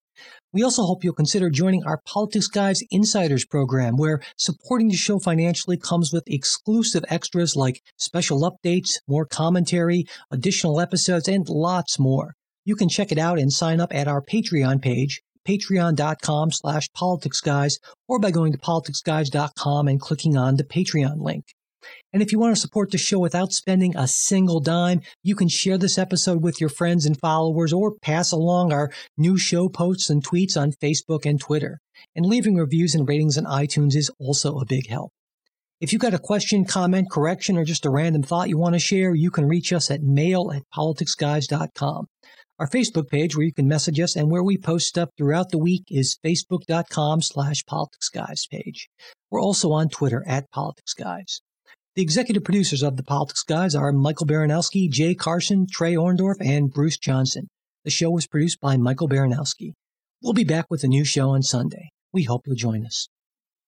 We 0.53 0.63
also 0.63 0.83
hope 0.83 1.03
you'll 1.03 1.13
consider 1.13 1.49
joining 1.49 1.83
our 1.83 2.01
Politics 2.05 2.47
Guys 2.47 2.81
Insiders 2.89 3.45
program, 3.45 3.97
where 3.97 4.21
supporting 4.37 4.87
the 4.87 4.95
show 4.95 5.19
financially 5.19 5.77
comes 5.77 6.11
with 6.13 6.23
exclusive 6.27 7.03
extras 7.09 7.55
like 7.55 7.81
special 7.97 8.41
updates, 8.41 8.99
more 9.07 9.25
commentary, 9.25 10.05
additional 10.31 10.79
episodes, 10.79 11.27
and 11.27 11.47
lots 11.49 11.99
more. 11.99 12.33
You 12.65 12.75
can 12.75 12.89
check 12.89 13.11
it 13.11 13.17
out 13.17 13.39
and 13.39 13.51
sign 13.51 13.79
up 13.79 13.93
at 13.93 14.07
our 14.07 14.21
Patreon 14.21 14.81
page, 14.81 15.21
patreon.com 15.47 16.51
slash 16.51 16.87
politicsguys, 16.95 17.73
or 18.07 18.19
by 18.19 18.31
going 18.31 18.51
to 18.51 18.57
politicsguys.com 18.57 19.87
and 19.87 19.99
clicking 19.99 20.37
on 20.37 20.55
the 20.55 20.63
Patreon 20.63 21.21
link. 21.21 21.45
And 22.13 22.21
if 22.21 22.31
you 22.31 22.39
want 22.39 22.55
to 22.55 22.61
support 22.61 22.91
the 22.91 22.97
show 22.97 23.19
without 23.19 23.51
spending 23.51 23.95
a 23.95 24.07
single 24.07 24.59
dime, 24.59 25.01
you 25.23 25.35
can 25.35 25.49
share 25.49 25.77
this 25.77 25.97
episode 25.97 26.41
with 26.41 26.61
your 26.61 26.69
friends 26.69 27.05
and 27.05 27.19
followers 27.19 27.73
or 27.73 27.95
pass 28.01 28.31
along 28.31 28.71
our 28.71 28.91
new 29.17 29.37
show 29.37 29.67
posts 29.67 30.09
and 30.09 30.25
tweets 30.25 30.55
on 30.55 30.71
Facebook 30.71 31.25
and 31.25 31.39
Twitter. 31.39 31.79
And 32.15 32.25
leaving 32.25 32.55
reviews 32.55 32.95
and 32.95 33.07
ratings 33.07 33.37
on 33.37 33.43
iTunes 33.43 33.95
is 33.95 34.09
also 34.19 34.57
a 34.57 34.65
big 34.65 34.87
help. 34.87 35.11
If 35.79 35.93
you've 35.93 36.01
got 36.01 36.15
a 36.15 36.19
question, 36.19 36.65
comment, 36.65 37.11
correction, 37.11 37.57
or 37.57 37.63
just 37.63 37.85
a 37.85 37.91
random 37.91 38.23
thought 38.23 38.49
you 38.49 38.57
want 38.57 38.73
to 38.73 38.79
share, 38.79 39.13
you 39.13 39.29
can 39.29 39.45
reach 39.45 39.71
us 39.71 39.91
at 39.91 40.01
mail 40.01 40.51
at 40.51 40.63
politicsguys.com. 40.75 42.07
Our 42.59 42.67
Facebook 42.67 43.09
page 43.09 43.35
where 43.35 43.45
you 43.45 43.53
can 43.53 43.67
message 43.67 43.99
us 43.99 44.15
and 44.15 44.31
where 44.31 44.43
we 44.43 44.57
post 44.57 44.87
stuff 44.87 45.09
throughout 45.15 45.51
the 45.51 45.59
week 45.59 45.83
is 45.91 46.17
facebook.com 46.25 47.21
slash 47.21 47.63
politicsguys 47.65 48.49
page. 48.49 48.89
We're 49.29 49.41
also 49.41 49.71
on 49.73 49.89
Twitter 49.89 50.23
at 50.25 50.49
politicsguys. 50.51 51.41
The 51.97 52.03
executive 52.03 52.43
producers 52.43 52.83
of 52.83 52.95
the 52.95 53.01
Politics 53.01 53.41
Guys 53.41 53.73
are 53.73 53.91
Michael 53.91 54.27
Baranowski, 54.27 54.87
Jay 54.87 55.15
Carson, 55.15 55.65
Trey 55.67 55.95
Orndorff, 55.95 56.35
and 56.39 56.71
Bruce 56.71 56.99
Johnson. 56.99 57.49
The 57.85 57.89
show 57.89 58.11
was 58.11 58.27
produced 58.27 58.61
by 58.61 58.77
Michael 58.77 59.09
Baranowski. 59.09 59.73
We'll 60.21 60.33
be 60.33 60.43
back 60.43 60.67
with 60.69 60.83
a 60.83 60.87
new 60.87 61.03
show 61.03 61.31
on 61.31 61.41
Sunday. 61.41 61.89
We 62.13 62.21
hope 62.21 62.43
you'll 62.45 62.55
join 62.55 62.85
us. 62.85 63.09